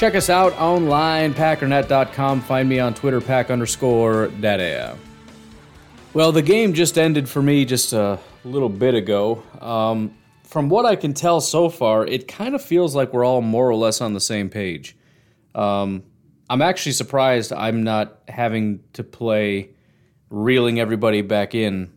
Check 0.00 0.14
us 0.14 0.30
out 0.30 0.54
online, 0.54 1.34
packernet.com. 1.34 2.40
Find 2.40 2.66
me 2.66 2.78
on 2.78 2.94
Twitter, 2.94 3.20
pack 3.20 3.50
underscore 3.50 4.28
daddy. 4.28 4.98
Well, 6.14 6.32
the 6.32 6.40
game 6.40 6.72
just 6.72 6.96
ended 6.96 7.28
for 7.28 7.42
me 7.42 7.66
just 7.66 7.92
a 7.92 8.18
little 8.42 8.70
bit 8.70 8.94
ago. 8.94 9.42
Um, 9.60 10.16
from 10.42 10.70
what 10.70 10.86
I 10.86 10.96
can 10.96 11.12
tell 11.12 11.42
so 11.42 11.68
far, 11.68 12.06
it 12.06 12.28
kind 12.28 12.54
of 12.54 12.62
feels 12.62 12.94
like 12.94 13.12
we're 13.12 13.26
all 13.26 13.42
more 13.42 13.68
or 13.68 13.74
less 13.74 14.00
on 14.00 14.14
the 14.14 14.22
same 14.22 14.48
page. 14.48 14.96
Um, 15.54 16.02
I'm 16.48 16.62
actually 16.62 16.92
surprised 16.92 17.52
I'm 17.52 17.84
not 17.84 18.22
having 18.26 18.82
to 18.94 19.04
play 19.04 19.68
reeling 20.30 20.80
everybody 20.80 21.20
back 21.20 21.54
in 21.54 21.92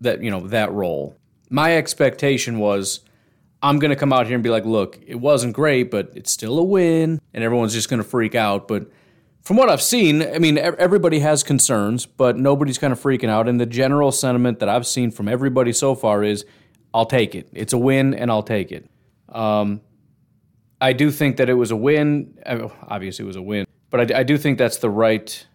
that 0.00 0.22
you 0.22 0.30
know 0.30 0.48
that 0.48 0.72
role. 0.72 1.14
My 1.50 1.76
expectation 1.76 2.58
was 2.58 3.00
I'm 3.64 3.78
going 3.78 3.88
to 3.88 3.96
come 3.96 4.12
out 4.12 4.26
here 4.26 4.34
and 4.34 4.44
be 4.44 4.50
like, 4.50 4.66
look, 4.66 5.00
it 5.06 5.14
wasn't 5.14 5.54
great, 5.54 5.90
but 5.90 6.12
it's 6.14 6.30
still 6.30 6.58
a 6.58 6.62
win, 6.62 7.18
and 7.32 7.42
everyone's 7.42 7.72
just 7.72 7.88
going 7.88 8.02
to 8.02 8.08
freak 8.08 8.34
out. 8.34 8.68
But 8.68 8.90
from 9.40 9.56
what 9.56 9.70
I've 9.70 9.80
seen, 9.80 10.22
I 10.22 10.38
mean, 10.38 10.58
everybody 10.58 11.20
has 11.20 11.42
concerns, 11.42 12.04
but 12.04 12.36
nobody's 12.36 12.76
kind 12.76 12.92
of 12.92 13.00
freaking 13.00 13.30
out. 13.30 13.48
And 13.48 13.58
the 13.58 13.64
general 13.64 14.12
sentiment 14.12 14.58
that 14.58 14.68
I've 14.68 14.86
seen 14.86 15.10
from 15.10 15.28
everybody 15.28 15.72
so 15.72 15.94
far 15.94 16.22
is, 16.22 16.44
I'll 16.92 17.06
take 17.06 17.34
it. 17.34 17.48
It's 17.54 17.72
a 17.72 17.78
win, 17.78 18.12
and 18.12 18.30
I'll 18.30 18.42
take 18.42 18.70
it. 18.70 18.88
Um, 19.30 19.80
I 20.78 20.92
do 20.92 21.10
think 21.10 21.38
that 21.38 21.48
it 21.48 21.54
was 21.54 21.70
a 21.70 21.76
win. 21.76 22.38
Uh, 22.44 22.68
obviously, 22.82 23.24
it 23.24 23.26
was 23.26 23.36
a 23.36 23.42
win, 23.42 23.66
but 23.88 24.12
I, 24.12 24.20
I 24.20 24.22
do 24.24 24.36
think 24.36 24.58
that's 24.58 24.76
the 24.76 24.90
right 24.90 25.46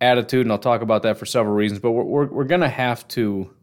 attitude, 0.00 0.46
and 0.46 0.50
I'll 0.50 0.58
talk 0.58 0.80
about 0.80 1.02
that 1.02 1.18
for 1.18 1.26
several 1.26 1.54
reasons. 1.54 1.80
But 1.80 1.90
we're, 1.90 2.04
we're, 2.04 2.26
we're 2.26 2.44
going 2.44 2.62
to 2.62 2.70
have 2.70 3.06
to 3.08 3.54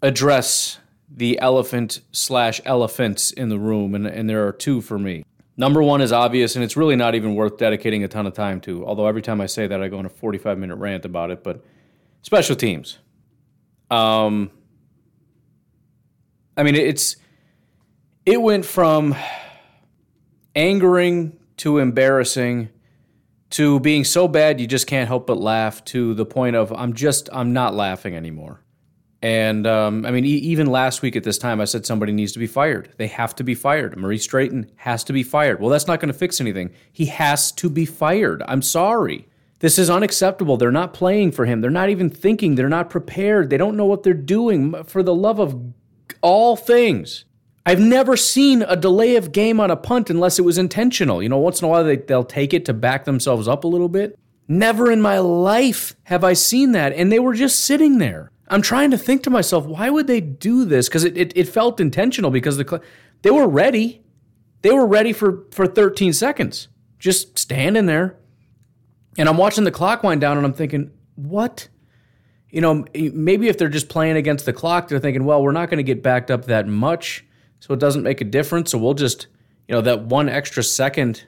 address 0.00 0.78
the 1.08 1.38
elephant 1.40 2.00
slash 2.12 2.60
elephants 2.64 3.30
in 3.30 3.48
the 3.48 3.58
room, 3.58 3.94
and, 3.94 4.06
and 4.06 4.28
there 4.28 4.46
are 4.46 4.52
two 4.52 4.80
for 4.80 4.98
me. 4.98 5.24
Number 5.56 5.82
one 5.82 6.00
is 6.00 6.12
obvious, 6.12 6.54
and 6.54 6.64
it's 6.64 6.76
really 6.76 6.96
not 6.96 7.14
even 7.14 7.34
worth 7.34 7.56
dedicating 7.56 8.04
a 8.04 8.08
ton 8.08 8.26
of 8.26 8.34
time 8.34 8.60
to. 8.62 8.84
Although 8.84 9.06
every 9.06 9.22
time 9.22 9.40
I 9.40 9.46
say 9.46 9.66
that, 9.66 9.82
I 9.82 9.88
go 9.88 9.98
on 9.98 10.06
a 10.06 10.10
45 10.10 10.58
minute 10.58 10.76
rant 10.76 11.04
about 11.04 11.30
it. 11.30 11.42
But 11.42 11.64
special 12.22 12.56
teams. 12.56 12.98
Um, 13.90 14.50
I 16.56 16.62
mean, 16.62 16.74
it's 16.74 17.16
it 18.26 18.42
went 18.42 18.66
from 18.66 19.14
angering 20.54 21.38
to 21.58 21.78
embarrassing 21.78 22.68
to 23.50 23.78
being 23.80 24.04
so 24.04 24.26
bad 24.26 24.60
you 24.60 24.66
just 24.66 24.86
can't 24.86 25.06
help 25.06 25.26
but 25.26 25.38
laugh 25.38 25.84
to 25.84 26.14
the 26.14 26.26
point 26.26 26.56
of 26.56 26.72
I'm 26.72 26.94
just 26.94 27.28
I'm 27.32 27.52
not 27.52 27.74
laughing 27.74 28.14
anymore. 28.14 28.60
And 29.22 29.66
um, 29.66 30.04
I 30.04 30.10
mean, 30.10 30.24
e- 30.24 30.28
even 30.28 30.66
last 30.66 31.02
week 31.02 31.16
at 31.16 31.24
this 31.24 31.38
time, 31.38 31.60
I 31.60 31.64
said 31.64 31.86
somebody 31.86 32.12
needs 32.12 32.32
to 32.32 32.38
be 32.38 32.46
fired. 32.46 32.92
They 32.96 33.06
have 33.08 33.34
to 33.36 33.44
be 33.44 33.54
fired. 33.54 33.96
Maurice 33.96 34.26
Drayton 34.26 34.70
has 34.76 35.02
to 35.04 35.12
be 35.12 35.22
fired. 35.22 35.60
Well, 35.60 35.70
that's 35.70 35.86
not 35.86 36.00
going 36.00 36.12
to 36.12 36.18
fix 36.18 36.40
anything. 36.40 36.70
He 36.92 37.06
has 37.06 37.50
to 37.52 37.70
be 37.70 37.86
fired. 37.86 38.42
I'm 38.46 38.62
sorry. 38.62 39.26
This 39.60 39.78
is 39.78 39.88
unacceptable. 39.88 40.58
They're 40.58 40.70
not 40.70 40.92
playing 40.92 41.32
for 41.32 41.46
him. 41.46 41.62
They're 41.62 41.70
not 41.70 41.88
even 41.88 42.10
thinking. 42.10 42.54
They're 42.54 42.68
not 42.68 42.90
prepared. 42.90 43.48
They 43.48 43.56
don't 43.56 43.76
know 43.76 43.86
what 43.86 44.02
they're 44.02 44.12
doing. 44.12 44.84
For 44.84 45.02
the 45.02 45.14
love 45.14 45.40
of 45.40 45.72
all 46.20 46.56
things, 46.56 47.24
I've 47.64 47.80
never 47.80 48.16
seen 48.16 48.62
a 48.62 48.76
delay 48.76 49.16
of 49.16 49.32
game 49.32 49.58
on 49.58 49.70
a 49.70 49.76
punt 49.76 50.10
unless 50.10 50.38
it 50.38 50.42
was 50.42 50.58
intentional. 50.58 51.22
You 51.22 51.30
know, 51.30 51.38
once 51.38 51.62
in 51.62 51.64
a 51.64 51.68
while 51.68 51.84
they, 51.84 51.96
they'll 51.96 52.22
take 52.22 52.52
it 52.52 52.66
to 52.66 52.74
back 52.74 53.06
themselves 53.06 53.48
up 53.48 53.64
a 53.64 53.68
little 53.68 53.88
bit. 53.88 54.18
Never 54.46 54.92
in 54.92 55.00
my 55.00 55.18
life 55.18 55.96
have 56.04 56.22
I 56.22 56.34
seen 56.34 56.72
that. 56.72 56.92
And 56.92 57.10
they 57.10 57.18
were 57.18 57.34
just 57.34 57.60
sitting 57.60 57.98
there. 57.98 58.30
I'm 58.48 58.62
trying 58.62 58.90
to 58.92 58.98
think 58.98 59.22
to 59.24 59.30
myself, 59.30 59.66
why 59.66 59.90
would 59.90 60.06
they 60.06 60.20
do 60.20 60.64
this? 60.64 60.88
Because 60.88 61.04
it, 61.04 61.16
it, 61.16 61.32
it, 61.36 61.48
felt 61.48 61.80
intentional 61.80 62.30
because 62.30 62.56
the 62.56 62.80
they 63.22 63.30
were 63.30 63.48
ready. 63.48 64.02
They 64.62 64.70
were 64.70 64.86
ready 64.86 65.12
for, 65.12 65.44
for 65.50 65.66
13 65.66 66.12
seconds, 66.12 66.68
just 66.98 67.38
standing 67.38 67.86
there. 67.86 68.18
And 69.18 69.28
I'm 69.28 69.36
watching 69.36 69.64
the 69.64 69.70
clock 69.70 70.02
wind 70.02 70.20
down 70.20 70.36
and 70.36 70.46
I'm 70.46 70.52
thinking, 70.52 70.90
what? 71.16 71.68
You 72.50 72.60
know, 72.60 72.84
maybe 72.94 73.48
if 73.48 73.58
they're 73.58 73.68
just 73.68 73.88
playing 73.88 74.16
against 74.16 74.44
the 74.44 74.52
clock, 74.52 74.88
they're 74.88 75.00
thinking, 75.00 75.24
well, 75.24 75.42
we're 75.42 75.52
not 75.52 75.68
going 75.68 75.78
to 75.78 75.84
get 75.84 76.02
backed 76.02 76.30
up 76.30 76.46
that 76.46 76.68
much, 76.68 77.24
so 77.60 77.74
it 77.74 77.80
doesn't 77.80 78.02
make 78.02 78.20
a 78.20 78.24
difference. 78.24 78.70
So 78.70 78.78
we'll 78.78 78.94
just, 78.94 79.26
you 79.68 79.74
know, 79.74 79.80
that 79.82 80.04
one 80.04 80.28
extra 80.28 80.62
second 80.62 81.24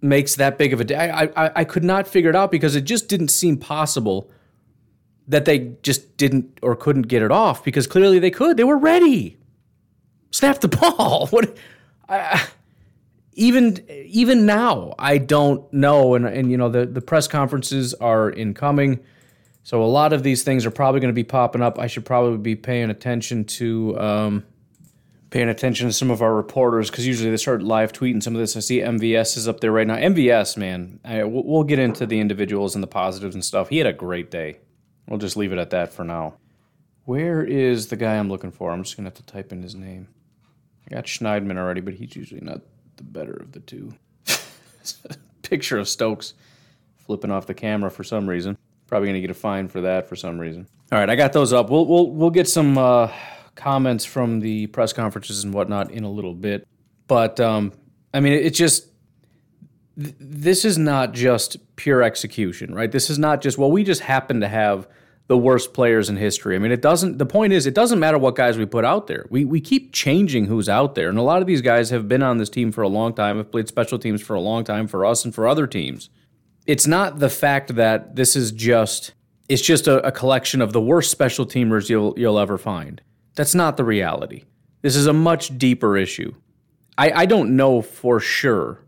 makes 0.00 0.36
that 0.36 0.58
big 0.58 0.72
of 0.72 0.80
a 0.80 0.84
day. 0.84 0.96
I, 0.96 1.24
I, 1.24 1.50
I 1.56 1.64
could 1.64 1.84
not 1.84 2.08
figure 2.08 2.30
it 2.30 2.36
out 2.36 2.50
because 2.50 2.76
it 2.76 2.82
just 2.82 3.08
didn't 3.08 3.28
seem 3.28 3.58
possible 3.58 4.30
that 5.28 5.44
they 5.44 5.74
just 5.82 6.16
didn't 6.16 6.58
or 6.62 6.74
couldn't 6.74 7.02
get 7.02 7.22
it 7.22 7.30
off 7.30 7.62
because 7.62 7.86
clearly 7.86 8.18
they 8.18 8.30
could. 8.30 8.56
They 8.56 8.64
were 8.64 8.78
ready. 8.78 9.36
Snap 10.30 10.60
the 10.60 10.68
ball. 10.96 11.28
What? 11.28 11.56
I, 12.08 12.46
even 13.34 13.84
even 13.88 14.46
now, 14.46 14.94
I 14.98 15.18
don't 15.18 15.70
know. 15.72 16.14
And 16.14 16.26
and 16.26 16.50
you 16.50 16.56
know 16.56 16.68
the 16.68 16.86
the 16.86 17.00
press 17.00 17.28
conferences 17.28 17.94
are 17.94 18.30
incoming, 18.30 19.00
so 19.62 19.82
a 19.82 19.86
lot 19.86 20.12
of 20.12 20.22
these 20.22 20.42
things 20.42 20.66
are 20.66 20.70
probably 20.70 21.00
going 21.00 21.12
to 21.12 21.14
be 21.14 21.24
popping 21.24 21.62
up. 21.62 21.78
I 21.78 21.86
should 21.86 22.04
probably 22.04 22.38
be 22.38 22.56
paying 22.56 22.90
attention 22.90 23.44
to. 23.44 23.98
Um, 24.00 24.44
paying 25.30 25.50
attention 25.50 25.86
to 25.86 25.92
some 25.92 26.10
of 26.10 26.22
our 26.22 26.34
reporters 26.34 26.90
because 26.90 27.06
usually 27.06 27.30
they 27.30 27.36
start 27.36 27.62
live 27.62 27.92
tweeting 27.92 28.22
some 28.22 28.34
of 28.34 28.40
this. 28.40 28.56
I 28.56 28.60
see 28.60 28.78
MVS 28.78 29.36
is 29.36 29.46
up 29.46 29.60
there 29.60 29.70
right 29.70 29.86
now. 29.86 29.96
MVS, 29.96 30.56
man, 30.56 31.00
I, 31.04 31.22
we'll 31.22 31.64
get 31.64 31.78
into 31.78 32.06
the 32.06 32.18
individuals 32.18 32.74
and 32.74 32.82
the 32.82 32.88
positives 32.88 33.34
and 33.34 33.44
stuff. 33.44 33.68
He 33.68 33.76
had 33.76 33.86
a 33.86 33.92
great 33.92 34.30
day. 34.30 34.60
We'll 35.08 35.18
just 35.18 35.36
leave 35.36 35.52
it 35.52 35.58
at 35.58 35.70
that 35.70 35.92
for 35.92 36.04
now. 36.04 36.34
Where 37.04 37.42
is 37.42 37.88
the 37.88 37.96
guy 37.96 38.16
I'm 38.16 38.28
looking 38.28 38.52
for? 38.52 38.70
I'm 38.70 38.82
just 38.82 38.96
going 38.96 39.04
to 39.04 39.10
have 39.10 39.26
to 39.26 39.32
type 39.32 39.52
in 39.52 39.62
his 39.62 39.74
name. 39.74 40.08
I 40.86 40.94
got 40.94 41.04
Schneidman 41.06 41.56
already, 41.56 41.80
but 41.80 41.94
he's 41.94 42.14
usually 42.14 42.42
not 42.42 42.60
the 42.96 43.02
better 43.02 43.32
of 43.32 43.52
the 43.52 43.60
two. 43.60 43.94
Picture 45.42 45.78
of 45.78 45.88
Stokes 45.88 46.34
flipping 46.98 47.30
off 47.30 47.46
the 47.46 47.54
camera 47.54 47.90
for 47.90 48.04
some 48.04 48.28
reason. 48.28 48.58
Probably 48.86 49.08
going 49.08 49.14
to 49.14 49.20
get 49.22 49.30
a 49.30 49.34
fine 49.34 49.68
for 49.68 49.80
that 49.82 50.06
for 50.08 50.16
some 50.16 50.38
reason. 50.38 50.66
All 50.92 50.98
right, 50.98 51.08
I 51.08 51.16
got 51.16 51.32
those 51.32 51.52
up. 51.52 51.70
We'll 51.70 51.86
we'll 51.86 52.10
we'll 52.10 52.30
get 52.30 52.48
some 52.48 52.78
uh, 52.78 53.12
comments 53.54 54.06
from 54.06 54.40
the 54.40 54.66
press 54.68 54.94
conferences 54.94 55.44
and 55.44 55.52
whatnot 55.52 55.90
in 55.90 56.04
a 56.04 56.10
little 56.10 56.34
bit. 56.34 56.66
But 57.06 57.40
um, 57.40 57.72
I 58.14 58.20
mean, 58.20 58.32
it 58.32 58.50
just 58.50 58.88
this 59.96 60.64
is 60.64 60.78
not 60.78 61.12
just 61.12 61.58
pure 61.76 62.02
execution, 62.02 62.74
right? 62.74 62.90
This 62.90 63.10
is 63.10 63.18
not 63.18 63.42
just 63.42 63.58
well, 63.58 63.70
we 63.70 63.84
just 63.84 64.00
happen 64.00 64.40
to 64.40 64.48
have 64.48 64.88
the 65.28 65.38
worst 65.38 65.74
players 65.74 66.08
in 66.08 66.16
history. 66.16 66.56
I 66.56 66.58
mean, 66.58 66.72
it 66.72 66.82
doesn't. 66.82 67.18
The 67.18 67.26
point 67.26 67.52
is, 67.52 67.66
it 67.66 67.74
doesn't 67.74 67.98
matter 67.98 68.18
what 68.18 68.34
guys 68.34 68.58
we 68.58 68.66
put 68.66 68.84
out 68.84 69.06
there. 69.06 69.26
We 69.30 69.44
we 69.44 69.60
keep 69.60 69.92
changing 69.92 70.46
who's 70.46 70.68
out 70.68 70.94
there, 70.94 71.08
and 71.08 71.18
a 71.18 71.22
lot 71.22 71.40
of 71.42 71.46
these 71.46 71.62
guys 71.62 71.90
have 71.90 72.08
been 72.08 72.22
on 72.22 72.38
this 72.38 72.48
team 72.48 72.72
for 72.72 72.82
a 72.82 72.88
long 72.88 73.14
time, 73.14 73.36
have 73.36 73.52
played 73.52 73.68
special 73.68 73.98
teams 73.98 74.22
for 74.22 74.34
a 74.34 74.40
long 74.40 74.64
time 74.64 74.88
for 74.88 75.04
us 75.06 75.24
and 75.24 75.34
for 75.34 75.46
other 75.46 75.66
teams. 75.66 76.08
It's 76.66 76.86
not 76.86 77.18
the 77.18 77.30
fact 77.30 77.76
that 77.76 78.16
this 78.16 78.34
is 78.34 78.52
just 78.52 79.12
it's 79.48 79.62
just 79.62 79.86
a, 79.86 80.06
a 80.06 80.12
collection 80.12 80.60
of 80.62 80.72
the 80.72 80.80
worst 80.80 81.10
special 81.10 81.46
teamers 81.46 81.88
you'll 81.88 82.14
you'll 82.16 82.38
ever 82.38 82.58
find. 82.58 83.02
That's 83.34 83.54
not 83.54 83.76
the 83.76 83.84
reality. 83.84 84.44
This 84.80 84.96
is 84.96 85.06
a 85.06 85.12
much 85.12 85.56
deeper 85.58 85.96
issue. 85.96 86.34
I, 86.96 87.10
I 87.10 87.26
don't 87.26 87.54
know 87.54 87.82
for 87.82 88.18
sure 88.18 88.80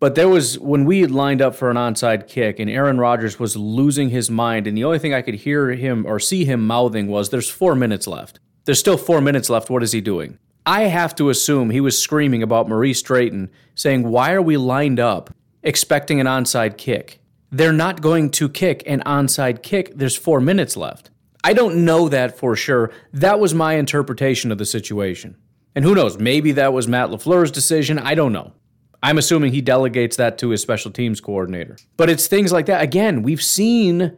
but 0.00 0.16
there 0.16 0.28
was 0.28 0.58
when 0.58 0.84
we 0.84 1.06
lined 1.06 1.40
up 1.40 1.54
for 1.54 1.70
an 1.70 1.76
onside 1.76 2.26
kick, 2.26 2.58
and 2.58 2.68
Aaron 2.68 2.98
Rodgers 2.98 3.38
was 3.38 3.56
losing 3.56 4.10
his 4.10 4.28
mind, 4.30 4.66
and 4.66 4.76
the 4.76 4.84
only 4.84 4.98
thing 4.98 5.14
I 5.14 5.22
could 5.22 5.34
hear 5.36 5.70
him 5.70 6.04
or 6.04 6.18
see 6.18 6.44
him 6.44 6.66
mouthing 6.66 7.06
was, 7.06 7.30
"There's 7.30 7.48
four 7.48 7.74
minutes 7.76 8.06
left. 8.06 8.40
There's 8.64 8.80
still 8.80 8.96
four 8.96 9.20
minutes 9.20 9.48
left. 9.48 9.70
What 9.70 9.82
is 9.82 9.92
he 9.92 10.00
doing?" 10.00 10.38
I 10.66 10.82
have 10.82 11.14
to 11.16 11.30
assume 11.30 11.70
he 11.70 11.80
was 11.80 11.98
screaming 11.98 12.42
about 12.42 12.68
Maurice 12.68 13.02
Drayton, 13.02 13.50
saying, 13.74 14.08
"Why 14.10 14.32
are 14.32 14.42
we 14.42 14.56
lined 14.56 14.98
up 14.98 15.32
expecting 15.62 16.20
an 16.20 16.26
onside 16.26 16.76
kick? 16.76 17.20
they're 17.50 17.72
not 17.72 18.00
going 18.00 18.30
to 18.30 18.48
kick 18.48 18.82
an 18.86 19.02
onside 19.04 19.62
kick. 19.62 19.92
There's 19.96 20.16
four 20.16 20.40
minutes 20.40 20.76
left. 20.76 21.10
I 21.42 21.52
don't 21.52 21.84
know 21.84 22.08
that 22.08 22.38
for 22.38 22.54
sure. 22.54 22.90
That 23.12 23.40
was 23.40 23.54
my 23.54 23.74
interpretation 23.74 24.52
of 24.52 24.58
the 24.58 24.66
situation. 24.66 25.36
And 25.74 25.84
who 25.84 25.94
knows? 25.94 26.18
Maybe 26.18 26.52
that 26.52 26.72
was 26.72 26.88
Matt 26.88 27.10
LaFleur's 27.10 27.50
decision. 27.50 27.98
I 27.98 28.14
don't 28.14 28.32
know. 28.32 28.52
I'm 29.02 29.18
assuming 29.18 29.52
he 29.52 29.60
delegates 29.60 30.16
that 30.16 30.38
to 30.38 30.50
his 30.50 30.60
special 30.60 30.90
teams 30.90 31.20
coordinator. 31.20 31.76
But 31.96 32.10
it's 32.10 32.26
things 32.26 32.52
like 32.52 32.66
that. 32.66 32.82
Again, 32.82 33.22
we've 33.22 33.42
seen 33.42 34.16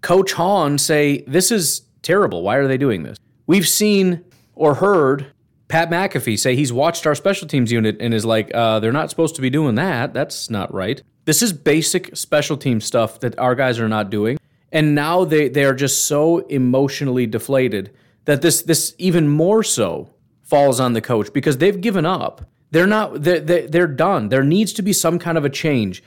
Coach 0.00 0.32
Hahn 0.32 0.78
say, 0.78 1.24
This 1.26 1.50
is 1.50 1.82
terrible. 2.02 2.42
Why 2.42 2.56
are 2.56 2.68
they 2.68 2.78
doing 2.78 3.02
this? 3.02 3.18
We've 3.46 3.66
seen 3.66 4.24
or 4.54 4.74
heard 4.74 5.32
Pat 5.68 5.90
McAfee 5.90 6.38
say 6.38 6.56
he's 6.56 6.72
watched 6.72 7.06
our 7.06 7.14
special 7.14 7.48
teams 7.48 7.72
unit 7.72 7.96
and 8.00 8.12
is 8.12 8.24
like, 8.24 8.50
uh, 8.54 8.80
They're 8.80 8.92
not 8.92 9.10
supposed 9.10 9.34
to 9.36 9.42
be 9.42 9.50
doing 9.50 9.76
that. 9.76 10.12
That's 10.12 10.50
not 10.50 10.72
right. 10.72 11.02
This 11.24 11.42
is 11.42 11.52
basic 11.52 12.16
special 12.16 12.56
team 12.56 12.80
stuff 12.80 13.20
that 13.20 13.38
our 13.38 13.54
guys 13.54 13.78
are 13.78 13.88
not 13.88 14.10
doing. 14.10 14.38
And 14.72 14.94
now 14.94 15.24
they, 15.24 15.48
they 15.48 15.64
are 15.64 15.74
just 15.74 16.04
so 16.04 16.38
emotionally 16.48 17.26
deflated 17.26 17.94
that 18.26 18.42
this 18.42 18.62
this 18.62 18.94
even 18.98 19.26
more 19.26 19.62
so 19.62 20.10
falls 20.42 20.80
on 20.80 20.92
the 20.92 21.00
coach 21.00 21.32
because 21.32 21.58
they've 21.58 21.80
given 21.80 22.04
up. 22.04 22.42
They're 22.70 22.86
not. 22.86 23.22
They're, 23.22 23.40
they're 23.40 23.86
done. 23.86 24.28
There 24.28 24.44
needs 24.44 24.72
to 24.74 24.82
be 24.82 24.92
some 24.92 25.18
kind 25.18 25.38
of 25.38 25.44
a 25.44 25.50
change. 25.50 26.02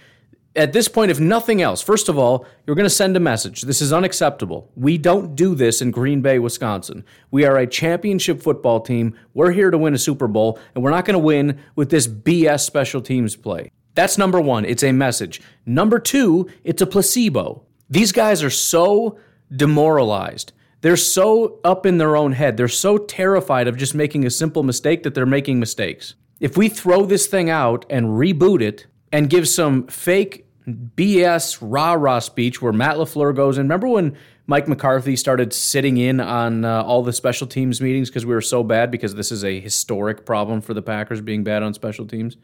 At 0.54 0.74
this 0.74 0.90
point, 0.90 1.12
if 1.12 1.20
nothing 1.20 1.62
else, 1.62 1.82
first 1.82 2.10
of 2.10 2.18
all, 2.18 2.46
you're 2.66 2.76
going 2.76 2.86
to 2.86 2.90
send 2.90 3.16
a 3.16 3.22
message. 3.22 3.62
This 3.62 3.82
is 3.82 3.94
unacceptable. 3.94 4.70
We 4.76 4.98
don't 4.98 5.34
do 5.34 5.56
this 5.56 5.82
in 5.82 5.92
Green 5.92 6.22
Bay, 6.22 6.40
Wisconsin. 6.40 7.06
We 7.32 7.46
are 7.46 7.58
a 7.58 7.66
championship 7.66 8.42
football 8.44 8.82
team. 8.82 9.18
We're 9.34 9.52
here 9.52 9.72
to 9.72 9.78
win 9.78 9.94
a 9.94 9.98
Super 9.98 10.28
Bowl, 10.28 10.60
and 10.76 10.84
we're 10.84 10.92
not 10.92 11.06
going 11.06 11.14
to 11.14 11.20
win 11.20 11.58
with 11.76 11.90
this 11.90 12.06
BS 12.06 12.62
special 12.62 13.02
teams 13.02 13.38
play. 13.38 13.72
That's 13.96 14.18
number 14.18 14.42
one. 14.42 14.66
It's 14.66 14.84
a 14.84 14.92
message. 14.92 15.42
Number 15.66 16.00
two, 16.00 16.50
it's 16.66 16.82
a 16.82 16.88
placebo. 16.88 17.64
These 17.90 18.12
guys 18.12 18.44
are 18.44 18.50
so 18.50 19.18
demoralized. 19.56 20.52
They're 20.82 20.98
so 20.98 21.60
up 21.64 21.86
in 21.86 21.98
their 21.98 22.18
own 22.18 22.34
head. 22.34 22.58
They're 22.58 22.68
so 22.68 22.98
terrified 22.98 23.68
of 23.68 23.78
just 23.78 23.96
making 23.96 24.26
a 24.26 24.30
simple 24.30 24.64
mistake 24.64 25.04
that 25.04 25.14
they're 25.14 25.26
making 25.26 25.60
mistakes. 25.60 26.16
If 26.42 26.58
we 26.58 26.70
throw 26.70 27.06
this 27.06 27.28
thing 27.28 27.52
out 27.52 27.86
and 27.88 28.08
reboot 28.08 28.64
it 28.64 28.88
and 29.12 29.30
give 29.30 29.48
some 29.48 29.86
fake 29.86 30.48
BS 30.68 31.60
rah 31.62 31.94
rah 31.94 32.18
speech 32.18 32.64
where 32.64 32.74
Matt 32.74 32.96
LaFleur 32.96 33.36
goes 33.36 33.60
and 33.60 33.66
remember 33.66 33.88
when 33.88 34.18
Mike 34.48 34.68
McCarthy 34.68 35.16
started 35.16 35.54
sitting 35.54 35.98
in 35.98 36.20
on 36.20 36.66
uh, 36.66 36.82
all 36.82 37.04
the 37.04 37.14
special 37.14 37.46
teams 37.46 37.80
meetings 37.80 38.10
because 38.10 38.26
we 38.26 38.34
were 38.34 38.42
so 38.42 38.64
bad 38.64 38.90
because 38.90 39.14
this 39.14 39.32
is 39.32 39.44
a 39.44 39.60
historic 39.60 40.26
problem 40.26 40.62
for 40.62 40.74
the 40.74 40.82
Packers 40.82 41.22
being 41.22 41.44
bad 41.44 41.62
on 41.62 41.76
special 41.76 42.08
teams? 42.08 42.38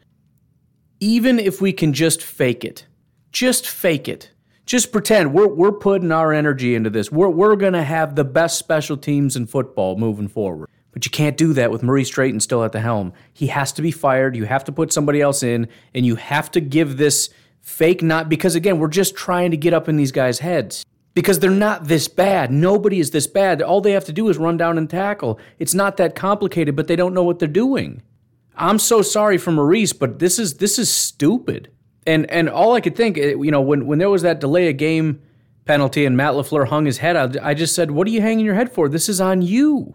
Even 1.00 1.40
if 1.40 1.60
we 1.60 1.72
can 1.72 1.92
just 1.92 2.22
fake 2.22 2.64
it, 2.64 2.86
just 3.32 3.68
fake 3.68 4.06
it. 4.06 4.30
Just 4.64 4.92
pretend 4.92 5.34
we're, 5.34 5.48
we're 5.48 5.72
putting 5.72 6.12
our 6.12 6.32
energy 6.32 6.76
into 6.76 6.90
this. 6.90 7.10
We're, 7.10 7.30
we're 7.30 7.56
going 7.56 7.72
to 7.72 7.82
have 7.82 8.14
the 8.14 8.24
best 8.24 8.58
special 8.58 8.96
teams 8.96 9.34
in 9.34 9.48
football 9.48 9.96
moving 9.96 10.28
forward. 10.28 10.68
But 10.98 11.04
you 11.04 11.12
can't 11.12 11.36
do 11.36 11.52
that 11.52 11.70
with 11.70 11.84
Maurice 11.84 12.08
Drayton 12.08 12.40
still 12.40 12.64
at 12.64 12.72
the 12.72 12.80
helm. 12.80 13.12
He 13.32 13.46
has 13.46 13.70
to 13.74 13.82
be 13.82 13.92
fired. 13.92 14.34
You 14.34 14.46
have 14.46 14.64
to 14.64 14.72
put 14.72 14.92
somebody 14.92 15.20
else 15.20 15.44
in, 15.44 15.68
and 15.94 16.04
you 16.04 16.16
have 16.16 16.50
to 16.50 16.60
give 16.60 16.96
this 16.96 17.30
fake 17.60 18.02
not 18.02 18.28
because 18.28 18.56
again, 18.56 18.80
we're 18.80 18.88
just 18.88 19.14
trying 19.14 19.52
to 19.52 19.56
get 19.56 19.72
up 19.72 19.88
in 19.88 19.96
these 19.96 20.10
guys' 20.10 20.40
heads. 20.40 20.84
Because 21.14 21.38
they're 21.38 21.50
not 21.50 21.86
this 21.86 22.08
bad. 22.08 22.50
Nobody 22.50 22.98
is 22.98 23.12
this 23.12 23.28
bad. 23.28 23.62
All 23.62 23.80
they 23.80 23.92
have 23.92 24.06
to 24.06 24.12
do 24.12 24.28
is 24.28 24.38
run 24.38 24.56
down 24.56 24.76
and 24.76 24.90
tackle. 24.90 25.38
It's 25.60 25.72
not 25.72 25.98
that 25.98 26.16
complicated, 26.16 26.74
but 26.74 26.88
they 26.88 26.96
don't 26.96 27.14
know 27.14 27.22
what 27.22 27.38
they're 27.38 27.46
doing. 27.46 28.02
I'm 28.56 28.80
so 28.80 29.00
sorry 29.00 29.38
for 29.38 29.52
Maurice, 29.52 29.92
but 29.92 30.18
this 30.18 30.40
is 30.40 30.56
this 30.56 30.80
is 30.80 30.90
stupid. 30.90 31.70
And 32.08 32.28
and 32.28 32.48
all 32.48 32.74
I 32.74 32.80
could 32.80 32.96
think, 32.96 33.16
eh, 33.18 33.36
you 33.38 33.52
know, 33.52 33.60
when 33.60 33.86
when 33.86 34.00
there 34.00 34.10
was 34.10 34.22
that 34.22 34.40
delay 34.40 34.68
of 34.68 34.78
game 34.78 35.22
penalty 35.64 36.04
and 36.04 36.16
Matt 36.16 36.34
LaFleur 36.34 36.66
hung 36.66 36.86
his 36.86 36.98
head 36.98 37.14
out, 37.14 37.36
I 37.40 37.54
just 37.54 37.76
said, 37.76 37.92
"What 37.92 38.08
are 38.08 38.10
you 38.10 38.20
hanging 38.20 38.44
your 38.44 38.56
head 38.56 38.72
for? 38.72 38.88
This 38.88 39.08
is 39.08 39.20
on 39.20 39.42
you." 39.42 39.94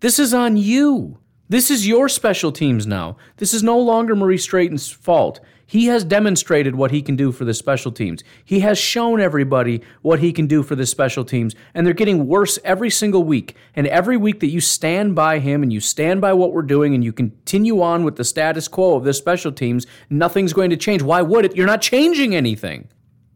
This 0.00 0.18
is 0.18 0.32
on 0.32 0.56
you. 0.56 1.18
This 1.50 1.70
is 1.70 1.86
your 1.86 2.08
special 2.08 2.52
teams 2.52 2.86
now. 2.86 3.18
This 3.36 3.52
is 3.52 3.62
no 3.62 3.78
longer 3.78 4.16
Maurice 4.16 4.46
Drayton's 4.46 4.90
fault. 4.90 5.40
He 5.66 5.86
has 5.86 6.04
demonstrated 6.04 6.74
what 6.74 6.90
he 6.90 7.02
can 7.02 7.16
do 7.16 7.32
for 7.32 7.44
the 7.44 7.52
special 7.52 7.92
teams. 7.92 8.24
He 8.44 8.60
has 8.60 8.78
shown 8.78 9.20
everybody 9.20 9.82
what 10.00 10.20
he 10.20 10.32
can 10.32 10.46
do 10.46 10.62
for 10.62 10.74
the 10.74 10.86
special 10.86 11.22
teams, 11.24 11.54
and 11.74 11.86
they're 11.86 11.92
getting 11.92 12.26
worse 12.26 12.58
every 12.64 12.88
single 12.88 13.24
week. 13.24 13.56
And 13.76 13.86
every 13.88 14.16
week 14.16 14.40
that 14.40 14.48
you 14.48 14.60
stand 14.60 15.14
by 15.14 15.38
him 15.38 15.62
and 15.62 15.72
you 15.72 15.80
stand 15.80 16.22
by 16.22 16.32
what 16.32 16.54
we're 16.54 16.62
doing 16.62 16.94
and 16.94 17.04
you 17.04 17.12
continue 17.12 17.82
on 17.82 18.02
with 18.02 18.16
the 18.16 18.24
status 18.24 18.66
quo 18.68 18.96
of 18.96 19.04
the 19.04 19.12
special 19.12 19.52
teams, 19.52 19.86
nothing's 20.08 20.54
going 20.54 20.70
to 20.70 20.76
change. 20.78 21.02
Why 21.02 21.20
would 21.20 21.44
it? 21.44 21.56
You're 21.56 21.66
not 21.66 21.82
changing 21.82 22.34
anything. 22.34 22.88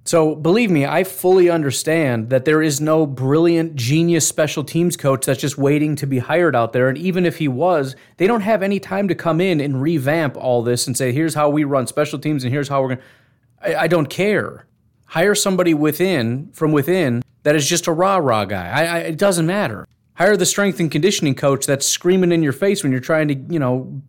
So 0.06 0.34
believe 0.34 0.70
me, 0.70 0.84
I 0.84 1.02
fully 1.02 1.48
understand 1.48 2.28
that 2.28 2.44
there 2.44 2.60
is 2.60 2.78
no 2.78 3.06
brilliant 3.06 3.74
genius 3.74 4.28
special 4.28 4.62
teams 4.62 4.98
coach 4.98 5.24
that's 5.24 5.40
just 5.40 5.56
waiting 5.56 5.96
to 5.96 6.06
be 6.06 6.18
hired 6.18 6.54
out 6.54 6.74
there. 6.74 6.90
And 6.90 6.98
even 6.98 7.24
if 7.24 7.38
he 7.38 7.48
was, 7.48 7.96
they 8.18 8.26
don't 8.26 8.42
have 8.42 8.62
any 8.62 8.78
time 8.78 9.08
to 9.08 9.14
come 9.14 9.40
in 9.40 9.62
and 9.62 9.80
revamp 9.80 10.36
all 10.36 10.62
this 10.62 10.86
and 10.86 10.94
say, 10.94 11.10
here's 11.10 11.34
how 11.34 11.48
we 11.48 11.64
run 11.64 11.86
special 11.86 12.18
teams 12.18 12.44
and 12.44 12.52
here's 12.52 12.68
how 12.68 12.82
we're 12.82 12.88
going 12.88 12.98
to. 12.98 13.80
I 13.80 13.86
don't 13.86 14.10
care. 14.10 14.66
Hire 15.06 15.34
somebody 15.34 15.72
within, 15.72 16.50
from 16.52 16.72
within, 16.72 17.22
that 17.44 17.56
is 17.56 17.66
just 17.66 17.86
a 17.86 17.92
rah 17.92 18.16
rah 18.16 18.44
guy. 18.44 18.68
I, 18.68 18.84
I, 18.84 18.98
it 18.98 19.16
doesn't 19.16 19.46
matter. 19.46 19.88
Hire 20.14 20.36
the 20.36 20.46
strength 20.46 20.80
and 20.80 20.90
conditioning 20.90 21.34
coach 21.34 21.64
that's 21.64 21.86
screaming 21.86 22.30
in 22.30 22.42
your 22.42 22.52
face 22.52 22.82
when 22.82 22.92
you're 22.92 23.00
trying 23.00 23.28
to, 23.28 23.34
you 23.34 23.58
know, 23.58 24.02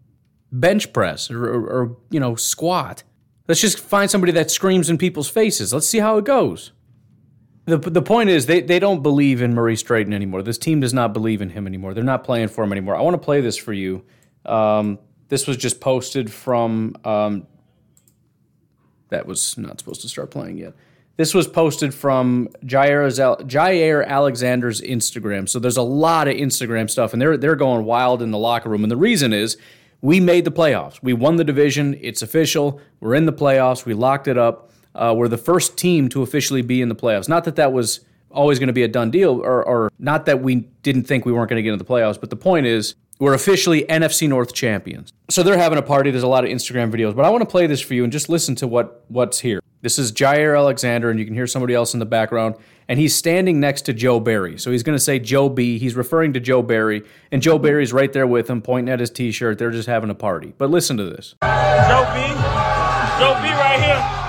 bench 0.51 0.91
press 0.91 1.31
or, 1.31 1.45
or, 1.45 1.67
or 1.67 1.97
you 2.09 2.19
know, 2.19 2.35
squat. 2.35 3.03
Let's 3.47 3.61
just 3.61 3.79
find 3.79 4.09
somebody 4.09 4.31
that 4.33 4.49
screams 4.49 4.89
in 4.89 4.97
people's 4.97 5.29
faces. 5.29 5.73
Let's 5.73 5.87
see 5.87 5.99
how 5.99 6.17
it 6.17 6.25
goes. 6.25 6.71
The, 7.65 7.77
the 7.77 8.01
point 8.01 8.29
is, 8.29 8.45
they, 8.45 8.61
they 8.61 8.79
don't 8.79 9.01
believe 9.01 9.41
in 9.41 9.53
Maurice 9.55 9.81
Drayton 9.81 10.13
anymore. 10.13 10.43
This 10.43 10.57
team 10.57 10.79
does 10.79 10.93
not 10.93 11.13
believe 11.13 11.41
in 11.41 11.49
him 11.49 11.65
anymore. 11.65 11.93
They're 11.93 12.03
not 12.03 12.23
playing 12.23 12.49
for 12.49 12.63
him 12.63 12.71
anymore. 12.71 12.95
I 12.95 13.01
want 13.01 13.15
to 13.15 13.23
play 13.23 13.41
this 13.41 13.57
for 13.57 13.73
you. 13.73 14.03
Um, 14.45 14.99
this 15.29 15.47
was 15.47 15.57
just 15.57 15.79
posted 15.79 16.31
from. 16.31 16.95
Um, 17.03 17.47
that 19.09 19.25
was 19.25 19.57
not 19.57 19.79
supposed 19.79 20.01
to 20.01 20.09
start 20.09 20.31
playing 20.31 20.57
yet. 20.57 20.73
This 21.17 21.33
was 21.33 21.47
posted 21.47 21.93
from 21.93 22.49
Jair, 22.65 23.07
Jaire 23.47 24.05
Alexander's 24.05 24.81
Instagram. 24.81 25.47
So 25.47 25.59
there's 25.59 25.77
a 25.77 25.81
lot 25.81 26.27
of 26.27 26.35
Instagram 26.35 26.89
stuff, 26.89 27.13
and 27.13 27.21
they're 27.21 27.37
they're 27.37 27.55
going 27.55 27.85
wild 27.85 28.21
in 28.21 28.31
the 28.31 28.37
locker 28.37 28.69
room. 28.69 28.83
And 28.83 28.91
the 28.91 28.97
reason 28.97 29.31
is 29.31 29.57
we 30.05 30.19
made 30.19 30.45
the 30.45 30.51
playoffs. 30.51 31.01
We 31.01 31.13
won 31.13 31.37
the 31.37 31.43
division. 31.43 31.97
It's 31.99 32.21
official. 32.21 32.79
We're 32.99 33.15
in 33.15 33.25
the 33.25 33.33
playoffs. 33.33 33.85
We 33.85 33.95
locked 33.95 34.27
it 34.27 34.37
up. 34.37 34.69
Uh, 34.93 35.15
we're 35.17 35.27
the 35.27 35.37
first 35.37 35.79
team 35.79 36.09
to 36.09 36.21
officially 36.21 36.61
be 36.61 36.79
in 36.79 36.89
the 36.89 36.95
playoffs. 36.95 37.27
Not 37.27 37.43
that 37.45 37.55
that 37.55 37.73
was 37.73 38.01
always 38.29 38.59
going 38.59 38.67
to 38.67 38.73
be 38.73 38.83
a 38.83 38.87
done 38.87 39.09
deal, 39.09 39.41
or, 39.41 39.63
or 39.63 39.91
not 39.97 40.27
that 40.27 40.43
we 40.43 40.57
didn't 40.83 41.05
think 41.05 41.25
we 41.25 41.31
weren't 41.31 41.49
going 41.49 41.57
to 41.57 41.63
get 41.63 41.73
into 41.73 41.83
the 41.83 41.89
playoffs, 41.89 42.21
but 42.21 42.29
the 42.29 42.35
point 42.35 42.67
is 42.67 42.93
we're 43.17 43.33
officially 43.33 43.83
NFC 43.85 44.29
North 44.29 44.53
champions. 44.53 45.11
So 45.31 45.41
they're 45.41 45.57
having 45.57 45.79
a 45.79 45.81
party. 45.81 46.11
There's 46.11 46.21
a 46.21 46.27
lot 46.27 46.43
of 46.43 46.51
Instagram 46.51 46.91
videos, 46.91 47.15
but 47.15 47.25
I 47.25 47.29
want 47.29 47.41
to 47.41 47.49
play 47.49 47.65
this 47.65 47.81
for 47.81 47.95
you 47.95 48.03
and 48.03 48.13
just 48.13 48.29
listen 48.29 48.53
to 48.57 48.67
what 48.67 49.05
what's 49.07 49.39
here. 49.39 49.59
This 49.81 49.97
is 49.97 50.11
Jaire 50.11 50.55
Alexander, 50.55 51.09
and 51.09 51.19
you 51.19 51.25
can 51.25 51.33
hear 51.33 51.47
somebody 51.47 51.73
else 51.73 51.95
in 51.95 51.99
the 51.99 52.05
background 52.05 52.57
and 52.87 52.99
he's 52.99 53.15
standing 53.15 53.59
next 53.59 53.83
to 53.83 53.93
Joe 53.93 54.19
Barry. 54.19 54.57
So 54.57 54.71
he's 54.71 54.83
going 54.83 54.95
to 54.95 55.03
say 55.03 55.19
Joe 55.19 55.49
B. 55.49 55.77
He's 55.79 55.95
referring 55.95 56.33
to 56.33 56.39
Joe 56.39 56.61
Barry, 56.61 57.03
and 57.31 57.41
Joe 57.41 57.57
Barry's 57.57 57.93
right 57.93 58.11
there 58.11 58.27
with 58.27 58.49
him, 58.49 58.61
pointing 58.61 58.91
at 58.91 58.99
his 58.99 59.09
T-shirt. 59.09 59.57
They're 59.57 59.71
just 59.71 59.87
having 59.87 60.09
a 60.09 60.15
party. 60.15 60.53
But 60.57 60.69
listen 60.69 60.97
to 60.97 61.05
this. 61.05 61.35
Joe 61.41 62.05
B. 62.13 62.21
Joe 63.19 63.33
B. 63.41 63.49
right 63.49 63.81
here. 63.81 64.25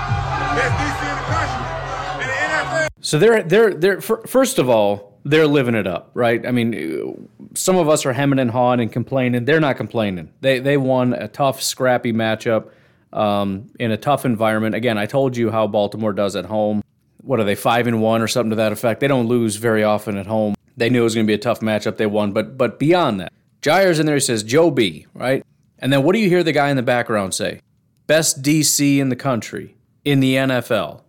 So 2.99 3.17
they're 3.19 3.41
they're 3.43 3.73
they're 3.73 4.01
first 4.01 4.59
of 4.59 4.67
all 4.69 5.17
they're 5.23 5.47
living 5.47 5.75
it 5.75 5.87
up, 5.87 6.11
right? 6.13 6.45
I 6.45 6.51
mean, 6.51 7.29
some 7.53 7.77
of 7.77 7.87
us 7.87 8.05
are 8.05 8.11
hemming 8.13 8.39
and 8.39 8.51
hawing 8.51 8.79
and 8.79 8.91
complaining. 8.91 9.45
They're 9.45 9.59
not 9.61 9.77
complaining. 9.77 10.31
They 10.41 10.59
they 10.59 10.77
won 10.77 11.13
a 11.13 11.27
tough, 11.27 11.61
scrappy 11.61 12.11
matchup 12.11 12.69
um, 13.13 13.71
in 13.79 13.91
a 13.91 13.97
tough 13.97 14.25
environment. 14.25 14.75
Again, 14.75 14.97
I 14.97 15.05
told 15.05 15.37
you 15.37 15.51
how 15.51 15.67
Baltimore 15.67 16.11
does 16.11 16.35
at 16.35 16.45
home 16.45 16.81
what 17.27 17.39
are 17.39 17.43
they 17.43 17.55
five 17.55 17.87
and 17.87 18.01
one 18.01 18.21
or 18.21 18.27
something 18.27 18.51
to 18.51 18.55
that 18.55 18.71
effect? 18.71 18.99
They 18.99 19.07
don't 19.07 19.27
lose 19.27 19.57
very 19.57 19.83
often 19.83 20.17
at 20.17 20.25
home. 20.25 20.55
They 20.75 20.89
knew 20.89 21.01
it 21.01 21.03
was 21.03 21.15
going 21.15 21.25
to 21.25 21.31
be 21.31 21.35
a 21.35 21.39
tough 21.39 21.59
matchup. 21.59 21.97
They 21.97 22.05
won, 22.05 22.31
but 22.31 22.57
but 22.57 22.79
beyond 22.79 23.19
that, 23.19 23.33
Jaire's 23.61 23.99
in 23.99 24.05
there. 24.05 24.15
He 24.15 24.21
says 24.21 24.43
Joe 24.43 24.71
B. 24.71 25.05
Right, 25.13 25.43
and 25.79 25.91
then 25.91 26.03
what 26.03 26.13
do 26.13 26.19
you 26.19 26.29
hear 26.29 26.43
the 26.43 26.51
guy 26.51 26.69
in 26.69 26.77
the 26.77 26.83
background 26.83 27.33
say? 27.33 27.61
Best 28.05 28.41
DC 28.41 28.97
in 28.99 29.09
the 29.09 29.15
country 29.15 29.75
in 30.05 30.21
the 30.21 30.35
NFL. 30.35 31.01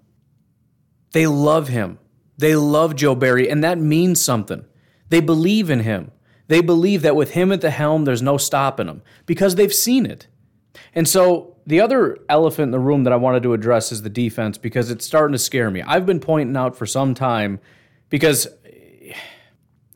They 1.12 1.26
love 1.26 1.68
him. 1.68 1.98
They 2.36 2.56
love 2.56 2.96
Joe 2.96 3.14
Barry, 3.14 3.48
and 3.48 3.62
that 3.62 3.78
means 3.78 4.20
something. 4.20 4.64
They 5.08 5.20
believe 5.20 5.70
in 5.70 5.80
him. 5.80 6.10
They 6.48 6.60
believe 6.60 7.02
that 7.02 7.16
with 7.16 7.32
him 7.32 7.52
at 7.52 7.60
the 7.60 7.70
helm, 7.70 8.04
there's 8.04 8.22
no 8.22 8.38
stopping 8.38 8.88
him 8.88 9.02
because 9.26 9.54
they've 9.54 9.74
seen 9.74 10.06
it. 10.06 10.26
And 10.94 11.06
so 11.06 11.56
the 11.68 11.82
other 11.82 12.16
elephant 12.30 12.64
in 12.64 12.70
the 12.70 12.78
room 12.78 13.04
that 13.04 13.12
I 13.12 13.16
wanted 13.16 13.42
to 13.42 13.52
address 13.52 13.92
is 13.92 14.00
the 14.00 14.08
defense 14.08 14.56
because 14.56 14.90
it's 14.90 15.04
starting 15.04 15.32
to 15.32 15.38
scare 15.38 15.70
me. 15.70 15.82
I've 15.82 16.06
been 16.06 16.18
pointing 16.18 16.56
out 16.56 16.74
for 16.76 16.86
some 16.86 17.14
time 17.14 17.60
because 18.08 18.48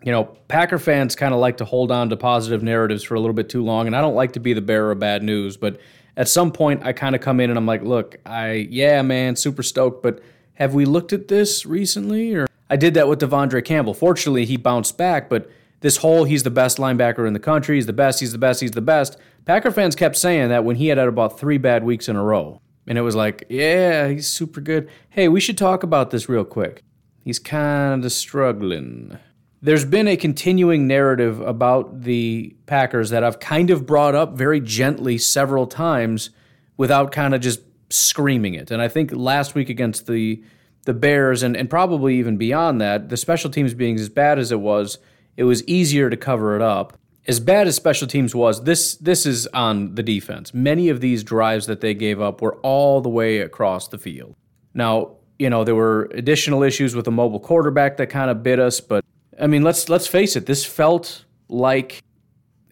you 0.04 0.12
know, 0.12 0.24
Packer 0.48 0.78
fans 0.78 1.14
kind 1.14 1.32
of 1.32 1.40
like 1.40 1.58
to 1.58 1.64
hold 1.64 1.90
on 1.90 2.10
to 2.10 2.16
positive 2.16 2.62
narratives 2.62 3.02
for 3.04 3.14
a 3.14 3.20
little 3.20 3.34
bit 3.34 3.48
too 3.48 3.64
long, 3.64 3.86
and 3.86 3.96
I 3.96 4.02
don't 4.02 4.14
like 4.14 4.32
to 4.32 4.40
be 4.40 4.52
the 4.52 4.60
bearer 4.60 4.90
of 4.92 4.98
bad 4.98 5.22
news, 5.22 5.56
but 5.56 5.80
at 6.16 6.28
some 6.28 6.52
point 6.52 6.84
I 6.84 6.92
kind 6.92 7.14
of 7.14 7.22
come 7.22 7.40
in 7.40 7.48
and 7.48 7.58
I'm 7.58 7.66
like, 7.66 7.82
look, 7.82 8.18
I 8.26 8.66
yeah, 8.70 9.00
man, 9.00 9.34
super 9.36 9.62
stoked, 9.62 10.02
but 10.02 10.20
have 10.54 10.74
we 10.74 10.84
looked 10.84 11.14
at 11.14 11.28
this 11.28 11.64
recently? 11.64 12.34
Or 12.34 12.46
I 12.68 12.76
did 12.76 12.92
that 12.94 13.08
with 13.08 13.20
De'Vondre 13.20 13.64
Campbell. 13.64 13.94
Fortunately, 13.94 14.44
he 14.44 14.58
bounced 14.58 14.98
back, 14.98 15.30
but 15.30 15.50
this 15.80 15.98
whole 15.98 16.24
he's 16.24 16.42
the 16.42 16.50
best 16.50 16.76
linebacker 16.76 17.26
in 17.26 17.32
the 17.32 17.40
country, 17.40 17.76
he's 17.76 17.86
the 17.86 17.94
best, 17.94 18.20
he's 18.20 18.32
the 18.32 18.38
best, 18.38 18.60
he's 18.60 18.72
the 18.72 18.82
best. 18.82 19.16
Packer 19.44 19.70
fans 19.70 19.96
kept 19.96 20.16
saying 20.16 20.48
that 20.50 20.64
when 20.64 20.76
he 20.76 20.88
had 20.88 20.98
had 20.98 21.08
about 21.08 21.38
three 21.38 21.58
bad 21.58 21.84
weeks 21.84 22.08
in 22.08 22.16
a 22.16 22.22
row. 22.22 22.60
And 22.86 22.98
it 22.98 23.02
was 23.02 23.14
like, 23.14 23.44
yeah, 23.48 24.08
he's 24.08 24.26
super 24.26 24.60
good. 24.60 24.88
Hey, 25.10 25.28
we 25.28 25.40
should 25.40 25.58
talk 25.58 25.82
about 25.82 26.10
this 26.10 26.28
real 26.28 26.44
quick. 26.44 26.82
He's 27.24 27.38
kind 27.38 28.04
of 28.04 28.12
struggling. 28.12 29.18
There's 29.60 29.84
been 29.84 30.08
a 30.08 30.16
continuing 30.16 30.88
narrative 30.88 31.40
about 31.40 32.02
the 32.02 32.56
Packers 32.66 33.10
that 33.10 33.22
I've 33.22 33.38
kind 33.38 33.70
of 33.70 33.86
brought 33.86 34.16
up 34.16 34.32
very 34.32 34.60
gently 34.60 35.18
several 35.18 35.68
times 35.68 36.30
without 36.76 37.12
kind 37.12 37.34
of 37.34 37.40
just 37.40 37.60
screaming 37.90 38.54
it. 38.54 38.72
And 38.72 38.82
I 38.82 38.88
think 38.88 39.12
last 39.12 39.54
week 39.54 39.68
against 39.68 40.06
the 40.06 40.42
the 40.84 40.94
Bears 40.94 41.44
and, 41.44 41.56
and 41.56 41.70
probably 41.70 42.18
even 42.18 42.36
beyond 42.36 42.80
that, 42.80 43.08
the 43.08 43.16
special 43.16 43.50
teams 43.50 43.72
being 43.72 43.94
as 43.94 44.08
bad 44.08 44.40
as 44.40 44.50
it 44.50 44.58
was, 44.58 44.98
it 45.36 45.44
was 45.44 45.62
easier 45.68 46.10
to 46.10 46.16
cover 46.16 46.56
it 46.56 46.62
up. 46.62 46.98
As 47.28 47.38
bad 47.38 47.68
as 47.68 47.76
special 47.76 48.08
teams 48.08 48.34
was, 48.34 48.64
this 48.64 48.96
this 48.96 49.26
is 49.26 49.46
on 49.48 49.94
the 49.94 50.02
defense. 50.02 50.52
Many 50.52 50.88
of 50.88 51.00
these 51.00 51.22
drives 51.22 51.66
that 51.66 51.80
they 51.80 51.94
gave 51.94 52.20
up 52.20 52.42
were 52.42 52.56
all 52.56 53.00
the 53.00 53.08
way 53.08 53.38
across 53.38 53.86
the 53.88 53.98
field. 53.98 54.34
Now, 54.74 55.12
you 55.38 55.48
know, 55.48 55.62
there 55.62 55.76
were 55.76 56.10
additional 56.14 56.64
issues 56.64 56.96
with 56.96 57.06
a 57.06 57.12
mobile 57.12 57.38
quarterback 57.38 57.96
that 57.98 58.08
kind 58.08 58.30
of 58.30 58.42
bit 58.42 58.58
us, 58.58 58.80
but 58.80 59.04
I 59.40 59.46
mean, 59.46 59.62
let's 59.62 59.88
let's 59.88 60.08
face 60.08 60.34
it, 60.34 60.46
this 60.46 60.64
felt 60.64 61.24
like 61.48 62.02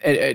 eh, 0.03 0.13
eh, 0.13 0.35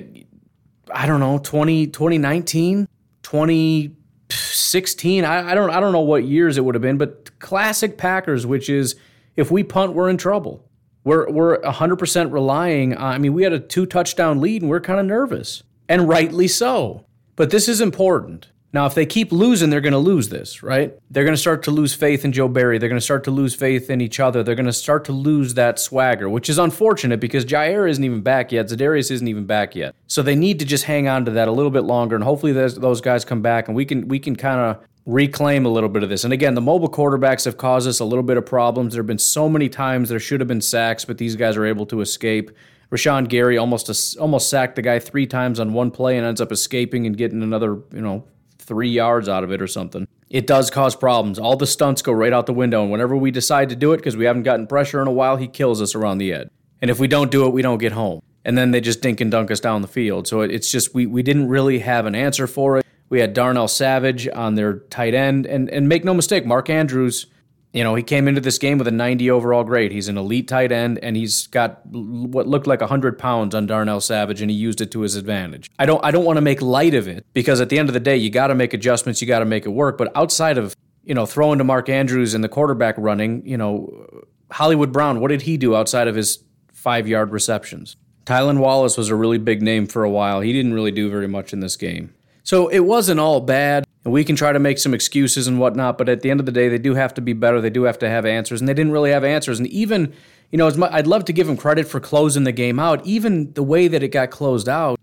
I 0.94 1.08
don't 1.08 1.20
know, 1.20 1.40
20, 1.40 1.88
2019, 1.88 2.88
2016. 3.24 5.26
I, 5.26 5.52
I 5.52 5.56
don't 5.56 5.70
I 5.70 5.82
don't 5.82 5.92
know 5.92 6.02
what 6.02 6.24
years 6.24 6.58
it 6.58 6.64
would 6.64 6.76
have 6.76 6.82
been, 6.82 6.98
but 6.98 7.38
classic 7.40 7.98
Packers, 7.98 8.46
which 8.46 8.70
is 8.70 8.96
if 9.36 9.52
we 9.52 9.64
punt, 9.64 9.94
we're 9.94 10.10
in 10.10 10.18
trouble. 10.18 10.64
We're 11.06 11.30
we're 11.30 11.62
100% 11.62 12.34
relying 12.34 12.96
on 12.96 13.14
I 13.14 13.18
mean, 13.18 13.34
we 13.34 13.44
had 13.44 13.54
a 13.54 13.60
two 13.60 13.86
touchdown 13.86 14.42
lead 14.42 14.62
and 14.62 14.70
we're 14.70 14.82
kind 14.82 15.00
of 15.00 15.06
nervous. 15.06 15.64
And 15.88 16.10
rightly 16.10 16.48
so. 16.50 17.06
But 17.36 17.52
this 17.52 17.70
is 17.70 17.80
important. 17.80 18.48
Now, 18.76 18.86
if 18.86 18.94
they 18.94 19.06
keep 19.06 19.32
losing, 19.32 19.70
they're 19.70 19.80
going 19.80 19.94
to 19.94 19.98
lose 19.98 20.28
this, 20.28 20.62
right? 20.62 20.94
They're 21.10 21.24
going 21.24 21.34
to 21.36 21.40
start 21.42 21.64
to 21.64 21.72
lose 21.72 21.94
faith 21.94 22.26
in 22.26 22.34
Joe 22.34 22.50
Barry. 22.50 22.78
They're 22.78 22.90
going 22.90 23.00
to 23.00 23.06
start 23.06 23.24
to 23.24 23.32
lose 23.32 23.56
faith 23.56 23.90
in 23.90 24.02
each 24.02 24.20
other. 24.20 24.44
They're 24.44 24.54
going 24.54 24.66
to 24.66 24.74
start 24.74 25.06
to 25.06 25.14
lose 25.14 25.54
that 25.54 25.80
swagger, 25.80 26.28
which 26.28 26.50
is 26.50 26.58
unfortunate 26.58 27.22
because 27.22 27.46
Jaire 27.46 27.90
isn't 27.90 28.04
even 28.04 28.20
back 28.20 28.52
yet. 28.52 28.66
Za'Darius 28.66 29.12
isn't 29.12 29.30
even 29.30 29.46
back 29.46 29.78
yet. 29.78 29.96
So 30.08 30.22
they 30.22 30.36
need 30.36 30.60
to 30.60 30.66
just 30.66 30.84
hang 30.84 31.08
on 31.08 31.24
to 31.24 31.32
that 31.32 31.48
a 31.48 31.54
little 31.54 31.72
bit 31.72 31.86
longer, 31.86 32.16
and 32.16 32.24
hopefully 32.26 32.52
those 32.52 33.00
guys 33.00 33.24
come 33.24 33.42
back 33.42 33.70
and 33.70 33.78
we 33.78 33.86
can 33.86 34.10
we 34.10 34.20
can 34.20 34.36
kind 34.36 34.60
of 34.60 34.84
reclaim 35.06 35.66
a 35.66 35.70
little 35.70 35.90
bit 35.90 36.04
of 36.04 36.10
this. 36.10 36.24
And 36.24 36.34
again, 36.34 36.56
the 36.56 36.62
mobile 36.62 36.90
quarterbacks 36.90 37.46
have 37.46 37.58
caused 37.58 37.88
us 37.88 38.00
a 38.00 38.06
little 38.06 38.24
bit 38.24 38.38
of 38.38 38.46
problems. 38.46 38.94
There 38.94 39.02
have 39.02 39.08
been 39.08 39.20
so 39.20 39.48
many 39.48 39.70
times 39.70 40.10
there 40.10 40.20
should 40.20 40.42
have 40.42 40.48
been 40.48 40.62
sacks, 40.62 41.06
but 41.06 41.18
these 41.18 41.36
guys 41.36 41.58
are 41.58 41.66
able 41.66 41.86
to 41.88 42.02
escape. 42.02 42.52
Rashan 42.92 43.28
Gary 43.28 43.58
almost 43.58 44.18
almost 44.18 44.50
sacked 44.50 44.76
the 44.76 44.82
guy 44.82 45.00
three 45.00 45.28
times 45.28 45.60
on 45.60 45.74
one 45.74 45.92
play 45.92 46.18
and 46.18 46.26
ends 46.26 46.40
up 46.40 46.52
escaping 46.52 47.06
and 47.06 47.18
getting 47.18 47.42
another 47.42 47.80
you 47.92 48.02
know 48.02 48.24
three 48.60 48.90
yards 48.90 49.28
out 49.30 49.44
of 49.44 49.52
it 49.52 49.62
or 49.62 49.68
something. 49.68 50.08
It 50.30 50.48
does 50.48 50.70
cause 50.72 50.96
problems. 50.96 51.38
All 51.38 51.56
the 51.56 51.68
stunts 51.68 52.02
go 52.02 52.12
right 52.12 52.34
out 52.34 52.46
the 52.46 52.54
window. 52.54 52.82
And 52.82 52.92
whenever 52.92 53.16
we 53.16 53.32
decide 53.32 53.70
to 53.70 53.76
do 53.76 53.94
it, 53.94 53.98
because 53.98 54.18
we 54.18 54.26
haven't 54.26 54.44
gotten 54.44 54.66
pressure 54.66 55.02
in 55.02 55.08
a 55.08 55.12
while, 55.12 55.38
he 55.38 55.48
kills 55.48 55.82
us 55.82 55.94
around 55.94 56.18
the 56.18 56.34
edge. 56.34 56.50
And 56.82 56.90
if 56.90 57.00
we 57.00 57.08
don't 57.08 57.32
do 57.32 57.46
it, 57.46 57.54
we 57.54 57.62
don't 57.62 57.78
get 57.78 57.92
home. 57.92 58.22
And 58.44 58.58
then 58.58 58.72
they 58.72 58.82
just 58.82 59.02
dink 59.02 59.22
and 59.22 59.32
dunk 59.32 59.52
us 59.52 59.60
down 59.60 59.82
the 59.82 59.88
field. 59.88 60.28
So 60.28 60.42
it's 60.42 60.72
just, 60.72 60.94
we, 60.94 61.06
we 61.06 61.24
didn't 61.24 61.48
really 61.48 61.80
have 61.80 62.06
an 62.06 62.16
answer 62.16 62.48
for 62.48 62.78
it. 62.78 62.86
We 63.10 63.20
had 63.20 63.34
Darnell 63.34 63.68
Savage 63.68 64.28
on 64.28 64.56
their 64.56 64.80
tight 64.80 65.14
end. 65.14 65.46
And, 65.46 65.70
and 65.70 65.88
make 65.88 66.04
no 66.04 66.14
mistake, 66.14 66.46
Mark 66.46 66.70
Andrews 66.70 67.28
you 67.76 67.84
know, 67.84 67.94
he 67.94 68.04
came 68.04 68.30
into 68.30 68.40
this 68.40 68.58
game 68.58 68.78
with 68.78 68.88
a 68.88 68.92
90 68.92 69.30
overall 69.30 69.66
grade. 69.66 69.92
He's 69.92 70.08
an 70.08 70.18
elite 70.18 70.48
tight 70.48 70.72
end, 70.72 70.98
and 71.04 71.18
he's 71.18 71.48
got 71.48 71.86
what 71.86 72.48
looked 72.48 72.68
like 72.68 72.80
100 72.80 73.20
pounds 73.20 73.54
on 73.54 73.66
Darnell 73.66 74.00
Savage, 74.00 74.40
and 74.42 74.50
he 74.50 74.56
used 74.56 74.80
it 74.80 74.92
to 74.92 75.02
his 75.02 75.18
advantage. 75.18 75.70
I 75.78 75.86
don't, 75.86 76.04
I 76.04 76.12
don't 76.12 76.24
want 76.24 76.38
to 76.38 76.42
make 76.42 76.62
light 76.62 76.94
of 76.94 77.10
it 77.10 77.26
because 77.34 77.60
at 77.60 77.68
the 77.68 77.78
end 77.78 77.90
of 77.90 77.94
the 77.94 78.00
day, 78.00 78.16
you 78.16 78.30
got 78.30 78.48
to 78.48 78.56
make 78.56 78.74
adjustments, 78.74 79.22
you 79.22 79.28
got 79.28 79.40
to 79.40 79.46
make 79.46 79.66
it 79.66 79.72
work. 79.72 79.98
But 79.98 80.16
outside 80.16 80.58
of 80.58 80.74
you 81.04 81.14
know 81.14 81.26
throwing 81.26 81.58
to 81.58 81.66
Mark 81.66 81.90
Andrews 81.90 82.34
and 82.34 82.42
the 82.42 82.48
quarterback 82.48 82.96
running, 82.98 83.46
you 83.46 83.58
know, 83.58 84.24
Hollywood 84.52 84.94
Brown, 84.94 85.20
what 85.20 85.28
did 85.28 85.42
he 85.42 85.58
do 85.58 85.76
outside 85.76 86.08
of 86.08 86.16
his 86.16 86.46
five 86.72 87.10
yard 87.10 87.34
receptions? 87.34 87.98
Tylan 88.26 88.60
Wallace 88.60 88.96
was 88.96 89.10
a 89.10 89.16
really 89.16 89.38
big 89.38 89.62
name 89.62 89.86
for 89.86 90.06
a 90.06 90.10
while. 90.10 90.40
He 90.40 90.54
didn't 90.54 90.74
really 90.74 90.92
do 90.92 91.10
very 91.10 91.28
much 91.28 91.52
in 91.52 91.60
this 91.60 91.76
game. 91.76 92.14
So 92.46 92.68
it 92.68 92.82
wasn't 92.82 93.20
all 93.20 93.42
bad. 93.42 93.86
And 94.06 94.14
we 94.14 94.24
can 94.24 94.36
try 94.36 94.54
to 94.54 94.60
make 94.60 94.78
some 94.78 94.94
excuses 94.94 95.48
and 95.48 95.60
whatnot, 95.60 95.98
but 95.98 96.08
at 96.08 96.22
the 96.22 96.30
end 96.30 96.40
of 96.40 96.46
the 96.46 96.52
day, 96.52 96.70
they 96.70 96.78
do 96.78 96.94
have 96.94 97.12
to 97.16 97.22
be 97.22 97.34
better. 97.34 97.60
They 97.60 97.72
do 97.72 97.84
have 97.84 97.98
to 98.00 98.08
have 98.08 98.24
answers, 98.24 98.62
and 98.62 98.70
they 98.70 98.74
didn't 98.76 98.92
really 98.92 99.10
have 99.10 99.24
answers. 99.24 99.58
And 99.58 99.68
even, 99.70 100.14
you 100.52 100.60
know, 100.60 100.70
much, 100.76 100.92
I'd 100.94 101.08
love 101.08 101.26
to 101.26 101.34
give 101.34 101.48
them 101.48 101.58
credit 101.58 101.88
for 101.88 102.00
closing 102.00 102.44
the 102.44 102.52
game 102.52 102.80
out. 102.80 103.04
Even 103.04 103.52
the 103.54 103.64
way 103.64 103.88
that 103.88 104.04
it 104.04 104.10
got 104.10 104.30
closed 104.30 104.70
out, 104.70 105.00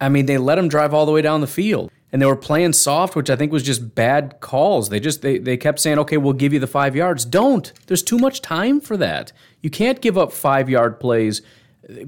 I 0.00 0.08
mean, 0.08 0.26
they 0.26 0.38
let 0.38 0.54
them 0.54 0.68
drive 0.68 0.94
all 0.94 1.04
the 1.04 1.10
way 1.10 1.20
down 1.20 1.40
the 1.40 1.48
field, 1.48 1.90
and 2.12 2.22
they 2.22 2.26
were 2.26 2.36
playing 2.36 2.74
soft, 2.74 3.16
which 3.16 3.28
I 3.28 3.34
think 3.34 3.50
was 3.50 3.64
just 3.64 3.96
bad 3.96 4.38
calls. 4.38 4.88
They 4.88 5.00
just 5.00 5.20
they 5.20 5.38
they 5.38 5.56
kept 5.56 5.80
saying, 5.80 5.98
"Okay, 5.98 6.16
we'll 6.16 6.32
give 6.32 6.52
you 6.52 6.60
the 6.60 6.68
five 6.68 6.94
yards." 6.94 7.24
Don't. 7.24 7.72
There's 7.88 8.04
too 8.04 8.18
much 8.18 8.40
time 8.40 8.80
for 8.80 8.96
that. 8.98 9.32
You 9.62 9.70
can't 9.70 10.00
give 10.00 10.16
up 10.16 10.32
five 10.32 10.70
yard 10.70 11.00
plays 11.00 11.42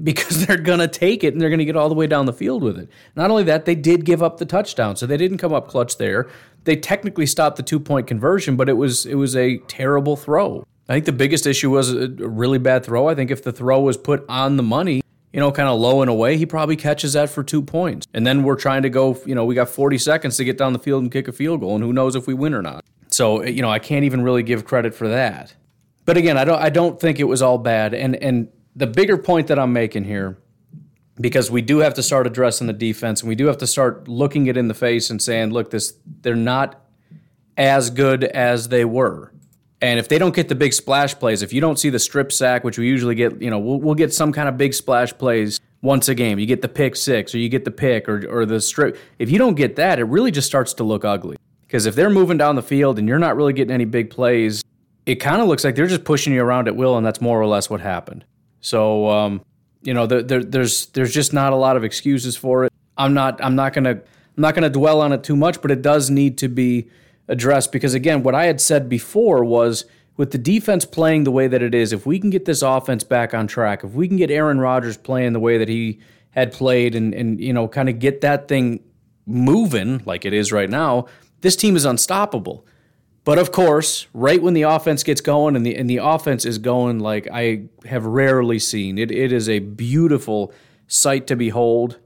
because 0.03 0.45
they're 0.45 0.57
going 0.57 0.79
to 0.79 0.87
take 0.87 1.23
it 1.23 1.33
and 1.33 1.41
they're 1.41 1.49
going 1.49 1.59
to 1.59 1.65
get 1.65 1.75
all 1.75 1.89
the 1.89 1.95
way 1.95 2.07
down 2.07 2.25
the 2.25 2.33
field 2.33 2.63
with 2.63 2.77
it. 2.77 2.89
Not 3.15 3.29
only 3.29 3.43
that, 3.43 3.65
they 3.65 3.75
did 3.75 4.05
give 4.05 4.23
up 4.23 4.37
the 4.37 4.45
touchdown, 4.45 4.95
so 4.95 5.05
they 5.05 5.17
didn't 5.17 5.37
come 5.37 5.53
up 5.53 5.67
clutch 5.67 5.97
there. 5.97 6.29
They 6.63 6.75
technically 6.75 7.25
stopped 7.25 7.57
the 7.57 7.63
two 7.63 7.79
point 7.79 8.07
conversion, 8.07 8.55
but 8.55 8.69
it 8.69 8.73
was 8.73 9.05
it 9.05 9.15
was 9.15 9.35
a 9.35 9.57
terrible 9.67 10.15
throw. 10.15 10.65
I 10.89 10.93
think 10.93 11.05
the 11.05 11.11
biggest 11.11 11.45
issue 11.45 11.69
was 11.69 11.93
a 11.93 12.07
really 12.07 12.59
bad 12.59 12.85
throw. 12.85 13.07
I 13.07 13.15
think 13.15 13.29
if 13.29 13.43
the 13.43 13.51
throw 13.51 13.81
was 13.81 13.97
put 13.97 14.25
on 14.29 14.55
the 14.55 14.63
money, 14.63 15.01
you 15.33 15.39
know, 15.39 15.51
kind 15.51 15.67
of 15.67 15.79
low 15.79 16.01
and 16.01 16.09
away, 16.09 16.37
he 16.37 16.45
probably 16.45 16.77
catches 16.77 17.13
that 17.13 17.29
for 17.29 17.43
two 17.43 17.61
points. 17.61 18.07
And 18.13 18.25
then 18.25 18.43
we're 18.43 18.55
trying 18.55 18.83
to 18.83 18.89
go, 18.89 19.19
you 19.25 19.35
know, 19.35 19.43
we 19.43 19.53
got 19.53 19.67
40 19.67 19.97
seconds 19.97 20.37
to 20.37 20.45
get 20.45 20.57
down 20.57 20.71
the 20.71 20.79
field 20.79 21.03
and 21.03 21.11
kick 21.11 21.27
a 21.27 21.33
field 21.33 21.59
goal, 21.59 21.75
and 21.75 21.83
who 21.83 21.91
knows 21.91 22.15
if 22.15 22.25
we 22.25 22.33
win 22.33 22.53
or 22.53 22.61
not. 22.61 22.85
So, 23.09 23.43
you 23.43 23.61
know, 23.61 23.69
I 23.69 23.79
can't 23.79 24.05
even 24.05 24.21
really 24.21 24.43
give 24.43 24.65
credit 24.65 24.93
for 24.95 25.09
that. 25.09 25.53
But 26.05 26.15
again, 26.15 26.37
I 26.37 26.45
don't 26.45 26.59
I 26.59 26.69
don't 26.69 26.99
think 26.99 27.19
it 27.19 27.25
was 27.25 27.41
all 27.41 27.57
bad. 27.57 27.93
And 27.93 28.15
and 28.15 28.47
the 28.77 28.87
bigger 28.87 29.17
point 29.17 29.47
that 29.47 29.57
I'm 29.57 29.73
making 29.73 30.03
here, 30.03 30.37
because 31.19 31.49
we 31.49 31.63
do 31.63 31.79
have 31.79 31.95
to 31.95 32.03
start 32.03 32.27
addressing 32.27 32.67
the 32.67 32.73
defense 32.73 33.21
and 33.21 33.27
we 33.27 33.35
do 33.35 33.47
have 33.47 33.57
to 33.57 33.67
start 33.67 34.07
looking 34.07 34.45
it 34.45 34.55
in 34.55 34.67
the 34.67 34.75
face 34.75 35.09
and 35.09 35.19
saying, 35.19 35.49
look, 35.49 35.71
this 35.71 35.95
they're 36.21 36.35
not 36.35 36.79
as 37.57 37.89
good 37.89 38.23
as 38.23 38.69
they 38.69 38.85
were. 38.85 39.33
And 39.81 39.99
if 39.99 40.07
they 40.07 40.19
don't 40.19 40.35
get 40.35 40.47
the 40.47 40.55
big 40.55 40.73
splash 40.73 41.15
plays, 41.15 41.41
if 41.41 41.53
you 41.53 41.59
don't 41.59 41.77
see 41.77 41.89
the 41.89 41.99
strip 41.99 42.31
sack, 42.31 42.63
which 42.63 42.77
we 42.77 42.87
usually 42.87 43.15
get, 43.15 43.41
you 43.41 43.49
know, 43.49 43.59
we'll, 43.59 43.79
we'll 43.79 43.95
get 43.95 44.13
some 44.13 44.31
kind 44.31 44.47
of 44.47 44.57
big 44.57 44.73
splash 44.75 45.11
plays 45.17 45.59
once 45.81 46.07
a 46.07 46.15
game. 46.15 46.37
You 46.37 46.45
get 46.45 46.61
the 46.61 46.67
pick 46.67 46.95
six 46.95 47.33
or 47.33 47.39
you 47.39 47.49
get 47.49 47.65
the 47.65 47.71
pick 47.71 48.07
or, 48.07 48.27
or 48.27 48.45
the 48.45 48.61
strip. 48.61 48.97
If 49.17 49.31
you 49.31 49.39
don't 49.39 49.55
get 49.55 49.75
that, 49.77 49.97
it 49.99 50.03
really 50.03 50.31
just 50.31 50.47
starts 50.47 50.73
to 50.75 50.83
look 50.83 51.03
ugly. 51.03 51.37
Because 51.65 51.85
if 51.85 51.95
they're 51.95 52.09
moving 52.11 52.37
down 52.37 52.55
the 52.55 52.61
field 52.61 52.97
and 52.99 53.07
you're 53.07 53.19
not 53.19 53.35
really 53.35 53.53
getting 53.53 53.73
any 53.73 53.85
big 53.85 54.09
plays, 54.11 54.63
it 55.05 55.15
kind 55.15 55.41
of 55.41 55.47
looks 55.47 55.63
like 55.63 55.75
they're 55.75 55.87
just 55.87 56.03
pushing 56.03 56.33
you 56.33 56.43
around 56.43 56.67
at 56.67 56.75
will, 56.75 56.97
and 56.97 57.05
that's 57.05 57.21
more 57.21 57.41
or 57.41 57.45
less 57.47 57.69
what 57.69 57.81
happened. 57.81 58.25
So 58.67 59.09
um, 59.09 59.41
you 59.81 59.93
know, 59.93 60.05
there, 60.05 60.21
there, 60.21 60.43
there's 60.43 60.87
there's 60.87 61.13
just 61.13 61.31
not 61.31 61.53
a 61.53 61.55
lot 61.55 61.77
of 61.77 61.83
excuses 61.83 62.35
for 62.35 62.65
it. 62.65 62.73
I'm 62.97 63.13
not 63.13 63.41
I'm 63.43 63.55
not 63.55 63.73
gonna 63.73 63.91
I'm 63.91 64.01
not 64.35 64.55
gonna 64.55 64.69
dwell 64.69 65.01
on 65.01 65.13
it 65.13 65.23
too 65.23 65.35
much, 65.35 65.61
but 65.61 65.71
it 65.71 65.81
does 65.81 66.09
need 66.09 66.37
to 66.39 66.49
be 66.49 66.89
addressed 67.29 67.71
because 67.71 67.93
again, 67.93 68.23
what 68.23 68.35
I 68.35 68.45
had 68.45 68.59
said 68.59 68.89
before 68.89 69.45
was 69.45 69.85
with 70.17 70.31
the 70.31 70.37
defense 70.37 70.83
playing 70.83 71.23
the 71.23 71.31
way 71.31 71.47
that 71.47 71.61
it 71.61 71.73
is, 71.73 71.93
if 71.93 72.05
we 72.05 72.19
can 72.19 72.29
get 72.29 72.45
this 72.45 72.61
offense 72.61 73.03
back 73.03 73.33
on 73.33 73.47
track, 73.47 73.83
if 73.83 73.91
we 73.91 74.07
can 74.07 74.17
get 74.17 74.31
Aaron 74.31 74.59
Rodgers 74.59 74.97
playing 74.97 75.33
the 75.33 75.39
way 75.39 75.57
that 75.57 75.69
he 75.69 75.99
had 76.31 76.51
played 76.51 76.93
and 76.93 77.13
and 77.13 77.39
you 77.39 77.53
know 77.53 77.69
kind 77.69 77.87
of 77.87 77.99
get 77.99 78.19
that 78.21 78.49
thing 78.49 78.83
moving 79.25 80.01
like 80.05 80.25
it 80.25 80.33
is 80.33 80.51
right 80.51 80.69
now, 80.69 81.05
this 81.39 81.55
team 81.55 81.77
is 81.77 81.85
unstoppable. 81.85 82.65
But 83.27 83.39
of 83.39 83.51
course, 83.51 84.07
right 84.13 84.41
when 84.41 84.53
the 84.53 84.61
offense 84.61 85.03
gets 85.03 85.19
going 85.19 85.57
and 85.57 85.65
the 85.65 85.75
and 85.75 85.89
the 85.89 85.97
offense 85.97 86.45
is 86.45 86.59
going 86.59 86.99
like 86.99 87.27
I 87.29 87.63
have 87.83 88.05
rarely 88.05 88.57
seen. 88.57 88.97
It 88.97 89.11
it 89.11 89.33
is 89.33 89.49
a 89.49 89.59
beautiful 89.59 90.53
sight 90.87 91.27
to 91.27 91.35
behold. 91.35 91.99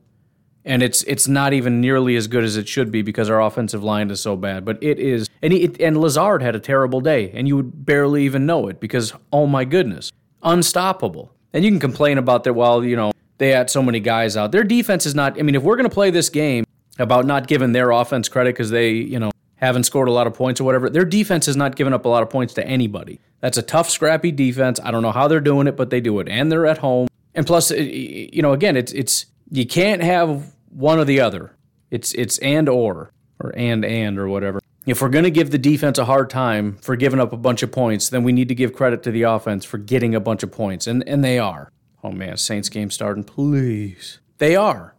And 0.65 0.81
it's 0.81 1.03
it's 1.03 1.27
not 1.27 1.53
even 1.53 1.79
nearly 1.79 2.15
as 2.15 2.25
good 2.25 2.43
as 2.43 2.57
it 2.57 2.67
should 2.67 2.91
be 2.91 3.03
because 3.03 3.29
our 3.29 3.39
offensive 3.39 3.83
line 3.83 4.09
is 4.09 4.19
so 4.19 4.35
bad. 4.35 4.65
But 4.65 4.81
it 4.81 4.97
is, 4.97 5.29
and 5.43 5.53
he, 5.53 5.69
and 5.79 6.01
Lazard 6.01 6.41
had 6.41 6.55
a 6.55 6.59
terrible 6.59 7.01
day, 7.01 7.29
and 7.35 7.47
you 7.47 7.55
would 7.55 7.85
barely 7.85 8.25
even 8.25 8.47
know 8.47 8.67
it 8.67 8.79
because 8.79 9.13
oh 9.31 9.45
my 9.45 9.63
goodness, 9.63 10.11
unstoppable. 10.41 11.31
And 11.53 11.63
you 11.63 11.69
can 11.69 11.79
complain 11.79 12.17
about 12.17 12.45
that. 12.45 12.53
Well, 12.53 12.83
you 12.83 12.95
know 12.95 13.11
they 13.37 13.49
had 13.49 13.69
so 13.69 13.83
many 13.83 13.99
guys 13.99 14.35
out. 14.35 14.51
Their 14.51 14.63
defense 14.63 15.05
is 15.05 15.13
not. 15.13 15.37
I 15.37 15.43
mean, 15.43 15.53
if 15.53 15.61
we're 15.61 15.75
going 15.75 15.87
to 15.87 15.93
play 15.93 16.09
this 16.09 16.29
game 16.29 16.65
about 16.97 17.27
not 17.27 17.45
giving 17.45 17.73
their 17.73 17.91
offense 17.91 18.27
credit 18.27 18.55
because 18.55 18.71
they 18.71 18.89
you 18.93 19.19
know 19.19 19.31
haven't 19.62 19.84
scored 19.84 20.08
a 20.08 20.12
lot 20.12 20.27
of 20.27 20.34
points 20.34 20.60
or 20.60 20.63
whatever. 20.63 20.89
Their 20.89 21.06
defense 21.06 21.46
has 21.46 21.56
not 21.56 21.75
given 21.75 21.94
up 21.94 22.06
a 22.06 22.10
lot 22.10 22.24
of 22.24 22.30
points 22.30 22.53
to 22.56 22.65
anybody. 22.65 23.20
That's 23.39 23.58
a 23.58 23.62
tough, 23.62 23.89
scrappy 23.89 24.32
defense. 24.32 24.80
I 24.84 24.91
don't 24.91 25.01
know 25.01 25.12
how 25.12 25.27
they're 25.27 25.39
doing 25.39 25.68
it, 25.68 25.75
but 25.77 25.89
they 25.89 26.01
do 26.01 26.20
it, 26.20 26.27
and 26.27 26.51
they're 26.51 26.65
at 26.65 26.80
home. 26.80 27.08
And 27.34 27.46
plus, 27.46 27.72
you 27.72 28.41
know, 28.41 28.53
again, 28.53 28.75
it's 28.75 28.91
it's 28.91 29.27
you 29.50 29.65
can't 29.65 30.01
have 30.01 30.53
one 30.70 31.00
or 31.00 31.06
the 31.06 31.20
other. 31.22 31.56
It's 31.89 32.13
it's 32.13 32.38
and 32.39 32.68
or 32.68 33.12
or 33.39 33.53
and 33.56 33.86
and 33.86 34.18
or 34.18 34.27
whatever. 34.27 34.62
If 34.86 35.01
we're 35.01 35.10
going 35.10 35.25
to 35.25 35.32
give 35.32 35.51
the 35.51 35.60
defense 35.60 36.00
a 36.00 36.06
hard 36.06 36.32
time 36.32 36.77
for 36.77 36.96
giving 36.96 37.20
up 37.20 37.34
a 37.34 37.38
bunch 37.38 37.62
of 37.62 37.72
points, 37.72 38.10
then 38.10 38.24
we 38.24 38.32
need 38.32 38.48
to 38.48 38.56
give 38.56 38.74
credit 38.74 39.03
to 39.03 39.12
the 39.12 39.24
offense 39.24 39.63
for 39.63 39.77
getting 39.77 40.15
a 40.15 40.20
bunch 40.20 40.41
of 40.41 40.51
points. 40.51 40.88
And, 40.88 41.08
and 41.08 41.24
they 41.24 41.38
are. 41.38 41.72
Oh 42.03 42.12
man, 42.12 42.38
Saints 42.38 42.68
game 42.68 42.89
starting, 42.89 43.24
please. 43.24 44.20
They 44.39 44.56
are. 44.56 44.96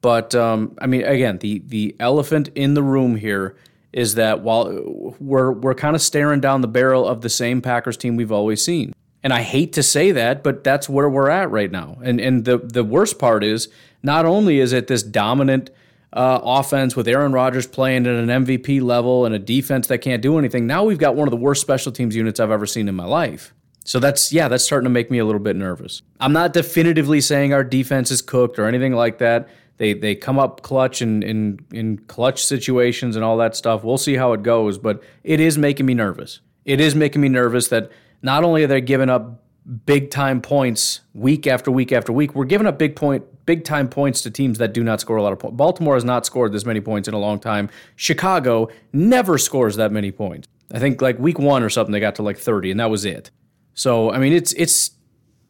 But 0.00 0.34
um, 0.34 0.76
I 0.80 0.86
mean, 0.88 1.04
again, 1.04 1.38
the 1.38 1.62
the 1.64 1.94
elephant 2.00 2.48
in 2.56 2.74
the 2.74 2.82
room 2.82 3.14
here 3.14 3.56
is 3.92 4.14
that 4.14 4.40
while 4.40 5.14
we're 5.20 5.52
we're 5.52 5.74
kind 5.74 5.94
of 5.94 6.02
staring 6.02 6.40
down 6.40 6.60
the 6.60 6.68
barrel 6.68 7.06
of 7.06 7.20
the 7.20 7.28
same 7.28 7.60
Packers 7.60 7.96
team 7.96 8.16
we've 8.16 8.32
always 8.32 8.64
seen. 8.64 8.92
And 9.24 9.32
I 9.32 9.42
hate 9.42 9.72
to 9.74 9.82
say 9.82 10.10
that, 10.12 10.42
but 10.42 10.64
that's 10.64 10.88
where 10.88 11.08
we're 11.08 11.30
at 11.30 11.50
right 11.50 11.70
now. 11.70 11.98
And 12.02 12.20
and 12.20 12.44
the 12.44 12.58
the 12.58 12.84
worst 12.84 13.18
part 13.18 13.44
is 13.44 13.68
not 14.02 14.24
only 14.24 14.58
is 14.58 14.72
it 14.72 14.86
this 14.86 15.02
dominant 15.02 15.70
uh, 16.12 16.40
offense 16.42 16.94
with 16.94 17.08
Aaron 17.08 17.32
Rodgers 17.32 17.66
playing 17.66 18.06
at 18.06 18.14
an 18.14 18.44
MVP 18.44 18.82
level 18.82 19.24
and 19.24 19.34
a 19.34 19.38
defense 19.38 19.86
that 19.86 19.98
can't 19.98 20.20
do 20.20 20.38
anything. 20.38 20.66
Now 20.66 20.84
we've 20.84 20.98
got 20.98 21.14
one 21.14 21.26
of 21.26 21.30
the 21.30 21.38
worst 21.38 21.60
special 21.60 21.90
teams 21.90 22.14
units 22.14 22.38
I've 22.38 22.50
ever 22.50 22.66
seen 22.66 22.88
in 22.88 22.94
my 22.94 23.06
life. 23.06 23.54
So 23.84 23.98
that's 23.98 24.32
yeah, 24.32 24.48
that's 24.48 24.64
starting 24.64 24.84
to 24.84 24.90
make 24.90 25.10
me 25.10 25.18
a 25.18 25.24
little 25.24 25.40
bit 25.40 25.56
nervous. 25.56 26.02
I'm 26.20 26.32
not 26.32 26.52
definitively 26.52 27.20
saying 27.20 27.52
our 27.52 27.64
defense 27.64 28.10
is 28.10 28.22
cooked 28.22 28.58
or 28.58 28.66
anything 28.66 28.92
like 28.92 29.18
that. 29.18 29.48
They 29.82 29.94
they 29.94 30.14
come 30.14 30.38
up 30.38 30.62
clutch 30.62 31.02
in 31.02 31.24
in 31.24 31.58
in 31.72 31.98
clutch 32.06 32.44
situations 32.44 33.16
and 33.16 33.24
all 33.24 33.36
that 33.38 33.56
stuff. 33.56 33.82
We'll 33.82 33.98
see 33.98 34.14
how 34.14 34.32
it 34.32 34.44
goes, 34.44 34.78
but 34.78 35.02
it 35.24 35.40
is 35.40 35.58
making 35.58 35.86
me 35.86 35.94
nervous. 35.94 36.38
It 36.64 36.80
is 36.80 36.94
making 36.94 37.20
me 37.20 37.28
nervous 37.28 37.66
that 37.66 37.90
not 38.22 38.44
only 38.44 38.62
are 38.62 38.68
they 38.68 38.80
giving 38.80 39.10
up 39.10 39.42
big 39.84 40.12
time 40.12 40.40
points 40.40 41.00
week 41.14 41.48
after 41.48 41.72
week 41.72 41.90
after 41.90 42.12
week, 42.12 42.32
we're 42.32 42.44
giving 42.44 42.68
up 42.68 42.78
big 42.78 42.94
point 42.94 43.24
big 43.44 43.64
time 43.64 43.88
points 43.88 44.22
to 44.22 44.30
teams 44.30 44.58
that 44.58 44.72
do 44.72 44.84
not 44.84 45.00
score 45.00 45.16
a 45.16 45.22
lot 45.22 45.32
of 45.32 45.40
points. 45.40 45.56
Baltimore 45.56 45.94
has 45.94 46.04
not 46.04 46.24
scored 46.24 46.52
this 46.52 46.64
many 46.64 46.80
points 46.80 47.08
in 47.08 47.14
a 47.14 47.18
long 47.18 47.40
time. 47.40 47.68
Chicago 47.96 48.68
never 48.92 49.36
scores 49.36 49.74
that 49.74 49.90
many 49.90 50.12
points. 50.12 50.46
I 50.70 50.78
think 50.78 51.02
like 51.02 51.18
week 51.18 51.40
1 51.40 51.60
or 51.60 51.68
something 51.68 51.90
they 51.90 51.98
got 51.98 52.14
to 52.14 52.22
like 52.22 52.38
30 52.38 52.70
and 52.70 52.78
that 52.78 52.88
was 52.88 53.04
it. 53.04 53.32
So, 53.74 54.12
I 54.12 54.18
mean, 54.18 54.32
it's 54.32 54.52
it's 54.52 54.92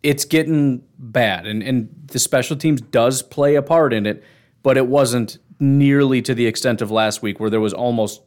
it's 0.03 0.25
getting 0.25 0.83
bad 0.99 1.47
and 1.47 1.63
and 1.63 1.89
the 2.07 2.19
special 2.19 2.57
teams 2.57 2.81
does 2.81 3.23
play 3.23 3.55
a 3.55 3.63
part 3.63 3.93
in 3.93 4.07
it, 4.07 4.23
but 4.63 4.77
it 4.77 4.87
wasn't 4.87 5.39
nearly 5.61 6.21
to 6.23 6.35
the 6.35 6.47
extent 6.47 6.83
of 6.83 6.91
last 6.91 7.23
week 7.23 7.39
where 7.39 7.51
there 7.51 7.61
was 7.61 7.73
almost 7.73 8.23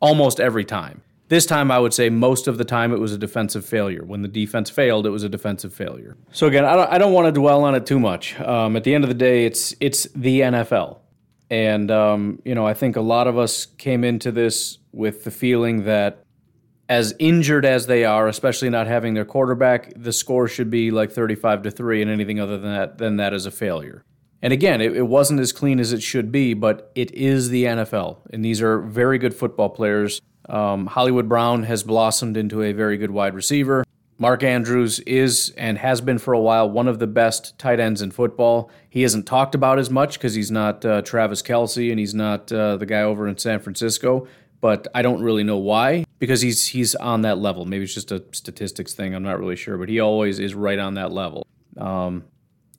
almost 0.00 0.40
every 0.40 0.64
time. 0.64 1.02
This 1.28 1.46
time, 1.46 1.70
I 1.70 1.78
would 1.78 1.94
say 1.94 2.10
most 2.10 2.46
of 2.46 2.58
the 2.58 2.64
time 2.64 2.92
it 2.92 2.98
was 2.98 3.12
a 3.12 3.16
defensive 3.16 3.64
failure. 3.64 4.04
When 4.04 4.20
the 4.20 4.28
defense 4.28 4.68
failed, 4.68 5.06
it 5.06 5.10
was 5.10 5.22
a 5.22 5.30
defensive 5.30 5.72
failure. 5.72 6.18
So 6.30 6.46
again, 6.46 6.66
I 6.66 6.76
don't, 6.76 6.92
I 6.92 6.98
don't 6.98 7.14
want 7.14 7.26
to 7.26 7.32
dwell 7.32 7.64
on 7.64 7.74
it 7.74 7.86
too 7.86 7.98
much. 7.98 8.38
Um, 8.38 8.76
at 8.76 8.84
the 8.84 8.94
end 8.94 9.04
of 9.04 9.08
the 9.08 9.14
day, 9.14 9.46
it's 9.46 9.74
it's 9.80 10.06
the 10.14 10.40
NFL, 10.40 10.98
and 11.48 11.90
um, 11.90 12.42
you 12.44 12.54
know 12.54 12.66
I 12.66 12.74
think 12.74 12.96
a 12.96 13.00
lot 13.00 13.28
of 13.28 13.38
us 13.38 13.64
came 13.64 14.04
into 14.04 14.30
this 14.30 14.78
with 14.92 15.24
the 15.24 15.30
feeling 15.30 15.84
that 15.84 16.21
as 16.92 17.14
injured 17.18 17.64
as 17.64 17.86
they 17.86 18.04
are, 18.04 18.28
especially 18.28 18.68
not 18.68 18.86
having 18.86 19.14
their 19.14 19.24
quarterback, 19.24 19.94
the 19.96 20.12
score 20.12 20.46
should 20.46 20.70
be 20.70 20.90
like 20.90 21.10
35 21.10 21.62
to 21.62 21.70
3, 21.70 22.02
and 22.02 22.10
anything 22.10 22.38
other 22.38 22.58
than 22.58 22.70
that, 22.70 22.98
than 22.98 23.16
that 23.16 23.32
is 23.32 23.46
a 23.46 23.50
failure. 23.50 24.04
And 24.42 24.52
again, 24.52 24.82
it, 24.82 24.94
it, 24.94 25.06
wasn't 25.06 25.40
as 25.40 25.52
clean 25.52 25.80
as 25.80 25.94
it 25.94 26.02
should 26.02 26.30
be, 26.30 26.52
but 26.52 26.92
it 26.94 27.10
is 27.14 27.48
the 27.48 27.64
NFL. 27.64 28.18
And 28.30 28.44
these 28.44 28.60
are 28.60 28.78
very 28.78 29.16
good 29.16 29.34
football 29.34 29.70
players. 29.70 30.20
Um, 30.50 30.84
Hollywood 30.84 31.30
Brown 31.30 31.62
has 31.62 31.82
blossomed 31.82 32.36
into 32.36 32.62
a 32.62 32.72
very 32.72 32.98
good 32.98 33.10
wide 33.10 33.34
receiver. 33.34 33.84
Mark 34.18 34.42
Andrews 34.42 35.00
is 35.00 35.54
and 35.56 35.78
has 35.78 36.02
been 36.02 36.18
for 36.18 36.34
a 36.34 36.40
while 36.40 36.68
one 36.68 36.88
of 36.88 36.98
the 36.98 37.06
best 37.06 37.58
tight 37.58 37.80
ends 37.80 38.02
in 38.02 38.10
football. 38.10 38.70
He 38.90 39.02
isn't 39.02 39.24
talked 39.24 39.54
about 39.54 39.78
as 39.78 39.88
much 39.88 40.18
because 40.18 40.34
he's 40.34 40.50
not 40.50 40.84
uh, 40.84 41.00
Travis 41.00 41.40
Kelce 41.40 41.90
and 41.90 41.98
he's 41.98 42.14
not 42.14 42.52
uh, 42.52 42.76
the 42.76 42.84
guy 42.84 43.00
over 43.00 43.26
in 43.26 43.38
San 43.38 43.60
Francisco. 43.60 44.26
But 44.60 44.86
I 44.94 45.00
don't 45.02 45.22
really 45.22 45.42
know 45.42 45.56
why 45.56 46.04
because 46.22 46.40
he's 46.40 46.68
he's 46.68 46.94
on 46.94 47.22
that 47.22 47.38
level. 47.38 47.64
Maybe 47.64 47.82
it's 47.82 47.94
just 47.94 48.12
a 48.12 48.22
statistics 48.30 48.94
thing. 48.94 49.12
I'm 49.12 49.24
not 49.24 49.40
really 49.40 49.56
sure, 49.56 49.76
but 49.76 49.88
he 49.88 49.98
always 49.98 50.38
is 50.38 50.54
right 50.54 50.78
on 50.78 50.94
that 50.94 51.10
level. 51.10 51.44
Um, 51.76 52.22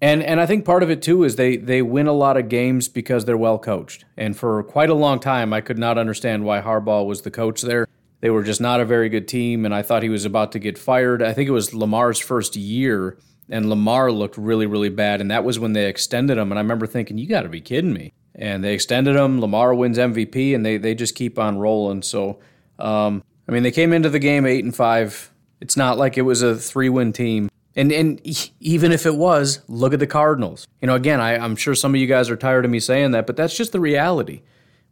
and 0.02 0.24
and 0.24 0.40
I 0.40 0.46
think 0.46 0.64
part 0.64 0.82
of 0.82 0.90
it 0.90 1.02
too 1.02 1.26
is 1.26 1.36
they 1.36 1.58
they 1.58 1.82
win 1.82 2.08
a 2.08 2.14
lot 2.14 2.38
of 2.38 2.48
games 2.48 2.88
because 2.88 3.26
they're 3.26 3.36
well 3.36 3.60
coached. 3.60 4.06
And 4.16 4.38
for 4.38 4.64
quite 4.64 4.90
a 4.90 4.94
long 4.94 5.20
time, 5.20 5.52
I 5.52 5.60
could 5.60 5.78
not 5.78 5.98
understand 5.98 6.46
why 6.46 6.62
Harbaugh 6.62 7.06
was 7.06 7.24
the 7.24 7.32
coach 7.32 7.64
there. 7.64 7.86
They 8.22 8.30
were 8.30 8.44
just 8.44 8.62
not 8.62 8.80
a 8.80 8.86
very 8.86 9.10
good 9.10 9.28
team, 9.28 9.66
and 9.66 9.76
I 9.76 9.82
thought 9.82 10.04
he 10.04 10.10
was 10.10 10.24
about 10.24 10.54
to 10.54 10.60
get 10.60 10.78
fired. 10.78 11.22
I 11.22 11.34
think 11.34 11.50
it 11.50 11.52
was 11.52 11.74
Lamar's 11.74 12.20
first 12.20 12.56
year, 12.56 13.18
and 13.50 13.70
Lamar 13.70 14.10
looked 14.10 14.38
really 14.38 14.68
really 14.68 14.88
bad, 14.88 15.20
and 15.20 15.30
that 15.32 15.44
was 15.44 15.60
when 15.60 15.74
they 15.74 15.88
extended 15.88 16.38
him. 16.38 16.50
And 16.50 16.58
I 16.58 16.62
remember 16.62 16.88
thinking, 16.88 17.18
you 17.18 17.28
got 17.28 17.42
to 17.42 17.50
be 17.50 17.60
kidding 17.60 17.92
me. 17.92 18.14
And 18.36 18.64
they 18.64 18.74
extended 18.74 19.18
him. 19.18 19.42
Lamar 19.42 19.76
wins 19.76 19.98
MVP, 19.98 20.56
and 20.56 20.66
they 20.66 20.78
they 20.78 20.96
just 20.96 21.14
keep 21.14 21.38
on 21.38 21.58
rolling. 21.58 22.04
So. 22.04 22.40
Um, 22.80 23.22
I 23.48 23.52
mean, 23.52 23.64
they 23.64 23.72
came 23.72 23.94
into 23.94 24.10
the 24.10 24.20
game 24.20 24.46
eight 24.46 24.64
and 24.64 24.76
five. 24.76 25.32
It's 25.60 25.78
not 25.78 25.98
like 25.98 26.18
it 26.18 26.24
was 26.24 26.42
a 26.42 26.56
three 26.56 26.90
win 26.90 27.14
team. 27.14 27.50
And 27.76 27.92
and 27.92 28.22
even 28.60 28.92
if 28.92 29.06
it 29.06 29.16
was, 29.16 29.62
look 29.68 29.94
at 29.94 30.00
the 30.00 30.08
Cardinals. 30.08 30.68
You 30.82 30.88
know, 30.88 30.96
again, 30.96 31.20
I, 31.20 31.38
I'm 31.38 31.56
sure 31.56 31.76
some 31.76 31.96
of 31.96 32.02
you 32.02 32.08
guys 32.08 32.30
are 32.30 32.36
tired 32.36 32.66
of 32.66 32.72
me 32.72 32.80
saying 32.80 33.12
that, 33.12 33.26
but 33.26 33.36
that's 33.36 33.56
just 33.56 33.72
the 33.72 33.80
reality. 33.80 34.42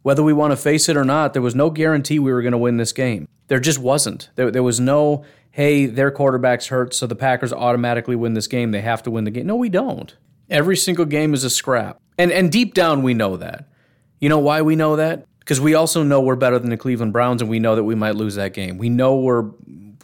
Whether 0.02 0.24
we 0.24 0.32
want 0.32 0.50
to 0.50 0.56
face 0.56 0.88
it 0.88 0.96
or 0.96 1.04
not, 1.04 1.32
there 1.32 1.42
was 1.42 1.54
no 1.54 1.70
guarantee 1.70 2.18
we 2.18 2.32
were 2.32 2.42
going 2.42 2.52
to 2.52 2.58
win 2.58 2.76
this 2.76 2.92
game. 2.92 3.28
There 3.46 3.60
just 3.60 3.78
wasn't. 3.78 4.30
There, 4.34 4.50
there 4.50 4.62
was 4.62 4.80
no, 4.80 5.24
hey, 5.52 5.86
their 5.86 6.10
quarterback's 6.10 6.66
hurt, 6.66 6.92
so 6.92 7.06
the 7.06 7.14
Packers 7.14 7.52
automatically 7.52 8.16
win 8.16 8.34
this 8.34 8.48
game. 8.48 8.72
They 8.72 8.80
have 8.80 9.04
to 9.04 9.12
win 9.12 9.22
the 9.24 9.30
game. 9.30 9.46
No, 9.46 9.54
we 9.54 9.68
don't. 9.68 10.16
Every 10.50 10.76
single 10.76 11.04
game 11.04 11.34
is 11.34 11.44
a 11.44 11.50
scrap. 11.50 12.00
And 12.18 12.32
and 12.32 12.50
deep 12.50 12.74
down 12.74 13.02
we 13.02 13.14
know 13.14 13.36
that. 13.36 13.68
You 14.20 14.28
know 14.28 14.38
why 14.38 14.62
we 14.62 14.76
know 14.76 14.96
that? 14.96 15.26
Because 15.42 15.60
we 15.60 15.74
also 15.74 16.02
know 16.02 16.20
we're 16.20 16.36
better 16.36 16.58
than 16.58 16.70
the 16.70 16.76
Cleveland 16.76 17.12
Browns 17.12 17.42
and 17.42 17.50
we 17.50 17.58
know 17.58 17.74
that 17.74 17.84
we 17.84 17.96
might 17.96 18.14
lose 18.14 18.36
that 18.36 18.54
game. 18.54 18.78
We 18.78 18.88
know 18.88 19.16
we're 19.16 19.50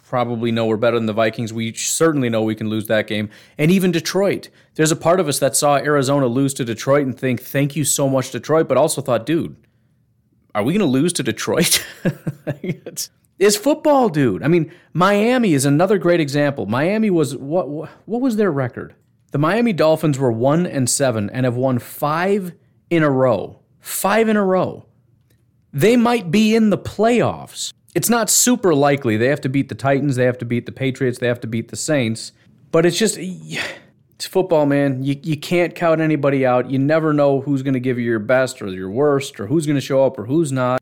probably 0.09 0.51
know 0.51 0.65
we're 0.65 0.75
better 0.75 0.97
than 0.97 1.05
the 1.05 1.13
Vikings. 1.13 1.53
We 1.53 1.71
certainly 1.73 2.29
know 2.29 2.41
we 2.41 2.55
can 2.55 2.67
lose 2.67 2.87
that 2.87 3.05
game. 3.05 3.29
And 3.59 3.69
even 3.69 3.91
Detroit. 3.91 4.49
There's 4.73 4.91
a 4.91 4.95
part 4.95 5.19
of 5.19 5.27
us 5.27 5.37
that 5.39 5.55
saw 5.55 5.77
Arizona 5.77 6.25
lose 6.25 6.53
to 6.55 6.65
Detroit 6.65 7.05
and 7.05 7.17
think, 7.17 7.41
thank 7.41 7.75
you 7.75 7.85
so 7.85 8.09
much, 8.09 8.31
Detroit, 8.31 8.67
but 8.67 8.75
also 8.75 9.01
thought, 9.01 9.25
dude, 9.25 9.55
are 10.55 10.63
we 10.63 10.73
going 10.73 10.79
to 10.79 10.91
lose 10.91 11.13
to 11.13 11.23
Detroit? 11.23 11.85
it's, 12.63 13.55
football, 13.55 14.09
dude. 14.09 14.41
I 14.41 14.47
mean, 14.47 14.73
Miami 14.93 15.53
is 15.53 15.63
another 15.63 15.99
great 15.99 16.19
example. 16.19 16.65
Miami 16.65 17.11
was 17.11 17.37
what 17.37 17.69
what 18.05 18.21
was 18.21 18.35
their 18.35 18.51
record? 18.51 18.95
The 19.31 19.37
Miami 19.37 19.73
Dolphins 19.73 20.17
were 20.17 20.31
1 20.31 20.65
and 20.65 20.89
7 20.89 21.29
and 21.29 21.45
have 21.45 21.55
won 21.55 21.77
5 21.77 22.53
in 22.89 23.03
a 23.03 23.11
row. 23.11 23.59
5 23.79 24.29
in 24.29 24.37
a 24.37 24.43
row. 24.43 24.85
They 25.71 25.95
might 25.95 26.31
be 26.31 26.55
in 26.55 26.69
the 26.69 26.77
playoffs 26.77 27.73
it's 27.95 28.09
not 28.09 28.29
super 28.29 28.75
likely. 28.75 29.17
They 29.17 29.27
have 29.27 29.41
to 29.41 29.49
beat 29.49 29.69
the 29.69 29.75
Titans, 29.75 30.15
they 30.15 30.25
have 30.25 30.37
to 30.39 30.45
beat 30.45 30.65
the 30.65 30.71
Patriots, 30.71 31.19
they 31.19 31.27
have 31.27 31.39
to 31.41 31.47
beat 31.47 31.69
the 31.69 31.75
Saints. 31.75 32.31
But 32.71 32.85
it's 32.85 32.97
just 32.97 33.17
it's 33.17 34.25
football, 34.25 34.65
man. 34.65 35.03
You 35.03 35.19
you 35.23 35.37
can't 35.37 35.73
count 35.73 36.01
anybody 36.01 36.45
out. 36.45 36.69
You 36.69 36.77
never 36.77 37.13
know 37.13 37.41
who's 37.41 37.63
going 37.63 37.73
to 37.73 37.79
give 37.79 37.97
you 37.97 38.05
your 38.05 38.19
best 38.19 38.61
or 38.61 38.67
your 38.67 38.89
worst 38.89 39.39
or 39.39 39.47
who's 39.47 39.65
going 39.65 39.75
to 39.75 39.81
show 39.81 40.05
up 40.05 40.19
or 40.19 40.25
who's 40.25 40.51
not. 40.51 40.81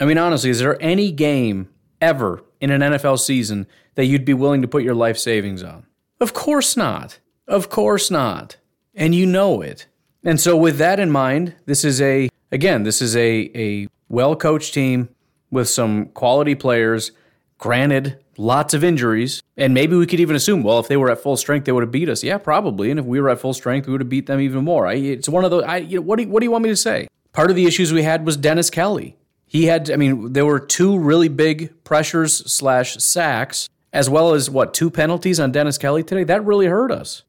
I 0.00 0.06
mean, 0.06 0.18
honestly, 0.18 0.50
is 0.50 0.58
there 0.58 0.80
any 0.82 1.12
game 1.12 1.68
ever 2.00 2.42
in 2.60 2.70
an 2.70 2.80
NFL 2.80 3.20
season 3.20 3.68
that 3.94 4.06
you'd 4.06 4.24
be 4.24 4.34
willing 4.34 4.60
to 4.62 4.68
put 4.68 4.82
your 4.82 4.94
life 4.94 5.16
savings 5.16 5.62
on? 5.62 5.86
Of 6.20 6.34
course 6.34 6.76
not. 6.76 7.20
Of 7.46 7.70
course 7.70 8.10
not. 8.10 8.56
And 8.94 9.14
you 9.14 9.24
know 9.24 9.60
it. 9.60 9.86
And 10.24 10.40
so 10.40 10.56
with 10.56 10.78
that 10.78 10.98
in 10.98 11.12
mind, 11.12 11.54
this 11.66 11.84
is 11.84 12.00
a 12.00 12.28
again, 12.50 12.82
this 12.82 13.00
is 13.00 13.14
a 13.14 13.50
a 13.54 13.88
well-coached 14.08 14.74
team 14.74 15.08
with 15.50 15.68
some 15.68 16.06
quality 16.06 16.54
players. 16.54 17.12
Granted, 17.58 18.18
lots 18.36 18.74
of 18.74 18.82
injuries. 18.82 19.42
And 19.56 19.72
maybe 19.72 19.96
we 19.96 20.06
could 20.06 20.20
even 20.20 20.36
assume, 20.36 20.62
well, 20.62 20.80
if 20.80 20.88
they 20.88 20.96
were 20.96 21.10
at 21.10 21.20
full 21.20 21.36
strength, 21.36 21.64
they 21.64 21.72
would 21.72 21.82
have 21.82 21.92
beat 21.92 22.08
us. 22.08 22.24
Yeah, 22.24 22.38
probably. 22.38 22.90
And 22.90 22.98
if 22.98 23.06
we 23.06 23.20
were 23.20 23.30
at 23.30 23.40
full 23.40 23.54
strength, 23.54 23.86
we 23.86 23.92
would 23.92 24.00
have 24.00 24.08
beat 24.08 24.26
them 24.26 24.40
even 24.40 24.64
more. 24.64 24.86
I, 24.86 24.94
it's 24.94 25.28
one 25.28 25.44
of 25.44 25.50
those. 25.50 25.62
I, 25.64 25.78
you 25.78 25.96
know, 25.96 26.02
what, 26.02 26.16
do 26.16 26.24
you, 26.24 26.28
what 26.28 26.40
do 26.40 26.44
you 26.46 26.50
want 26.50 26.64
me 26.64 26.70
to 26.70 26.76
say? 26.76 27.08
Part 27.32 27.50
of 27.50 27.56
the 27.56 27.66
issues 27.66 27.92
we 27.92 28.02
had 28.02 28.26
was 28.26 28.36
Dennis 28.36 28.70
Kelly. 28.70 29.16
He 29.46 29.66
had, 29.66 29.90
I 29.90 29.96
mean, 29.96 30.32
there 30.32 30.44
were 30.44 30.58
two 30.58 30.98
really 30.98 31.28
big 31.28 31.72
pressures 31.84 32.52
slash 32.52 32.96
sacks, 32.96 33.68
as 33.92 34.10
well 34.10 34.34
as 34.34 34.50
what, 34.50 34.74
two 34.74 34.90
penalties 34.90 35.38
on 35.38 35.52
Dennis 35.52 35.78
Kelly 35.78 36.02
today? 36.02 36.24
That 36.24 36.44
really 36.44 36.66
hurt 36.66 36.90
us. 36.90 37.22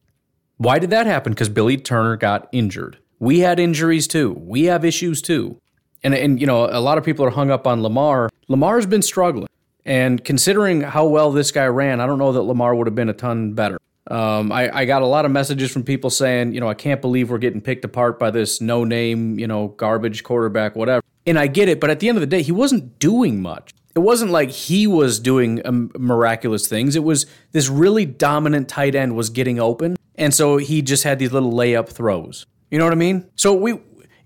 Why 0.57 0.79
did 0.79 0.89
that 0.89 1.05
happen? 1.05 1.33
Because 1.33 1.49
Billy 1.49 1.77
Turner 1.77 2.17
got 2.17 2.49
injured. 2.51 2.97
We 3.19 3.39
had 3.39 3.59
injuries 3.59 4.07
too. 4.07 4.33
We 4.39 4.63
have 4.63 4.83
issues 4.83 5.21
too. 5.21 5.59
And 6.05 6.13
and 6.13 6.39
you 6.39 6.45
know, 6.45 6.65
a 6.65 6.79
lot 6.79 6.99
of 6.99 7.03
people 7.03 7.25
are 7.25 7.31
hung 7.31 7.49
up 7.49 7.65
on 7.65 7.81
Lamar. 7.81 8.29
Lamar's 8.47 8.85
been 8.85 9.01
struggling. 9.01 9.49
And 9.85 10.23
considering 10.23 10.81
how 10.81 11.07
well 11.07 11.31
this 11.31 11.51
guy 11.51 11.65
ran, 11.65 11.99
I 11.99 12.05
don't 12.05 12.19
know 12.19 12.31
that 12.31 12.43
Lamar 12.43 12.75
would 12.75 12.85
have 12.87 12.95
been 12.95 13.09
a 13.09 13.13
ton 13.13 13.53
better. 13.53 13.79
Um, 14.09 14.51
I, 14.51 14.69
I, 14.81 14.85
got 14.85 15.01
a 15.01 15.07
lot 15.07 15.25
of 15.25 15.31
messages 15.31 15.71
from 15.71 15.83
people 15.83 16.11
saying, 16.11 16.53
you 16.53 16.59
know, 16.59 16.69
I 16.69 16.75
can't 16.75 17.01
believe 17.01 17.31
we're 17.31 17.39
getting 17.39 17.59
picked 17.59 17.85
apart 17.85 18.19
by 18.19 18.29
this 18.29 18.61
no 18.61 18.83
name, 18.83 19.39
you 19.39 19.47
know, 19.47 19.69
garbage 19.69 20.23
quarterback, 20.23 20.75
whatever. 20.75 21.03
And 21.25 21.39
I 21.39 21.47
get 21.47 21.69
it, 21.69 21.79
but 21.79 21.89
at 21.89 21.99
the 21.99 22.07
end 22.07 22.17
of 22.17 22.21
the 22.21 22.27
day, 22.27 22.43
he 22.43 22.51
wasn't 22.51 22.99
doing 22.99 23.41
much. 23.41 23.73
It 23.95 23.99
wasn't 23.99 24.29
like 24.29 24.51
he 24.51 24.85
was 24.85 25.19
doing 25.19 25.65
um, 25.65 25.89
miraculous 25.97 26.67
things. 26.67 26.95
It 26.95 27.03
was 27.03 27.25
this 27.51 27.67
really 27.67 28.05
dominant 28.05 28.69
tight 28.69 28.93
end 28.93 29.15
was 29.15 29.31
getting 29.31 29.59
open. 29.59 29.97
And 30.13 30.35
so 30.35 30.57
he 30.57 30.83
just 30.83 31.03
had 31.03 31.17
these 31.17 31.31
little 31.31 31.51
layup 31.51 31.89
throws. 31.89 32.45
You 32.69 32.77
know 32.77 32.85
what 32.85 32.93
I 32.93 32.97
mean? 32.97 33.27
So 33.35 33.55
we 33.55 33.79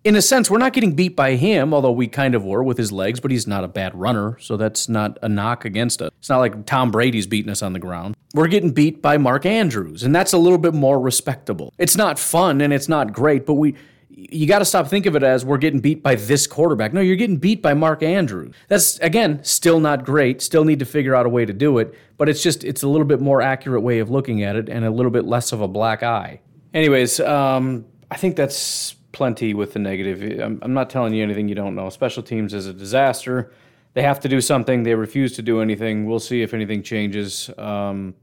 in 0.09 0.15
a 0.15 0.23
sense, 0.23 0.49
we're 0.49 0.57
not 0.57 0.73
getting 0.73 0.95
beat 0.95 1.15
by 1.15 1.35
him, 1.35 1.71
although 1.71 1.91
we 1.91 2.07
kind 2.07 2.33
of 2.33 2.43
were 2.43 2.63
with 2.63 2.79
his 2.79 2.91
legs, 2.91 3.19
but 3.19 3.29
he's 3.29 3.45
not 3.45 3.63
a 3.63 3.67
bad 3.67 3.93
runner, 3.93 4.39
so 4.39 4.57
that's 4.57 4.89
not 4.89 5.19
a 5.21 5.29
knock 5.29 5.65
against 5.65 6.01
us. 6.01 6.09
It's 6.17 6.29
not 6.29 6.39
like 6.39 6.65
Tom 6.65 6.89
Brady's 6.89 7.27
beating 7.27 7.51
us 7.51 7.61
on 7.61 7.73
the 7.73 7.79
ground. 7.79 8.17
We're 8.33 8.47
getting 8.47 8.71
beat 8.71 9.03
by 9.03 9.19
Mark 9.19 9.45
Andrews, 9.45 10.01
and 10.01 10.15
that's 10.15 10.33
a 10.33 10.39
little 10.39 10.57
bit 10.57 10.73
more 10.73 10.99
respectable. 10.99 11.75
It's 11.77 11.95
not 11.95 12.17
fun 12.17 12.59
and 12.59 12.73
it's 12.73 12.89
not 12.89 13.13
great, 13.13 13.45
but 13.45 13.53
we 13.53 13.75
you 14.09 14.47
got 14.47 14.59
to 14.59 14.65
stop 14.65 14.87
thinking 14.87 15.11
of 15.11 15.15
it 15.15 15.23
as 15.23 15.45
we're 15.45 15.59
getting 15.59 15.79
beat 15.79 16.01
by 16.01 16.15
this 16.15 16.47
quarterback. 16.47 16.91
No, 16.91 17.01
you're 17.01 17.15
getting 17.15 17.37
beat 17.37 17.61
by 17.61 17.75
Mark 17.75 18.01
Andrews. 18.01 18.55
That's 18.67 18.97
again 18.99 19.43
still 19.43 19.79
not 19.79 20.03
great. 20.03 20.41
Still 20.41 20.65
need 20.65 20.79
to 20.79 20.85
figure 20.85 21.13
out 21.13 21.27
a 21.27 21.29
way 21.29 21.45
to 21.45 21.53
do 21.53 21.77
it, 21.77 21.93
but 22.17 22.27
it's 22.27 22.41
just 22.41 22.63
it's 22.63 22.81
a 22.81 22.87
little 22.87 23.05
bit 23.05 23.21
more 23.21 23.43
accurate 23.43 23.83
way 23.83 23.99
of 23.99 24.09
looking 24.09 24.41
at 24.41 24.55
it 24.55 24.69
and 24.69 24.83
a 24.83 24.89
little 24.89 25.11
bit 25.11 25.25
less 25.25 25.51
of 25.51 25.61
a 25.61 25.67
black 25.67 26.01
eye. 26.01 26.41
Anyways, 26.73 27.19
um, 27.19 27.85
I 28.09 28.17
think 28.17 28.35
that's 28.35 28.95
plenty 29.11 29.53
with 29.53 29.73
the 29.73 29.79
negative. 29.79 30.39
I'm, 30.39 30.59
I'm 30.61 30.73
not 30.73 30.89
telling 30.89 31.13
you 31.13 31.23
anything 31.23 31.47
you 31.47 31.55
don't 31.55 31.75
know. 31.75 31.89
Special 31.89 32.23
teams 32.23 32.53
is 32.53 32.67
a 32.67 32.73
disaster. 32.73 33.51
They 33.93 34.01
have 34.03 34.19
to 34.21 34.29
do 34.29 34.39
something. 34.41 34.83
They 34.83 34.95
refuse 34.95 35.35
to 35.35 35.41
do 35.41 35.61
anything. 35.61 36.05
We'll 36.05 36.19
see 36.19 36.41
if 36.41 36.53
anything 36.53 36.83
changes. 36.83 37.49
Um, 37.57 38.15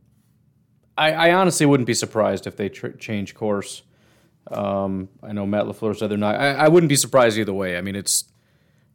I, 0.96 1.12
I, 1.12 1.32
honestly 1.34 1.66
wouldn't 1.66 1.86
be 1.86 1.94
surprised 1.94 2.46
if 2.46 2.56
they 2.56 2.68
tr- 2.68 2.88
change 2.88 3.34
course. 3.34 3.82
Um, 4.50 5.08
I 5.22 5.32
know 5.32 5.44
Matt 5.44 5.64
LaFleur 5.64 5.96
said 5.96 6.10
they're 6.10 6.16
not. 6.16 6.36
I, 6.36 6.52
I, 6.52 6.68
wouldn't 6.68 6.88
be 6.88 6.96
surprised 6.96 7.36
either 7.36 7.52
way. 7.52 7.76
I 7.76 7.80
mean, 7.80 7.96
it's 7.96 8.24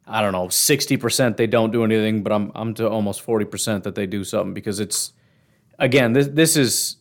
I 0.06 0.22
don't 0.22 0.32
know, 0.32 0.48
sixty 0.48 0.96
percent 0.96 1.36
they 1.36 1.46
don't 1.46 1.70
do 1.70 1.84
anything, 1.84 2.22
but 2.22 2.32
I'm 2.32 2.50
I'm 2.54 2.74
to 2.74 2.88
almost 2.88 3.20
forty 3.20 3.44
percent 3.44 3.84
that 3.84 3.94
they 3.94 4.06
do 4.06 4.24
something 4.24 4.54
because 4.54 4.80
it's 4.80 5.12
again 5.78 6.14
this 6.14 6.28
this 6.28 6.56
is 6.56 6.96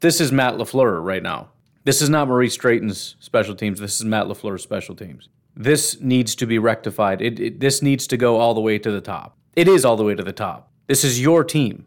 this 0.00 0.20
is 0.20 0.30
Matt 0.30 0.54
LaFleur 0.54 1.02
right 1.02 1.22
now. 1.22 1.48
This 1.86 2.02
is 2.02 2.10
not 2.10 2.26
Maurice 2.26 2.56
Drayton's 2.56 3.14
special 3.20 3.54
teams. 3.54 3.78
This 3.78 4.00
is 4.00 4.04
Matt 4.04 4.26
LaFleur's 4.26 4.64
special 4.64 4.96
teams. 4.96 5.28
This 5.54 6.00
needs 6.00 6.34
to 6.34 6.44
be 6.44 6.58
rectified. 6.58 7.22
It, 7.22 7.38
it, 7.38 7.60
this 7.60 7.80
needs 7.80 8.08
to 8.08 8.16
go 8.16 8.40
all 8.40 8.54
the 8.54 8.60
way 8.60 8.76
to 8.76 8.90
the 8.90 9.00
top. 9.00 9.38
It 9.54 9.68
is 9.68 9.84
all 9.84 9.96
the 9.96 10.02
way 10.02 10.16
to 10.16 10.22
the 10.24 10.32
top. 10.32 10.68
This 10.88 11.04
is 11.04 11.20
your 11.20 11.44
team. 11.44 11.86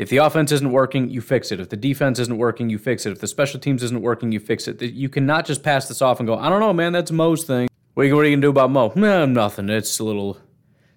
If 0.00 0.08
the 0.08 0.16
offense 0.16 0.50
isn't 0.50 0.72
working, 0.72 1.10
you 1.10 1.20
fix 1.20 1.52
it. 1.52 1.60
If 1.60 1.68
the 1.68 1.76
defense 1.76 2.18
isn't 2.18 2.36
working, 2.36 2.70
you 2.70 2.76
fix 2.76 3.06
it. 3.06 3.12
If 3.12 3.20
the 3.20 3.28
special 3.28 3.60
teams 3.60 3.84
isn't 3.84 4.02
working, 4.02 4.32
you 4.32 4.40
fix 4.40 4.66
it. 4.66 4.82
You 4.82 5.08
cannot 5.08 5.46
just 5.46 5.62
pass 5.62 5.86
this 5.86 6.02
off 6.02 6.18
and 6.18 6.26
go, 6.26 6.36
I 6.36 6.48
don't 6.48 6.58
know, 6.58 6.72
man, 6.72 6.92
that's 6.92 7.12
Mo's 7.12 7.44
thing. 7.44 7.68
What 7.94 8.02
are 8.02 8.06
you, 8.06 8.14
going 8.14 8.32
to 8.32 8.46
do 8.46 8.50
about 8.50 8.72
Mo? 8.72 8.92
Nah, 8.96 9.26
nothing. 9.26 9.70
It's 9.70 10.00
a 10.00 10.04
little, 10.04 10.38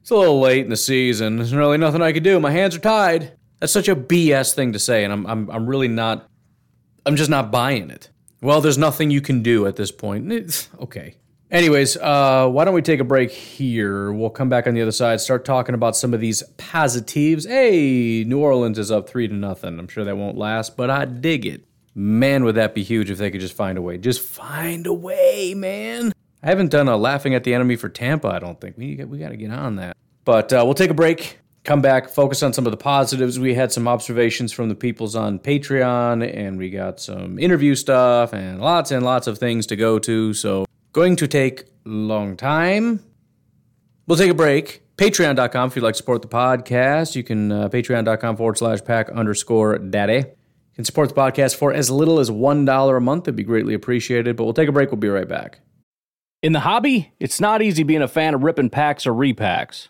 it's 0.01 0.09
a 0.09 0.15
little 0.15 0.39
late 0.39 0.63
in 0.63 0.71
the 0.71 0.75
season. 0.75 1.35
There's 1.35 1.53
really 1.53 1.77
nothing 1.77 2.01
I 2.01 2.13
can 2.13 2.23
do. 2.23 2.39
My 2.39 2.49
hands 2.49 2.75
are 2.75 2.79
tied. 2.79 3.33
That's 3.59 3.71
such 3.71 3.87
a 3.87 3.95
BS 3.95 4.55
thing 4.55 4.73
to 4.73 4.79
say, 4.79 5.03
and 5.03 5.13
I'm, 5.13 5.27
I'm, 5.27 5.51
I'm 5.51 5.67
really 5.67 5.87
not, 5.87 6.27
I'm 7.05 7.15
just 7.15 7.29
not 7.29 7.51
buying 7.51 7.91
it. 7.91 8.09
Well, 8.41 8.61
there's 8.61 8.77
nothing 8.77 9.11
you 9.11 9.21
can 9.21 9.43
do 9.43 9.67
at 9.67 9.75
this 9.75 9.91
point. 9.91 10.31
It's, 10.31 10.69
okay. 10.79 11.15
Anyways, 11.51 11.97
uh, 11.97 12.47
why 12.47 12.63
don't 12.63 12.75
we 12.75 12.81
take 12.81 12.99
a 12.99 13.03
break 13.03 13.31
here? 13.31 14.11
We'll 14.11 14.29
come 14.29 14.49
back 14.49 14.67
on 14.67 14.75
the 14.75 14.81
other 14.81 14.91
side, 14.91 15.19
start 15.19 15.45
talking 15.45 15.73
about 15.73 15.97
some 15.97 16.13
of 16.13 16.19
these 16.19 16.43
positives. 16.57 17.45
Hey, 17.45 18.23
New 18.23 18.39
Orleans 18.39 18.77
is 18.77 18.91
up 18.91 19.09
three 19.09 19.27
to 19.27 19.33
nothing. 19.33 19.79
I'm 19.79 19.87
sure 19.87 20.03
that 20.03 20.15
won't 20.15 20.37
last, 20.37 20.77
but 20.77 20.91
I 20.91 21.05
dig 21.05 21.45
it. 21.45 21.65
Man, 21.95 22.43
would 22.43 22.55
that 22.55 22.75
be 22.75 22.83
huge 22.83 23.09
if 23.09 23.17
they 23.17 23.31
could 23.31 23.41
just 23.41 23.55
find 23.55 23.77
a 23.77 23.81
way. 23.81 23.97
Just 23.97 24.21
find 24.21 24.85
a 24.85 24.93
way, 24.93 25.53
man. 25.55 26.13
I 26.43 26.47
haven't 26.47 26.69
done 26.69 26.87
a 26.87 26.95
laughing 26.95 27.33
at 27.33 27.43
the 27.43 27.53
enemy 27.53 27.75
for 27.75 27.89
Tampa. 27.89 28.27
I 28.27 28.39
don't 28.39 28.61
think 28.61 28.77
we 28.77 28.95
we 29.03 29.17
got 29.17 29.29
to 29.29 29.37
get 29.37 29.51
on 29.51 29.77
that. 29.77 29.97
But 30.23 30.53
uh, 30.53 30.61
we'll 30.63 30.75
take 30.75 30.91
a 30.91 30.93
break 30.93 31.39
come 31.63 31.81
back, 31.81 32.09
focus 32.09 32.43
on 32.43 32.53
some 32.53 32.65
of 32.65 32.71
the 32.71 32.77
positives. 32.77 33.39
We 33.39 33.53
had 33.53 33.71
some 33.71 33.87
observations 33.87 34.51
from 34.51 34.69
the 34.69 34.75
peoples 34.75 35.15
on 35.15 35.39
Patreon, 35.39 36.35
and 36.35 36.57
we 36.57 36.69
got 36.69 36.99
some 36.99 37.37
interview 37.39 37.75
stuff 37.75 38.33
and 38.33 38.59
lots 38.61 38.91
and 38.91 39.03
lots 39.05 39.27
of 39.27 39.37
things 39.37 39.65
to 39.67 39.75
go 39.75 39.99
to. 39.99 40.33
So, 40.33 40.65
going 40.93 41.15
to 41.17 41.27
take 41.27 41.65
long 41.85 42.37
time. 42.37 43.03
We'll 44.07 44.17
take 44.17 44.31
a 44.31 44.35
break. 44.35 44.81
Patreon.com 44.97 45.69
if 45.69 45.75
you'd 45.75 45.81
like 45.83 45.93
to 45.93 45.97
support 45.97 46.21
the 46.21 46.27
podcast. 46.27 47.15
You 47.15 47.23
can 47.23 47.51
uh, 47.51 47.69
patreon.com 47.69 48.35
forward 48.35 48.57
slash 48.57 48.83
pack 48.83 49.09
underscore 49.09 49.77
daddy. 49.77 50.15
You 50.15 50.75
can 50.75 50.83
support 50.83 51.09
the 51.09 51.15
podcast 51.15 51.55
for 51.55 51.71
as 51.71 51.89
little 51.89 52.19
as 52.19 52.29
$1 52.29 52.97
a 52.97 52.99
month. 52.99 53.25
It'd 53.25 53.35
be 53.35 53.43
greatly 53.43 53.73
appreciated. 53.73 54.35
But 54.35 54.43
we'll 54.43 54.53
take 54.53 54.67
a 54.67 54.73
break. 54.73 54.91
We'll 54.91 54.97
be 54.97 55.07
right 55.07 55.27
back. 55.27 55.59
In 56.41 56.53
the 56.53 56.61
hobby, 56.61 57.13
it's 57.19 57.39
not 57.39 57.61
easy 57.61 57.83
being 57.83 58.01
a 58.01 58.07
fan 58.07 58.33
of 58.33 58.43
ripping 58.43 58.69
packs 58.69 59.05
or 59.05 59.13
repacks. 59.13 59.89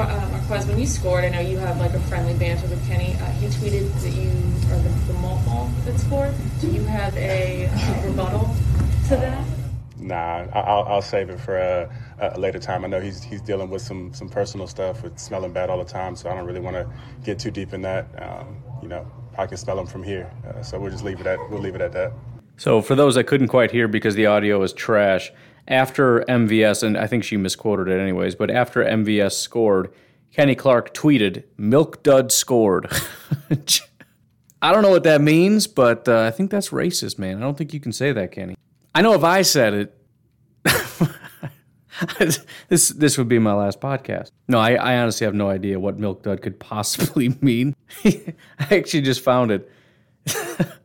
uh, 0.00 0.28
Marquez, 0.30 0.66
when 0.66 0.78
you 0.78 0.86
scored, 0.86 1.24
I 1.24 1.28
know 1.28 1.40
you 1.40 1.58
have 1.58 1.78
like 1.78 1.92
a 1.92 2.00
friendly 2.00 2.34
banter 2.34 2.66
with 2.68 2.86
Kenny. 2.86 3.14
Uh, 3.14 3.26
he 3.32 3.46
tweeted 3.46 3.92
that 4.00 4.10
you 4.10 4.28
are 4.72 4.80
the, 4.80 5.12
the 5.12 5.18
malt 5.18 5.44
malt 5.46 5.70
that 5.84 5.98
scored. 5.98 6.34
Do 6.60 6.68
you 6.68 6.82
have 6.84 7.16
a 7.16 7.66
uh, 7.66 8.02
rebuttal 8.06 8.54
to 9.08 9.16
that? 9.16 9.46
Nah, 9.98 10.46
I'll, 10.52 10.84
I'll 10.84 11.02
save 11.02 11.30
it 11.30 11.38
for 11.38 11.56
a, 11.56 11.88
a, 12.18 12.38
later 12.38 12.58
time. 12.58 12.84
I 12.84 12.88
know 12.88 13.00
he's 13.00 13.22
he's 13.22 13.40
dealing 13.40 13.70
with 13.70 13.82
some 13.82 14.12
some 14.12 14.28
personal 14.28 14.66
stuff 14.66 15.02
with 15.02 15.18
smelling 15.18 15.52
bad 15.52 15.70
all 15.70 15.78
the 15.78 15.84
time, 15.84 16.16
so 16.16 16.28
I 16.28 16.34
don't 16.34 16.46
really 16.46 16.60
want 16.60 16.76
to 16.76 16.90
get 17.22 17.38
too 17.38 17.50
deep 17.50 17.72
in 17.72 17.82
that. 17.82 18.06
Um, 18.20 18.56
you 18.82 18.88
know, 18.88 19.06
I 19.38 19.46
can 19.46 19.56
smell 19.56 19.78
him 19.78 19.86
from 19.86 20.02
here, 20.02 20.30
uh, 20.46 20.62
so 20.62 20.80
we'll 20.80 20.90
just 20.90 21.04
leave 21.04 21.20
it 21.20 21.26
at 21.26 21.38
we'll 21.50 21.60
leave 21.60 21.76
it 21.76 21.80
at 21.80 21.92
that. 21.92 22.12
So 22.56 22.82
for 22.82 22.94
those 22.94 23.14
that 23.14 23.24
couldn't 23.24 23.48
quite 23.48 23.70
hear 23.70 23.88
because 23.88 24.14
the 24.14 24.26
audio 24.26 24.58
was 24.58 24.72
trash, 24.72 25.32
after 25.68 26.20
MVS 26.28 26.82
and 26.82 26.96
I 26.96 27.06
think 27.06 27.24
she 27.24 27.36
misquoted 27.36 27.88
it 27.88 28.00
anyways, 28.00 28.34
but 28.34 28.50
after 28.50 28.84
MVS 28.84 29.32
scored, 29.32 29.92
Kenny 30.32 30.54
Clark 30.54 30.94
tweeted, 30.94 31.44
"Milk 31.56 32.02
Dud 32.02 32.32
scored." 32.32 32.90
I 34.62 34.72
don't 34.72 34.82
know 34.82 34.90
what 34.90 35.02
that 35.02 35.20
means, 35.20 35.66
but 35.66 36.08
uh, 36.08 36.22
I 36.22 36.30
think 36.30 36.50
that's 36.50 36.68
racist, 36.70 37.18
man. 37.18 37.38
I 37.38 37.40
don't 37.40 37.58
think 37.58 37.74
you 37.74 37.80
can 37.80 37.92
say 37.92 38.12
that, 38.12 38.30
Kenny. 38.30 38.56
I 38.94 39.02
know 39.02 39.14
if 39.14 39.24
I 39.24 39.42
said 39.42 39.74
it, 39.74 39.98
this 42.68 42.88
this 42.90 43.18
would 43.18 43.28
be 43.28 43.38
my 43.38 43.52
last 43.52 43.80
podcast. 43.80 44.30
No, 44.48 44.58
I, 44.58 44.74
I 44.74 44.98
honestly 44.98 45.24
have 45.24 45.34
no 45.34 45.48
idea 45.48 45.80
what 45.80 45.98
milk 45.98 46.22
dud 46.22 46.42
could 46.42 46.58
possibly 46.60 47.36
mean. 47.40 47.74
I 48.04 48.34
actually 48.70 49.02
just 49.02 49.22
found 49.22 49.50
it. 49.50 49.70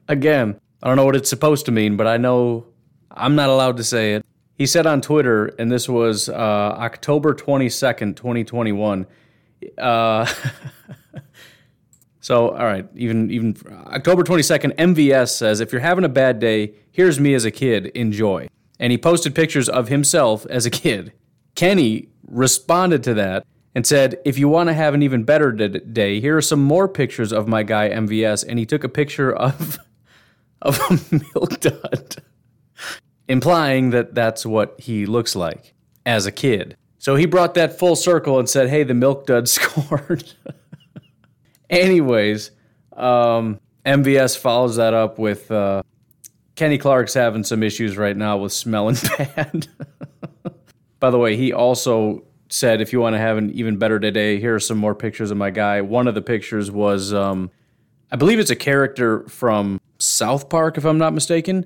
Again, 0.08 0.60
I 0.82 0.88
don't 0.88 0.96
know 0.98 1.06
what 1.06 1.16
it's 1.16 1.30
supposed 1.30 1.66
to 1.68 1.72
mean, 1.72 1.98
but 1.98 2.08
I 2.08 2.18
know 2.18 2.66
I'm 3.12 3.36
not 3.36 3.50
allowed 3.50 3.78
to 3.78 3.84
say 3.84 4.16
it. 4.16 4.26
He 4.58 4.66
said 4.66 4.88
on 4.88 5.02
Twitter, 5.02 5.48
and 5.60 5.72
this 5.72 5.88
was 5.88 6.30
uh, 6.30 6.34
October 6.34 7.36
22nd, 7.36 8.16
2021. 8.16 9.06
Uh, 9.78 10.26
so, 12.20 12.50
all 12.50 12.66
right, 12.66 12.88
even 12.96 13.30
even 13.30 13.56
October 13.86 14.24
22nd, 14.24 14.76
MVS 14.76 15.30
says, 15.30 15.60
if 15.60 15.72
you're 15.72 15.82
having 15.82 16.04
a 16.04 16.10
bad 16.10 16.40
day, 16.40 16.74
here's 16.92 17.20
me 17.20 17.36
as 17.36 17.46
a 17.46 17.52
kid, 17.52 17.88
enjoy. 17.88 18.48
And 18.80 18.92
he 18.92 18.98
posted 18.98 19.36
pictures 19.36 19.70
of 19.70 19.90
himself 19.90 20.46
as 20.48 20.66
a 20.66 20.72
kid. 20.72 21.14
Kenny 21.54 22.10
responded 22.28 23.04
to 23.04 23.14
that 23.14 23.46
and 23.76 23.86
said, 23.86 24.20
if 24.26 24.40
you 24.40 24.50
want 24.50 24.70
to 24.70 24.74
have 24.74 24.96
an 24.96 25.04
even 25.04 25.24
better 25.24 25.52
day, 25.52 26.20
here 26.20 26.36
are 26.36 26.42
some 26.42 26.64
more 26.64 26.88
pictures 26.88 27.32
of 27.32 27.48
my 27.48 27.62
guy 27.62 27.90
MVS. 27.90 28.44
And 28.48 28.58
he 28.58 28.66
took 28.66 28.84
a 28.84 28.90
picture 28.90 29.32
of, 29.32 29.78
of 30.64 30.80
a 30.90 31.00
milk 31.36 31.60
dud, 31.60 32.16
implying 33.28 33.90
that 33.92 34.16
that's 34.16 34.46
what 34.46 34.80
he 34.80 35.06
looks 35.06 35.36
like 35.36 35.74
as 36.06 36.26
a 36.26 36.32
kid. 36.32 36.78
So 37.00 37.16
he 37.16 37.26
brought 37.26 37.54
that 37.56 37.78
full 37.78 37.96
circle 37.96 38.40
and 38.40 38.50
said, 38.50 38.70
hey, 38.70 38.84
the 38.84 38.94
milk 38.94 39.28
dud 39.28 39.48
scored. 39.50 40.34
Anyways, 41.70 42.52
um, 42.94 43.60
MVS 43.86 44.38
follows 44.38 44.78
that 44.78 44.94
up 44.94 45.20
with 45.20 45.52
uh, 45.52 45.84
Kenny 46.56 46.78
Clark's 46.78 47.14
having 47.14 47.44
some 47.44 47.62
issues 47.64 47.98
right 47.98 48.16
now 48.16 48.38
with 48.38 48.52
smelling 48.52 48.96
bad. 49.18 49.68
By 51.00 51.12
the 51.12 51.20
way, 51.20 51.36
he 51.36 51.54
also 51.54 52.24
said, 52.50 52.82
if 52.82 52.92
you 52.92 53.00
want 53.00 53.14
to 53.14 53.20
have 53.20 53.38
an 53.38 53.52
even 53.52 53.78
better 53.78 54.00
today, 54.00 54.40
here 54.40 54.56
are 54.56 54.60
some 54.60 54.78
more 54.78 54.96
pictures 54.96 55.32
of 55.32 55.38
my 55.38 55.52
guy. 55.52 55.82
One 55.82 56.08
of 56.08 56.16
the 56.16 56.22
pictures 56.22 56.72
was, 56.72 57.14
um, 57.14 57.52
I 58.12 58.16
believe 58.16 58.40
it's 58.40 58.50
a 58.50 58.56
character 58.56 59.28
from 59.28 59.80
South 60.00 60.50
Park, 60.50 60.78
if 60.78 60.86
I'm 60.86 60.98
not 60.98 61.14
mistaken. 61.14 61.66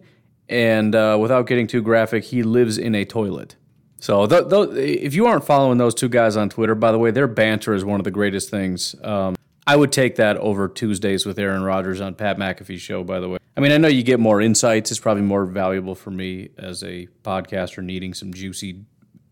And 0.51 0.93
uh, 0.93 1.17
without 1.19 1.47
getting 1.47 1.65
too 1.65 1.81
graphic, 1.81 2.25
he 2.25 2.43
lives 2.43 2.77
in 2.77 2.93
a 2.93 3.05
toilet. 3.05 3.55
So, 3.99 4.27
th- 4.27 4.49
th- 4.49 4.69
if 4.75 5.13
you 5.13 5.25
aren't 5.27 5.45
following 5.45 5.77
those 5.77 5.95
two 5.95 6.09
guys 6.09 6.35
on 6.35 6.49
Twitter, 6.49 6.75
by 6.75 6.91
the 6.91 6.99
way, 6.99 7.11
their 7.11 7.27
banter 7.27 7.73
is 7.73 7.85
one 7.85 7.99
of 7.99 8.03
the 8.03 8.11
greatest 8.11 8.49
things. 8.49 8.95
Um, 9.03 9.35
I 9.65 9.75
would 9.75 9.91
take 9.91 10.15
that 10.15 10.37
over 10.37 10.67
Tuesdays 10.67 11.25
with 11.25 11.39
Aaron 11.39 11.63
Rodgers 11.63 12.01
on 12.01 12.15
Pat 12.15 12.37
McAfee's 12.37 12.81
show, 12.81 13.03
by 13.03 13.19
the 13.19 13.29
way. 13.29 13.37
I 13.55 13.61
mean, 13.61 13.71
I 13.71 13.77
know 13.77 13.87
you 13.87 14.03
get 14.03 14.19
more 14.19 14.41
insights. 14.41 14.91
It's 14.91 14.99
probably 14.99 15.23
more 15.23 15.45
valuable 15.45 15.95
for 15.95 16.11
me 16.11 16.49
as 16.57 16.83
a 16.83 17.07
podcaster 17.23 17.83
needing 17.83 18.13
some 18.13 18.33
juicy 18.33 18.83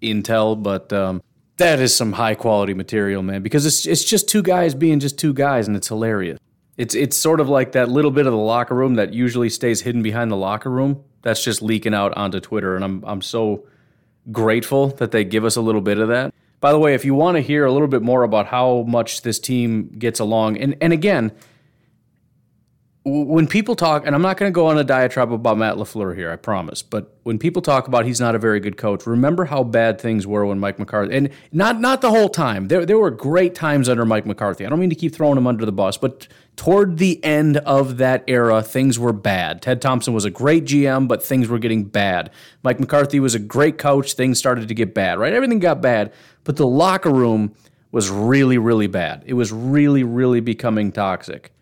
intel, 0.01 0.62
but 0.62 0.93
um, 0.93 1.21
that 1.58 1.79
is 1.79 1.95
some 1.95 2.13
high 2.13 2.36
quality 2.36 2.73
material, 2.73 3.23
man, 3.23 3.41
because 3.41 3.65
it's, 3.65 3.86
it's 3.86 4.03
just 4.03 4.29
two 4.29 4.43
guys 4.43 4.75
being 4.75 4.99
just 4.99 5.17
two 5.17 5.34
guys, 5.34 5.67
and 5.67 5.75
it's 5.75 5.88
hilarious. 5.88 6.39
It's, 6.77 6.95
it's 6.95 7.17
sort 7.17 7.41
of 7.41 7.49
like 7.49 7.73
that 7.73 7.89
little 7.89 8.12
bit 8.12 8.25
of 8.25 8.32
the 8.32 8.38
locker 8.38 8.75
room 8.75 8.95
that 8.95 9.13
usually 9.13 9.49
stays 9.49 9.82
hidden 9.82 10.01
behind 10.01 10.32
the 10.32 10.38
locker 10.38 10.69
room. 10.69 11.03
That's 11.21 11.43
just 11.43 11.62
leaking 11.62 11.93
out 11.93 12.15
onto 12.17 12.39
Twitter, 12.39 12.75
and 12.75 12.84
I'm, 12.84 13.03
I'm 13.05 13.21
so 13.21 13.65
grateful 14.32 14.88
that 14.88 15.12
they 15.12 15.23
give 15.23 15.45
us 15.45 15.55
a 15.55 15.62
little 15.62 15.82
bit 15.82 15.97
of 15.97 16.08
that. 16.10 16.34
By 16.62 16.71
the 16.71 16.79
way, 16.79 16.93
if 16.93 17.05
you 17.05 17.13
want 17.13 17.36
to 17.36 17.41
hear 17.41 17.65
a 17.65 17.71
little 17.71 17.88
bit 17.88 18.01
more 18.01 18.23
about 18.23 18.47
how 18.47 18.84
much 18.88 19.21
this 19.21 19.39
team 19.39 19.88
gets 19.97 20.19
along, 20.19 20.58
and, 20.58 20.75
and 20.82 20.91
again, 20.93 21.32
when 23.06 23.48
people 23.48 23.76
talk, 23.76 24.06
and 24.06 24.14
I'm 24.14 24.22
not 24.22 24.36
going 24.36 24.52
to 24.52 24.54
go 24.54 24.68
on 24.68 24.78
a 24.78 24.84
diatribe 24.84 25.32
about 25.32 25.58
Matt 25.58 25.76
LaFleur 25.76 26.16
here, 26.16 26.32
I 26.32 26.36
promise, 26.36 26.82
but 26.82 27.16
when 27.24 27.40
people 27.40 27.62
talk 27.62 27.88
about 27.88 28.06
he's 28.06 28.20
not 28.20 28.36
a 28.36 28.40
very 28.40 28.60
good 28.60 28.76
coach, 28.76 29.08
remember 29.08 29.46
how 29.46 29.64
bad 29.64 30.02
things 30.02 30.28
were 30.28 30.46
when 30.46 30.60
Mike 30.60 30.80
McCarthy, 30.80 31.16
and 31.16 31.30
not 31.54 31.80
not 31.80 32.02
the 32.02 32.10
whole 32.10 32.28
time. 32.28 32.68
There 32.68 32.86
there 32.86 33.00
were 33.00 33.10
great 33.12 33.56
times 33.56 33.88
under 33.88 34.06
Mike 34.06 34.26
McCarthy. 34.26 34.66
I 34.66 34.70
don't 34.70 34.80
mean 34.80 34.90
to 34.90 34.98
keep 34.98 35.16
throwing 35.16 35.38
him 35.38 35.48
under 35.48 35.66
the 35.66 35.72
bus, 35.72 35.98
but 35.98 36.28
toward 36.58 36.98
the 36.98 37.24
end 37.24 37.58
of 37.58 37.98
that 37.98 38.26
era, 38.28 38.62
things 38.62 39.00
were 39.00 39.14
bad. 39.14 39.62
Ted 39.62 39.82
Thompson 39.82 40.14
was 40.14 40.26
a 40.26 40.30
great 40.30 40.66
GM, 40.66 41.08
but 41.08 41.24
things 41.24 41.48
were 41.48 41.60
getting 41.60 41.86
bad. 41.86 42.32
Mike 42.64 42.82
McCarthy 42.82 43.22
was 43.22 43.34
a 43.34 43.40
great 43.40 43.78
coach. 43.78 44.14
Things 44.14 44.38
started 44.38 44.68
to 44.68 44.74
get 44.74 44.94
bad, 44.94 45.20
right? 45.20 45.32
Everything 45.32 45.60
got 45.60 45.82
bad, 45.82 46.12
but 46.44 46.58
the 46.58 46.68
locker 46.68 47.12
room 47.12 47.56
was 47.92 48.10
really, 48.10 48.58
really 48.58 48.88
bad. 48.88 49.24
It 49.26 49.34
was 49.36 49.54
really, 49.54 50.04
really 50.04 50.42
becoming 50.42 50.92
toxic. 50.92 51.54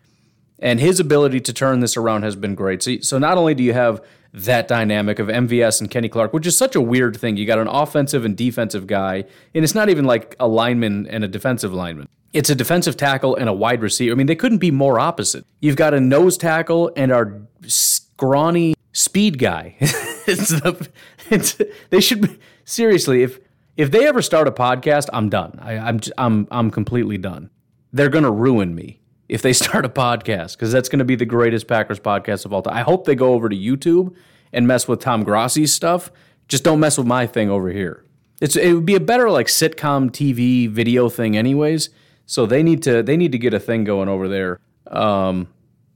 And 0.58 0.80
his 0.80 0.98
ability 0.98 1.40
to 1.40 1.52
turn 1.52 1.80
this 1.80 1.96
around 1.96 2.22
has 2.22 2.36
been 2.36 2.54
great. 2.54 2.82
So, 2.82 2.98
so 3.00 3.18
not 3.18 3.38
only 3.38 3.54
do 3.54 3.62
you 3.62 3.72
have 3.72 4.02
that 4.32 4.68
dynamic 4.68 5.18
of 5.18 5.28
MVS 5.28 5.80
and 5.80 5.90
Kenny 5.90 6.08
Clark, 6.08 6.32
which 6.32 6.46
is 6.46 6.56
such 6.56 6.76
a 6.76 6.80
weird 6.80 7.16
thing. 7.16 7.36
You 7.36 7.46
got 7.46 7.58
an 7.58 7.68
offensive 7.68 8.24
and 8.24 8.36
defensive 8.36 8.86
guy, 8.86 9.24
and 9.54 9.64
it's 9.64 9.74
not 9.74 9.88
even 9.88 10.04
like 10.04 10.36
a 10.38 10.46
lineman 10.46 11.06
and 11.06 11.24
a 11.24 11.28
defensive 11.28 11.72
lineman. 11.72 12.08
It's 12.32 12.50
a 12.50 12.54
defensive 12.54 12.96
tackle 12.96 13.36
and 13.36 13.48
a 13.48 13.54
wide 13.54 13.80
receiver. 13.80 14.12
I 14.12 14.16
mean, 14.16 14.26
they 14.26 14.36
couldn't 14.36 14.58
be 14.58 14.70
more 14.70 15.00
opposite. 15.00 15.46
You've 15.60 15.76
got 15.76 15.94
a 15.94 16.00
nose 16.00 16.36
tackle 16.36 16.92
and 16.94 17.10
our 17.10 17.40
scrawny 17.66 18.74
speed 18.92 19.38
guy. 19.38 19.76
it's 19.80 20.50
the, 20.50 20.88
it's, 21.30 21.60
they 21.88 22.00
should 22.00 22.20
be, 22.20 22.38
seriously 22.64 23.22
if 23.22 23.40
if 23.78 23.92
they 23.92 24.08
ever 24.08 24.20
start 24.20 24.48
a 24.48 24.50
podcast, 24.50 25.08
I'm 25.12 25.28
done. 25.28 25.58
I, 25.62 25.78
I'm 25.78 26.00
I'm 26.18 26.48
I'm 26.50 26.70
completely 26.70 27.16
done. 27.16 27.48
They're 27.92 28.08
gonna 28.08 28.30
ruin 28.30 28.74
me 28.74 28.97
if 29.28 29.42
they 29.42 29.52
start 29.64 29.84
a 29.84 29.88
podcast 29.88 30.52
because 30.52 30.72
that's 30.72 30.88
going 30.88 30.98
to 30.98 31.04
be 31.04 31.16
the 31.16 31.26
greatest 31.26 31.66
Packers 31.66 32.00
podcast 32.00 32.44
of 32.44 32.52
all 32.52 32.62
time. 32.62 32.74
I 32.74 32.82
hope 32.82 33.04
they 33.04 33.14
go 33.14 33.34
over 33.34 33.48
to 33.48 33.56
YouTube 33.56 34.14
and 34.52 34.66
mess 34.66 34.88
with 34.88 35.00
Tom 35.00 35.24
Grossi's 35.24 35.72
stuff. 35.72 36.10
Just 36.48 36.64
don't 36.64 36.80
mess 36.80 36.96
with 36.96 37.06
my 37.06 37.26
thing 37.26 37.50
over 37.50 37.70
here. 37.70 38.04
It's 38.40 38.56
it 38.56 38.72
would 38.72 38.86
be 38.86 38.94
a 38.94 39.00
better 39.00 39.30
like 39.30 39.48
sitcom 39.48 40.10
TV 40.10 40.68
video 40.68 41.08
thing, 41.08 41.36
anyways. 41.36 41.90
So 42.24 42.46
they 42.46 42.62
need 42.62 42.82
to 42.84 43.02
they 43.02 43.16
need 43.16 43.32
to 43.32 43.38
get 43.38 43.52
a 43.52 43.60
thing 43.60 43.84
going 43.84 44.08
over 44.08 44.28
there. 44.28 44.60
Um, 44.86 45.48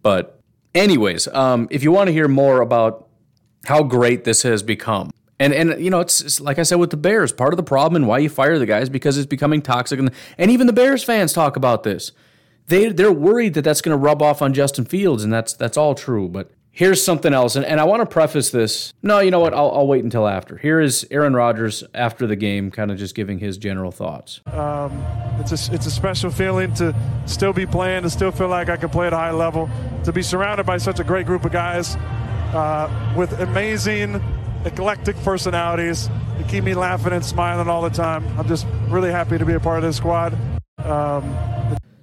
but 0.02 0.40
anyways, 0.74 1.28
um, 1.28 1.68
if 1.70 1.82
you 1.82 1.92
want 1.92 2.08
to 2.08 2.12
hear 2.12 2.28
more 2.28 2.60
about 2.60 3.08
how 3.64 3.82
great 3.82 4.24
this 4.24 4.42
has 4.42 4.62
become. 4.62 5.10
And, 5.38 5.52
and 5.52 5.82
you 5.82 5.90
know 5.90 6.00
it's, 6.00 6.20
it's, 6.20 6.40
like 6.40 6.58
I 6.58 6.62
said 6.62 6.76
with 6.76 6.90
the 6.90 6.96
Bears. 6.96 7.32
Part 7.32 7.52
of 7.52 7.56
the 7.56 7.62
problem 7.62 7.96
and 7.96 8.06
why 8.06 8.18
you 8.18 8.28
fire 8.28 8.58
the 8.58 8.66
guys 8.66 8.88
because 8.88 9.18
it's 9.18 9.26
becoming 9.26 9.62
toxic, 9.62 9.98
and, 9.98 10.10
and 10.38 10.50
even 10.50 10.66
the 10.66 10.72
Bears 10.72 11.02
fans 11.02 11.32
talk 11.32 11.56
about 11.56 11.82
this 11.82 12.12
they 12.66 12.88
they're 12.90 13.12
worried 13.12 13.54
that 13.54 13.62
that's 13.62 13.80
going 13.80 13.96
to 13.96 14.02
rub 14.02 14.22
off 14.22 14.42
on 14.42 14.52
Justin 14.54 14.84
Fields, 14.84 15.24
and 15.24 15.32
that's 15.32 15.52
that's 15.52 15.76
all 15.76 15.94
true. 15.94 16.28
But 16.28 16.50
here's 16.70 17.04
something 17.04 17.34
else, 17.34 17.54
and, 17.54 17.64
and 17.64 17.80
I 17.80 17.84
want 17.84 18.00
to 18.00 18.06
preface 18.06 18.50
this. 18.50 18.92
No, 19.02 19.20
you 19.20 19.30
know 19.30 19.40
what? 19.40 19.52
I'll, 19.54 19.70
I'll 19.70 19.86
wait 19.86 20.02
until 20.02 20.26
after. 20.26 20.56
Here 20.56 20.80
is 20.80 21.06
Aaron 21.10 21.34
Rodgers 21.34 21.84
after 21.94 22.26
the 22.26 22.36
game, 22.36 22.70
kind 22.70 22.90
of 22.90 22.98
just 22.98 23.14
giving 23.14 23.38
his 23.38 23.58
general 23.58 23.92
thoughts. 23.92 24.40
Um, 24.46 25.04
it's 25.38 25.52
a 25.52 25.74
it's 25.74 25.86
a 25.86 25.90
special 25.90 26.30
feeling 26.30 26.72
to 26.74 26.94
still 27.26 27.52
be 27.52 27.66
playing, 27.66 28.02
to 28.02 28.10
still 28.10 28.32
feel 28.32 28.48
like 28.48 28.68
I 28.68 28.76
can 28.76 28.88
play 28.88 29.06
at 29.06 29.12
a 29.12 29.16
high 29.16 29.32
level, 29.32 29.70
to 30.04 30.12
be 30.12 30.22
surrounded 30.22 30.64
by 30.64 30.78
such 30.78 30.98
a 30.98 31.04
great 31.04 31.26
group 31.26 31.44
of 31.44 31.52
guys 31.52 31.96
uh, 32.54 33.14
with 33.16 33.38
amazing, 33.40 34.22
eclectic 34.64 35.16
personalities. 35.18 36.08
They 36.38 36.44
keep 36.44 36.64
me 36.64 36.74
laughing 36.74 37.12
and 37.12 37.24
smiling 37.24 37.68
all 37.68 37.82
the 37.82 37.90
time. 37.90 38.26
I'm 38.38 38.48
just 38.48 38.66
really 38.88 39.10
happy 39.10 39.38
to 39.38 39.44
be 39.44 39.54
a 39.54 39.60
part 39.60 39.78
of 39.78 39.84
this 39.84 39.96
squad. 39.98 40.36
Um, 40.78 41.36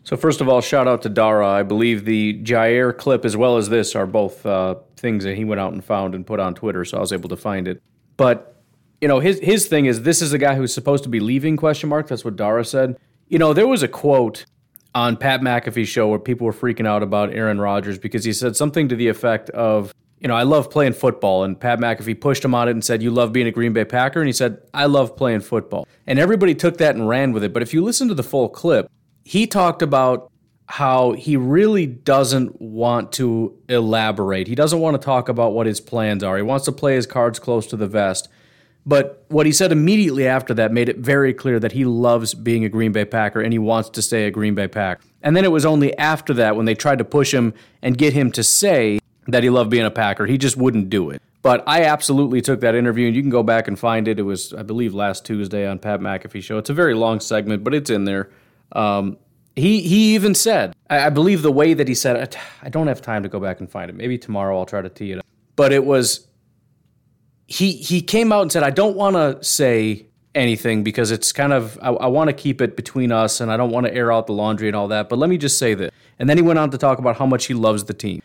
so 0.09 0.17
first 0.17 0.41
of 0.41 0.49
all, 0.49 0.59
shout 0.59 0.87
out 0.87 1.03
to 1.03 1.09
Dara. 1.09 1.47
I 1.47 1.61
believe 1.61 2.03
the 2.03 2.41
Jaire 2.41 2.97
clip 2.97 3.25
as 3.25 3.37
well 3.37 3.57
as 3.57 3.69
this 3.69 3.95
are 3.95 4.07
both 4.07 4.43
uh, 4.43 4.73
things 4.97 5.23
that 5.23 5.35
he 5.35 5.45
went 5.45 5.61
out 5.61 5.71
and 5.71 5.85
found 5.85 6.15
and 6.15 6.25
put 6.25 6.39
on 6.39 6.55
Twitter, 6.55 6.83
so 6.83 6.97
I 6.97 6.99
was 6.99 7.13
able 7.13 7.29
to 7.29 7.37
find 7.37 7.67
it. 7.67 7.79
But 8.17 8.59
you 9.01 9.07
know, 9.07 9.19
his 9.19 9.37
his 9.37 9.67
thing 9.67 9.85
is 9.85 10.01
this 10.01 10.23
is 10.23 10.33
a 10.33 10.39
guy 10.39 10.55
who's 10.55 10.73
supposed 10.73 11.03
to 11.03 11.09
be 11.09 11.19
leaving? 11.19 11.57
Question 11.57 11.89
mark. 11.89 12.07
That's 12.07 12.25
what 12.25 12.35
Dara 12.35 12.65
said. 12.65 12.97
You 13.27 13.37
know, 13.37 13.53
there 13.53 13.67
was 13.67 13.83
a 13.83 13.87
quote 13.87 14.47
on 14.95 15.15
Pat 15.15 15.41
McAfee's 15.41 15.89
show 15.89 16.07
where 16.07 16.17
people 16.17 16.47
were 16.47 16.53
freaking 16.53 16.87
out 16.87 17.03
about 17.03 17.31
Aaron 17.31 17.61
Rodgers 17.61 17.99
because 17.99 18.23
he 18.23 18.33
said 18.33 18.55
something 18.55 18.89
to 18.89 18.95
the 18.95 19.09
effect 19.09 19.51
of, 19.51 19.93
you 20.19 20.27
know, 20.27 20.33
I 20.33 20.41
love 20.41 20.71
playing 20.71 20.93
football. 20.93 21.43
And 21.43 21.59
Pat 21.59 21.77
McAfee 21.77 22.19
pushed 22.19 22.43
him 22.43 22.55
on 22.55 22.67
it 22.67 22.71
and 22.71 22.83
said, 22.83 23.03
You 23.03 23.11
love 23.11 23.31
being 23.31 23.45
a 23.45 23.51
Green 23.51 23.73
Bay 23.73 23.85
Packer? 23.85 24.19
And 24.21 24.27
he 24.27 24.33
said, 24.33 24.57
I 24.73 24.87
love 24.87 25.15
playing 25.15 25.41
football. 25.41 25.87
And 26.07 26.17
everybody 26.17 26.55
took 26.55 26.77
that 26.77 26.95
and 26.95 27.07
ran 27.07 27.31
with 27.31 27.43
it. 27.43 27.53
But 27.53 27.61
if 27.61 27.75
you 27.75 27.83
listen 27.83 28.07
to 28.07 28.15
the 28.15 28.23
full 28.23 28.49
clip, 28.49 28.89
he 29.29 29.45
talked 29.45 29.83
about 29.83 30.31
how 30.65 31.11
he 31.11 31.37
really 31.37 31.85
doesn't 31.85 32.59
want 32.59 33.11
to 33.11 33.55
elaborate. 33.69 34.47
He 34.47 34.55
doesn't 34.55 34.79
want 34.79 34.99
to 34.99 35.05
talk 35.05 35.29
about 35.29 35.53
what 35.53 35.67
his 35.67 35.79
plans 35.79 36.23
are. 36.23 36.35
He 36.35 36.41
wants 36.41 36.65
to 36.65 36.71
play 36.71 36.95
his 36.95 37.05
cards 37.05 37.37
close 37.37 37.67
to 37.67 37.77
the 37.77 37.85
vest. 37.85 38.27
But 38.87 39.23
what 39.27 39.45
he 39.45 39.51
said 39.51 39.71
immediately 39.71 40.25
after 40.25 40.55
that 40.55 40.71
made 40.71 40.89
it 40.89 40.97
very 40.97 41.31
clear 41.31 41.59
that 41.59 41.73
he 41.73 41.85
loves 41.85 42.33
being 42.33 42.65
a 42.65 42.69
Green 42.69 42.91
Bay 42.91 43.05
Packer 43.05 43.39
and 43.39 43.53
he 43.53 43.59
wants 43.59 43.91
to 43.91 44.01
stay 44.01 44.25
a 44.25 44.31
Green 44.31 44.55
Bay 44.55 44.67
Packer. 44.67 45.03
And 45.21 45.37
then 45.37 45.45
it 45.45 45.51
was 45.51 45.63
only 45.63 45.95
after 45.99 46.33
that 46.33 46.55
when 46.55 46.65
they 46.65 46.73
tried 46.73 46.97
to 46.97 47.05
push 47.05 47.31
him 47.31 47.53
and 47.83 47.95
get 47.95 48.13
him 48.13 48.31
to 48.31 48.43
say 48.43 48.97
that 49.27 49.43
he 49.43 49.51
loved 49.51 49.69
being 49.69 49.85
a 49.85 49.91
Packer, 49.91 50.25
he 50.25 50.39
just 50.39 50.57
wouldn't 50.57 50.89
do 50.89 51.11
it. 51.11 51.21
But 51.43 51.63
I 51.67 51.83
absolutely 51.83 52.41
took 52.41 52.61
that 52.61 52.73
interview, 52.73 53.05
and 53.05 53.15
you 53.15 53.21
can 53.21 53.29
go 53.29 53.43
back 53.43 53.67
and 53.67 53.77
find 53.77 54.07
it. 54.07 54.17
It 54.17 54.23
was, 54.23 54.53
I 54.53 54.63
believe, 54.63 54.95
last 54.95 55.23
Tuesday 55.23 55.67
on 55.67 55.77
Pat 55.77 55.99
McAfee 55.99 56.41
show. 56.41 56.57
It's 56.57 56.71
a 56.71 56.73
very 56.73 56.95
long 56.95 57.19
segment, 57.19 57.63
but 57.63 57.75
it's 57.75 57.91
in 57.91 58.05
there. 58.05 58.29
Um, 58.71 59.17
he 59.55 59.81
he 59.81 60.15
even 60.15 60.35
said, 60.35 60.75
I, 60.89 61.07
I, 61.07 61.09
believe 61.09 61.41
the 61.41 61.51
way 61.51 61.73
that 61.73 61.87
he 61.87 61.95
said. 61.95 62.35
I 62.61 62.69
don't 62.69 62.87
have 62.87 63.01
time 63.01 63.23
to 63.23 63.29
go 63.29 63.39
back 63.39 63.59
and 63.59 63.69
find 63.69 63.89
it. 63.89 63.95
Maybe 63.95 64.17
tomorrow 64.17 64.57
I'll 64.57 64.65
try 64.65 64.81
to 64.81 64.89
tee 64.89 65.11
it 65.11 65.19
up. 65.19 65.25
But 65.55 65.73
it 65.73 65.83
was 65.85 66.27
he 67.47 67.73
he 67.73 68.01
came 68.01 68.31
out 68.31 68.41
and 68.43 68.51
said, 68.51 68.63
I 68.63 68.69
don't 68.69 68.95
want 68.95 69.15
to 69.15 69.43
say 69.43 70.05
anything 70.35 70.83
because 70.83 71.11
it's 71.11 71.31
kind 71.31 71.51
of 71.51 71.77
I, 71.81 71.89
I 71.89 72.07
want 72.07 72.29
to 72.29 72.33
keep 72.33 72.61
it 72.61 72.75
between 72.75 73.11
us 73.11 73.41
and 73.41 73.51
I 73.51 73.57
don't 73.57 73.71
want 73.71 73.87
to 73.87 73.93
air 73.93 74.11
out 74.11 74.27
the 74.27 74.33
laundry 74.33 74.67
and 74.67 74.75
all 74.75 74.87
that. 74.89 75.09
But 75.09 75.19
let 75.19 75.29
me 75.29 75.37
just 75.37 75.57
say 75.57 75.73
this. 75.73 75.91
And 76.19 76.29
then 76.29 76.37
he 76.37 76.43
went 76.43 76.59
on 76.59 76.69
to 76.71 76.77
talk 76.77 76.99
about 76.99 77.17
how 77.17 77.25
much 77.25 77.45
he 77.45 77.53
loves 77.53 77.85
the 77.85 77.93
team. 77.93 78.21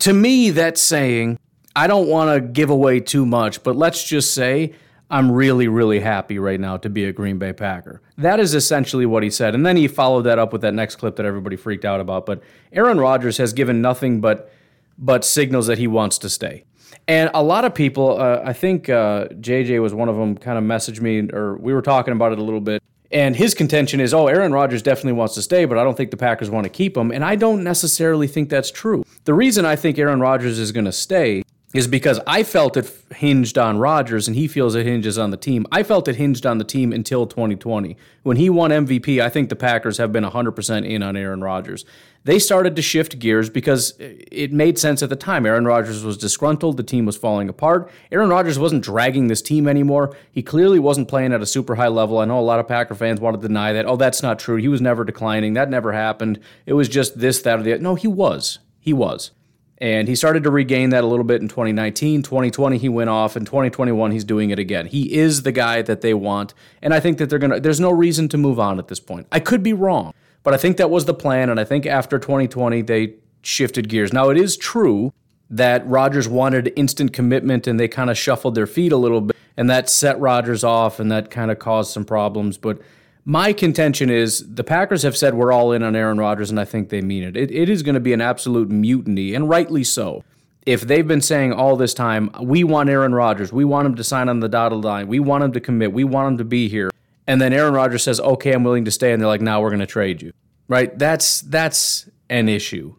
To 0.00 0.12
me, 0.12 0.50
that's 0.50 0.80
saying 0.80 1.38
I 1.76 1.86
don't 1.86 2.08
want 2.08 2.34
to 2.34 2.40
give 2.40 2.70
away 2.70 3.00
too 3.00 3.26
much, 3.26 3.62
but 3.62 3.76
let's 3.76 4.02
just 4.02 4.34
say 4.34 4.72
I'm 5.10 5.32
really, 5.32 5.68
really 5.68 6.00
happy 6.00 6.38
right 6.38 6.60
now 6.60 6.76
to 6.78 6.90
be 6.90 7.04
a 7.04 7.12
Green 7.12 7.38
Bay 7.38 7.52
Packer. 7.52 8.02
That 8.18 8.40
is 8.40 8.54
essentially 8.54 9.06
what 9.06 9.22
he 9.22 9.30
said. 9.30 9.54
And 9.54 9.64
then 9.64 9.76
he 9.76 9.88
followed 9.88 10.22
that 10.22 10.38
up 10.38 10.52
with 10.52 10.60
that 10.62 10.74
next 10.74 10.96
clip 10.96 11.16
that 11.16 11.24
everybody 11.24 11.56
freaked 11.56 11.86
out 11.86 12.00
about. 12.00 12.26
But 12.26 12.42
Aaron 12.72 12.98
Rodgers 12.98 13.38
has 13.38 13.52
given 13.52 13.80
nothing 13.80 14.20
but 14.20 14.52
but 15.00 15.24
signals 15.24 15.68
that 15.68 15.78
he 15.78 15.86
wants 15.86 16.18
to 16.18 16.28
stay. 16.28 16.64
And 17.06 17.30
a 17.32 17.42
lot 17.42 17.64
of 17.64 17.74
people, 17.74 18.20
uh, 18.20 18.42
I 18.44 18.52
think 18.52 18.88
uh, 18.88 19.28
JJ 19.28 19.80
was 19.80 19.94
one 19.94 20.08
of 20.08 20.16
them, 20.16 20.36
kind 20.36 20.58
of 20.58 20.64
messaged 20.64 21.00
me, 21.00 21.30
or 21.32 21.56
we 21.56 21.72
were 21.72 21.82
talking 21.82 22.12
about 22.12 22.32
it 22.32 22.38
a 22.38 22.42
little 22.42 22.60
bit. 22.60 22.82
And 23.10 23.34
his 23.34 23.54
contention 23.54 24.00
is, 24.00 24.12
oh, 24.12 24.26
Aaron 24.26 24.52
Rodgers 24.52 24.82
definitely 24.82 25.12
wants 25.12 25.34
to 25.34 25.42
stay, 25.42 25.64
but 25.64 25.78
I 25.78 25.84
don't 25.84 25.96
think 25.96 26.10
the 26.10 26.18
Packers 26.18 26.50
want 26.50 26.64
to 26.64 26.68
keep 26.68 26.96
him. 26.96 27.10
And 27.10 27.24
I 27.24 27.36
don't 27.36 27.64
necessarily 27.64 28.26
think 28.26 28.50
that's 28.50 28.70
true. 28.70 29.04
The 29.24 29.32
reason 29.32 29.64
I 29.64 29.76
think 29.76 29.98
Aaron 29.98 30.20
Rodgers 30.20 30.58
is 30.58 30.72
going 30.72 30.84
to 30.84 30.92
stay 30.92 31.42
is 31.74 31.86
because 31.86 32.18
I 32.26 32.44
felt 32.44 32.78
it 32.78 32.90
hinged 33.14 33.58
on 33.58 33.78
Rodgers 33.78 34.26
and 34.26 34.34
he 34.34 34.48
feels 34.48 34.74
it 34.74 34.86
hinges 34.86 35.18
on 35.18 35.30
the 35.30 35.36
team. 35.36 35.66
I 35.70 35.82
felt 35.82 36.08
it 36.08 36.16
hinged 36.16 36.46
on 36.46 36.56
the 36.56 36.64
team 36.64 36.92
until 36.94 37.26
2020. 37.26 37.94
When 38.22 38.38
he 38.38 38.48
won 38.48 38.70
MVP, 38.70 39.20
I 39.20 39.28
think 39.28 39.50
the 39.50 39.56
Packers 39.56 39.98
have 39.98 40.10
been 40.10 40.24
100% 40.24 40.88
in 40.88 41.02
on 41.02 41.14
Aaron 41.14 41.42
Rodgers. 41.42 41.84
They 42.24 42.38
started 42.38 42.74
to 42.76 42.82
shift 42.82 43.18
gears 43.18 43.50
because 43.50 43.94
it 43.98 44.50
made 44.50 44.78
sense 44.78 45.02
at 45.02 45.10
the 45.10 45.16
time. 45.16 45.44
Aaron 45.44 45.66
Rodgers 45.66 46.02
was 46.02 46.16
disgruntled, 46.16 46.78
the 46.78 46.82
team 46.82 47.04
was 47.04 47.18
falling 47.18 47.50
apart. 47.50 47.90
Aaron 48.10 48.30
Rodgers 48.30 48.58
wasn't 48.58 48.82
dragging 48.82 49.28
this 49.28 49.42
team 49.42 49.68
anymore. 49.68 50.16
He 50.32 50.42
clearly 50.42 50.78
wasn't 50.78 51.08
playing 51.08 51.34
at 51.34 51.42
a 51.42 51.46
super 51.46 51.74
high 51.74 51.88
level. 51.88 52.18
I 52.18 52.24
know 52.24 52.38
a 52.38 52.40
lot 52.40 52.60
of 52.60 52.68
Packer 52.68 52.94
fans 52.94 53.20
want 53.20 53.40
to 53.40 53.46
deny 53.46 53.74
that. 53.74 53.86
Oh, 53.86 53.96
that's 53.96 54.22
not 54.22 54.38
true. 54.38 54.56
He 54.56 54.68
was 54.68 54.80
never 54.80 55.04
declining. 55.04 55.52
That 55.52 55.68
never 55.68 55.92
happened. 55.92 56.40
It 56.64 56.72
was 56.72 56.88
just 56.88 57.18
this, 57.18 57.42
that, 57.42 57.60
or 57.60 57.62
the 57.62 57.74
other. 57.74 57.82
No, 57.82 57.94
he 57.94 58.08
was. 58.08 58.58
He 58.80 58.94
was. 58.94 59.32
And 59.80 60.08
he 60.08 60.16
started 60.16 60.42
to 60.42 60.50
regain 60.50 60.90
that 60.90 61.04
a 61.04 61.06
little 61.06 61.24
bit 61.24 61.40
in 61.40 61.48
2019. 61.48 62.22
2020, 62.22 62.78
he 62.78 62.88
went 62.88 63.10
off. 63.10 63.36
In 63.36 63.44
2021, 63.44 64.10
he's 64.10 64.24
doing 64.24 64.50
it 64.50 64.58
again. 64.58 64.86
He 64.86 65.14
is 65.14 65.42
the 65.42 65.52
guy 65.52 65.82
that 65.82 66.00
they 66.00 66.14
want. 66.14 66.52
And 66.82 66.92
I 66.92 66.98
think 66.98 67.18
that 67.18 67.30
they're 67.30 67.38
going 67.38 67.52
to, 67.52 67.60
there's 67.60 67.78
no 67.78 67.92
reason 67.92 68.28
to 68.30 68.36
move 68.36 68.58
on 68.58 68.78
at 68.78 68.88
this 68.88 68.98
point. 68.98 69.28
I 69.30 69.38
could 69.38 69.62
be 69.62 69.72
wrong, 69.72 70.12
but 70.42 70.52
I 70.52 70.56
think 70.56 70.78
that 70.78 70.90
was 70.90 71.04
the 71.04 71.14
plan. 71.14 71.48
And 71.48 71.60
I 71.60 71.64
think 71.64 71.86
after 71.86 72.18
2020, 72.18 72.82
they 72.82 73.14
shifted 73.42 73.88
gears. 73.88 74.12
Now, 74.12 74.30
it 74.30 74.36
is 74.36 74.56
true 74.56 75.12
that 75.48 75.86
Rodgers 75.86 76.28
wanted 76.28 76.72
instant 76.74 77.12
commitment 77.12 77.66
and 77.66 77.78
they 77.78 77.88
kind 77.88 78.10
of 78.10 78.18
shuffled 78.18 78.56
their 78.56 78.66
feet 78.66 78.90
a 78.90 78.96
little 78.96 79.20
bit. 79.20 79.36
And 79.56 79.70
that 79.70 79.88
set 79.88 80.18
Rodgers 80.20 80.64
off 80.64 80.98
and 80.98 81.10
that 81.12 81.30
kind 81.30 81.50
of 81.50 81.58
caused 81.58 81.92
some 81.92 82.04
problems. 82.04 82.58
But 82.58 82.80
my 83.28 83.52
contention 83.52 84.08
is 84.08 84.42
the 84.54 84.64
Packers 84.64 85.02
have 85.02 85.14
said 85.14 85.34
we're 85.34 85.52
all 85.52 85.72
in 85.72 85.82
on 85.82 85.94
Aaron 85.94 86.16
Rodgers, 86.16 86.48
and 86.48 86.58
I 86.58 86.64
think 86.64 86.88
they 86.88 87.02
mean 87.02 87.22
it. 87.22 87.36
It, 87.36 87.50
it 87.50 87.68
is 87.68 87.82
going 87.82 87.94
to 87.94 88.00
be 88.00 88.14
an 88.14 88.22
absolute 88.22 88.70
mutiny, 88.70 89.34
and 89.34 89.46
rightly 89.50 89.84
so. 89.84 90.24
If 90.64 90.80
they've 90.80 91.06
been 91.06 91.20
saying 91.20 91.52
all 91.52 91.76
this 91.76 91.92
time, 91.92 92.30
we 92.40 92.64
want 92.64 92.88
Aaron 92.88 93.14
Rodgers, 93.14 93.52
we 93.52 93.66
want 93.66 93.84
him 93.84 93.96
to 93.96 94.04
sign 94.04 94.30
on 94.30 94.40
the 94.40 94.48
dotted 94.48 94.82
line, 94.82 95.08
we 95.08 95.20
want 95.20 95.44
him 95.44 95.52
to 95.52 95.60
commit, 95.60 95.92
we 95.92 96.04
want 96.04 96.32
him 96.32 96.38
to 96.38 96.44
be 96.44 96.70
here, 96.70 96.90
and 97.26 97.38
then 97.38 97.52
Aaron 97.52 97.74
Rodgers 97.74 98.02
says, 98.02 98.18
"Okay, 98.18 98.52
I'm 98.52 98.64
willing 98.64 98.86
to 98.86 98.90
stay," 98.90 99.12
and 99.12 99.20
they're 99.20 99.28
like, 99.28 99.42
"Now 99.42 99.60
we're 99.60 99.70
going 99.70 99.80
to 99.80 99.86
trade 99.86 100.22
you." 100.22 100.32
Right? 100.66 100.98
That's 100.98 101.42
that's 101.42 102.08
an 102.30 102.48
issue. 102.48 102.94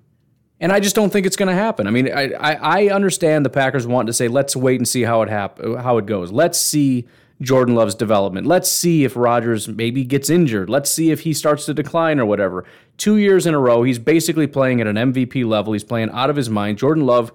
And 0.59 0.71
I 0.71 0.79
just 0.79 0.95
don't 0.95 1.11
think 1.11 1.25
it's 1.25 1.37
going 1.37 1.49
to 1.49 1.55
happen. 1.55 1.87
I 1.87 1.91
mean, 1.91 2.11
I, 2.13 2.33
I, 2.33 2.53
I 2.53 2.89
understand 2.89 3.45
the 3.45 3.49
Packers 3.49 3.87
want 3.87 4.07
to 4.07 4.13
say, 4.13 4.27
let's 4.27 4.57
wait 4.57 4.77
and 4.77 4.87
see 4.87 5.03
how 5.03 5.21
it 5.21 5.29
hap- 5.29 5.59
how 5.59 5.97
it 5.97 6.05
goes. 6.05 6.31
Let's 6.31 6.59
see 6.59 7.07
Jordan 7.41 7.75
Love's 7.75 7.95
development. 7.95 8.47
Let's 8.47 8.69
see 8.69 9.06
if 9.06 9.15
Rodgers 9.15 9.67
maybe 9.67 10.04
gets 10.04 10.30
injured. 10.30 10.69
Let's 10.69 10.89
see 10.89 11.12
if 11.12 11.21
he 11.21 11.34
starts 11.34 11.65
to 11.67 11.73
decline 11.73 12.19
or 12.19 12.25
whatever. 12.25 12.65
Two 12.97 13.17
years 13.17 13.45
in 13.45 13.54
a 13.54 13.60
row, 13.60 13.84
he's 13.84 13.99
basically 13.99 14.47
playing 14.47 14.82
at 14.82 14.88
an 14.88 14.95
MVP 14.95 15.45
level. 15.45 15.73
He's 15.73 15.84
playing 15.84 16.10
out 16.12 16.30
of 16.30 16.36
his 16.36 16.49
mind. 16.49 16.78
Jordan 16.78 17.06
Love, 17.06 17.32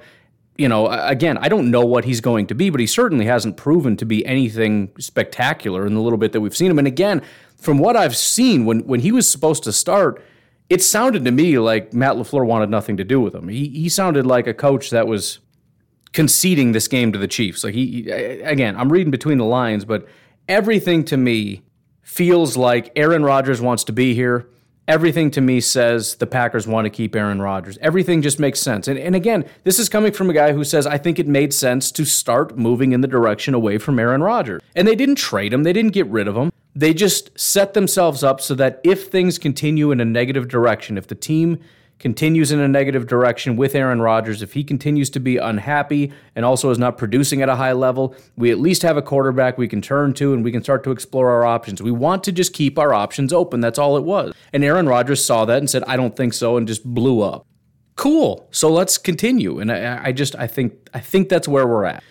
you 0.57 0.69
know, 0.69 0.89
again, 0.89 1.39
I 1.39 1.49
don't 1.49 1.71
know 1.71 1.85
what 1.85 2.05
he's 2.05 2.21
going 2.21 2.47
to 2.49 2.55
be, 2.55 2.69
but 2.69 2.81
he 2.81 2.87
certainly 2.87 3.25
hasn't 3.25 3.57
proven 3.57 3.97
to 3.97 4.05
be 4.05 4.25
anything 4.27 4.91
spectacular 4.99 5.87
in 5.87 5.95
the 5.95 6.01
little 6.01 6.19
bit 6.19 6.33
that 6.33 6.43
we've 6.43 6.57
seen 6.57 6.71
him. 6.71 6.79
And 6.79 6.87
again, 6.87 7.23
from 7.57 7.79
what 7.79 7.97
I've 7.97 8.17
seen, 8.17 8.67
when 8.67 8.81
when 8.81 9.01
he 9.01 9.11
was 9.11 9.31
supposed 9.31 9.65
to 9.65 9.73
start, 9.73 10.23
it 10.69 10.83
sounded 10.83 11.25
to 11.25 11.31
me 11.31 11.59
like 11.59 11.95
Matt 11.95 12.17
LaFleur 12.17 12.45
wanted 12.45 12.69
nothing 12.69 12.99
to 12.99 13.05
do 13.05 13.23
with 13.23 13.35
him. 13.35 13.49
He 13.49 13.69
he 13.69 13.89
sounded 13.89 14.27
like 14.27 14.47
a 14.47 14.53
coach 14.53 14.91
that 14.91 15.07
was 15.07 15.39
conceding 16.15 16.73
this 16.73 16.89
game 16.89 17.13
to 17.13 17.19
the 17.19 17.29
Chiefs. 17.29 17.65
Like 17.65 17.75
he, 17.75 18.09
again, 18.09 18.77
I'm 18.77 18.91
reading 18.91 19.11
between 19.11 19.37
the 19.37 19.45
lines, 19.45 19.85
but 19.85 20.09
everything 20.49 21.05
to 21.07 21.17
me 21.17 21.63
feels 22.03 22.57
like 22.57 22.93
Aaron 22.97 23.25
Rodgers 23.25 23.61
wants 23.61 23.85
to 23.85 23.93
be 23.93 24.15
here. 24.15 24.49
Everything 24.87 25.31
to 25.33 25.41
me 25.41 25.61
says 25.61 26.17
the 26.17 26.27
Packers 26.27 26.67
want 26.67 26.85
to 26.85 26.91
keep 26.91 27.17
Aaron 27.17 27.41
Rodgers. 27.41 27.79
Everything 27.81 28.23
just 28.23 28.39
makes 28.39 28.61
sense. 28.61 28.87
And, 28.87 28.99
and 28.99 29.17
again, 29.17 29.47
this 29.65 29.79
is 29.79 29.89
coming 29.89 30.13
from 30.13 30.29
a 30.31 30.35
guy 30.35 30.53
who 30.53 30.63
says, 30.63 30.87
I 30.87 30.99
think 30.99 31.19
it 31.19 31.27
made 31.27 31.55
sense 31.55 31.91
to 31.93 32.05
start 32.05 32.57
moving 32.57 32.93
in 32.93 33.01
the 33.01 33.09
direction 33.09 33.55
away 33.55 33.79
from 33.79 33.99
Aaron 33.99 34.23
Rodgers. 34.23 34.63
And 34.77 34.87
they 34.87 34.95
didn't 34.95 35.17
trade 35.17 35.53
him, 35.53 35.63
they 35.63 35.73
didn't 35.73 35.93
get 35.93 36.07
rid 36.07 36.29
of 36.29 36.37
him. 36.37 36.53
They 36.77 36.93
just 36.93 37.39
set 37.39 37.73
themselves 37.73 38.23
up 38.23 38.41
so 38.41 38.55
that 38.57 38.81
if 38.85 39.09
things 39.09 39.39
continue 39.39 39.91
in 39.91 40.01
a 40.01 40.05
negative 40.05 40.49
direction, 40.49 40.99
if 40.99 41.07
the 41.07 41.15
team 41.15 41.61
continues 41.99 42.53
in 42.53 42.61
a 42.61 42.69
negative 42.69 43.07
direction 43.07 43.57
with 43.57 43.75
Aaron 43.75 44.01
Rodgers, 44.01 44.43
if 44.43 44.53
he 44.53 44.65
continues 44.65 45.09
to 45.11 45.21
be 45.21 45.37
unhappy 45.37 46.13
and 46.35 46.45
also 46.45 46.71
is 46.71 46.79
not 46.79 46.99
producing 46.99 47.41
at 47.41 47.49
a 47.49 47.57
high 47.57 47.73
level, 47.73 48.15
we 48.37 48.51
at 48.51 48.59
least 48.59 48.83
have 48.83 48.97
a 48.97 49.03
quarterback 49.03 49.57
we 49.57 49.69
can 49.69 49.81
turn 49.81 50.13
to 50.15 50.35
and 50.35 50.45
we 50.45 50.53
can 50.53 50.63
start 50.63 50.85
to 50.85 50.91
explore 50.91 51.31
our 51.31 51.45
options. 51.45 51.83
We 51.83 51.91
want 51.91 52.25
to 52.25 52.33
just 52.33 52.53
keep 52.53 52.79
our 52.79 52.93
options 52.93 53.33
open. 53.33 53.61
That's 53.61 53.79
all 53.79 53.97
it 53.97 54.05
was. 54.05 54.35
And 54.53 54.65
Aaron 54.65 54.87
Rodgers 54.87 55.25
saw 55.25 55.45
that 55.45 55.59
and 55.59 55.71
said, 55.71 55.85
I 55.85 55.97
don't 55.97 56.17
think 56.17 56.35
so, 56.35 56.57
and 56.57 56.67
just 56.67 56.85
blew 56.85 57.23
up. 57.23 57.47
Cool. 57.97 58.47
So 58.51 58.71
let's 58.71 58.99
continue. 58.99 59.61
And 59.61 59.71
I, 59.71 60.07
I 60.07 60.13
just 60.13 60.35
I 60.37 60.47
think 60.47 60.89
I 60.93 61.01
think 61.01 61.29
that's 61.29 61.47
where 61.47 61.67
we're 61.67 61.85
at. 61.85 62.03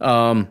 Um, 0.00 0.48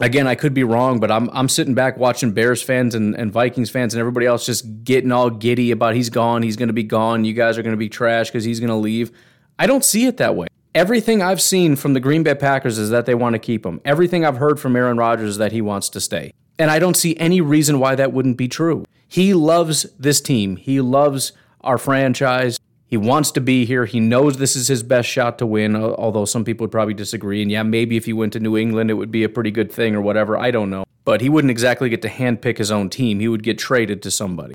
again, 0.00 0.26
I 0.26 0.34
could 0.34 0.54
be 0.54 0.64
wrong, 0.64 1.00
but 1.00 1.10
I'm 1.10 1.30
I'm 1.32 1.48
sitting 1.48 1.74
back 1.74 1.96
watching 1.96 2.32
Bears 2.32 2.62
fans 2.62 2.94
and, 2.94 3.14
and 3.14 3.32
Vikings 3.32 3.70
fans 3.70 3.94
and 3.94 4.00
everybody 4.00 4.26
else 4.26 4.46
just 4.46 4.84
getting 4.84 5.12
all 5.12 5.30
giddy 5.30 5.70
about 5.70 5.94
he's 5.94 6.10
gone, 6.10 6.42
he's 6.42 6.56
going 6.56 6.68
to 6.68 6.74
be 6.74 6.82
gone, 6.82 7.24
you 7.24 7.34
guys 7.34 7.58
are 7.58 7.62
going 7.62 7.74
to 7.74 7.78
be 7.78 7.88
trash 7.88 8.28
because 8.28 8.44
he's 8.44 8.60
going 8.60 8.70
to 8.70 8.76
leave. 8.76 9.12
I 9.58 9.66
don't 9.66 9.84
see 9.84 10.06
it 10.06 10.16
that 10.16 10.34
way. 10.36 10.48
Everything 10.74 11.22
I've 11.22 11.40
seen 11.40 11.76
from 11.76 11.94
the 11.94 12.00
Green 12.00 12.24
Bay 12.24 12.34
Packers 12.34 12.78
is 12.78 12.90
that 12.90 13.06
they 13.06 13.14
want 13.14 13.34
to 13.34 13.38
keep 13.38 13.64
him. 13.64 13.80
Everything 13.84 14.24
I've 14.24 14.38
heard 14.38 14.58
from 14.58 14.74
Aaron 14.74 14.96
Rodgers 14.96 15.30
is 15.30 15.38
that 15.38 15.52
he 15.52 15.60
wants 15.60 15.88
to 15.90 16.00
stay. 16.00 16.32
And 16.58 16.70
I 16.70 16.80
don't 16.80 16.96
see 16.96 17.16
any 17.16 17.40
reason 17.40 17.78
why 17.78 17.94
that 17.94 18.12
wouldn't 18.12 18.36
be 18.36 18.48
true. 18.48 18.84
He 19.06 19.34
loves 19.34 19.86
this 19.98 20.20
team. 20.20 20.56
He 20.56 20.80
loves 20.80 21.32
our 21.60 21.78
franchise. 21.78 22.58
He 22.94 22.98
wants 22.98 23.32
to 23.32 23.40
be 23.40 23.64
here. 23.64 23.86
He 23.86 23.98
knows 23.98 24.36
this 24.36 24.54
is 24.54 24.68
his 24.68 24.84
best 24.84 25.08
shot 25.08 25.38
to 25.38 25.46
win, 25.46 25.74
although 25.74 26.24
some 26.24 26.44
people 26.44 26.62
would 26.62 26.70
probably 26.70 26.94
disagree. 26.94 27.42
And 27.42 27.50
yeah, 27.50 27.64
maybe 27.64 27.96
if 27.96 28.04
he 28.04 28.12
went 28.12 28.32
to 28.34 28.38
New 28.38 28.56
England, 28.56 28.88
it 28.88 28.94
would 28.94 29.10
be 29.10 29.24
a 29.24 29.28
pretty 29.28 29.50
good 29.50 29.72
thing 29.72 29.96
or 29.96 30.00
whatever. 30.00 30.38
I 30.38 30.52
don't 30.52 30.70
know. 30.70 30.84
But 31.04 31.20
he 31.20 31.28
wouldn't 31.28 31.50
exactly 31.50 31.88
get 31.88 32.02
to 32.02 32.08
handpick 32.08 32.56
his 32.56 32.70
own 32.70 32.88
team. 32.90 33.18
He 33.18 33.26
would 33.26 33.42
get 33.42 33.58
traded 33.58 34.00
to 34.04 34.12
somebody. 34.12 34.54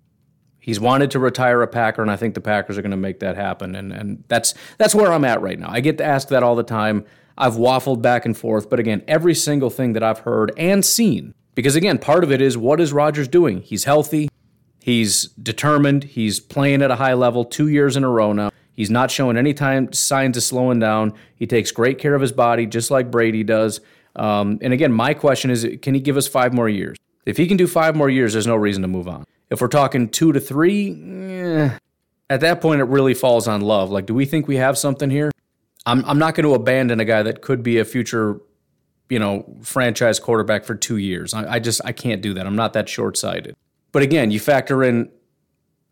He's 0.57 0.79
wanted 0.79 1.11
to 1.11 1.19
retire 1.19 1.61
a 1.61 1.67
Packer, 1.67 2.01
and 2.01 2.09
I 2.09 2.15
think 2.15 2.33
the 2.33 2.39
Packers 2.39 2.77
are 2.77 2.81
going 2.81 2.91
to 2.91 2.95
make 2.95 3.19
that 3.19 3.35
happen. 3.35 3.75
And, 3.75 3.91
and 3.91 4.23
that's, 4.29 4.53
that's 4.77 4.95
where 4.95 5.11
I'm 5.11 5.25
at 5.25 5.41
right 5.41 5.59
now. 5.59 5.67
I 5.69 5.81
get 5.81 5.99
asked 5.99 6.29
that 6.29 6.41
all 6.41 6.55
the 6.55 6.63
time. 6.63 7.03
I've 7.37 7.55
waffled 7.55 8.01
back 8.01 8.25
and 8.25 8.37
forth. 8.37 8.69
But 8.69 8.79
again, 8.79 9.03
every 9.05 9.35
single 9.35 9.69
thing 9.69 9.91
that 9.91 10.01
I've 10.01 10.19
heard 10.19 10.53
and 10.55 10.85
seen, 10.85 11.33
because 11.55 11.75
again, 11.75 11.97
part 11.97 12.23
of 12.23 12.31
it 12.31 12.39
is 12.39 12.57
what 12.57 12.79
is 12.79 12.93
Rodgers 12.93 13.27
doing? 13.27 13.63
He's 13.63 13.83
healthy. 13.83 14.29
He's 14.89 15.25
determined. 15.25 16.03
He's 16.03 16.39
playing 16.39 16.81
at 16.81 16.89
a 16.89 16.95
high 16.95 17.13
level 17.13 17.45
two 17.45 17.67
years 17.67 17.95
in 17.95 18.03
a 18.03 18.09
row 18.09 18.33
now. 18.33 18.49
He's 18.73 18.89
not 18.89 19.11
showing 19.11 19.37
any 19.37 19.53
time 19.53 19.93
signs 19.93 20.35
of 20.35 20.41
slowing 20.41 20.79
down. 20.79 21.13
He 21.35 21.45
takes 21.45 21.71
great 21.71 21.99
care 21.99 22.15
of 22.15 22.21
his 22.21 22.31
body, 22.31 22.65
just 22.65 22.89
like 22.89 23.11
Brady 23.11 23.43
does. 23.43 23.81
Um, 24.15 24.57
and 24.63 24.73
again, 24.73 24.91
my 24.91 25.13
question 25.13 25.51
is, 25.51 25.67
can 25.83 25.93
he 25.93 25.99
give 25.99 26.17
us 26.17 26.27
five 26.27 26.55
more 26.55 26.67
years? 26.67 26.97
If 27.27 27.37
he 27.37 27.45
can 27.45 27.55
do 27.55 27.67
five 27.67 27.95
more 27.95 28.09
years, 28.09 28.33
there's 28.33 28.47
no 28.47 28.55
reason 28.55 28.81
to 28.81 28.87
move 28.87 29.07
on. 29.07 29.25
If 29.51 29.61
we're 29.61 29.67
talking 29.67 30.09
two 30.09 30.31
to 30.31 30.39
three, 30.39 30.89
eh, 30.91 31.69
at 32.31 32.39
that 32.39 32.59
point, 32.59 32.81
it 32.81 32.85
really 32.85 33.13
falls 33.13 33.47
on 33.47 33.61
love. 33.61 33.91
Like, 33.91 34.07
do 34.07 34.15
we 34.15 34.25
think 34.25 34.47
we 34.47 34.55
have 34.55 34.75
something 34.75 35.11
here? 35.11 35.29
I'm, 35.85 36.03
I'm 36.05 36.17
not 36.17 36.33
going 36.33 36.45
to 36.45 36.55
abandon 36.55 36.99
a 36.99 37.05
guy 37.05 37.21
that 37.21 37.43
could 37.43 37.61
be 37.61 37.77
a 37.77 37.85
future 37.85 38.41
you 39.07 39.19
know, 39.19 39.45
franchise 39.61 40.19
quarterback 40.19 40.63
for 40.65 40.73
two 40.73 40.97
years. 40.97 41.35
I, 41.35 41.53
I 41.53 41.59
just 41.59 41.79
I 41.85 41.91
can't 41.91 42.23
do 42.23 42.33
that. 42.33 42.47
I'm 42.47 42.55
not 42.55 42.73
that 42.73 42.89
short 42.89 43.17
sighted. 43.17 43.55
But 43.91 44.03
again, 44.03 44.31
you 44.31 44.39
factor 44.39 44.83
in 44.83 45.09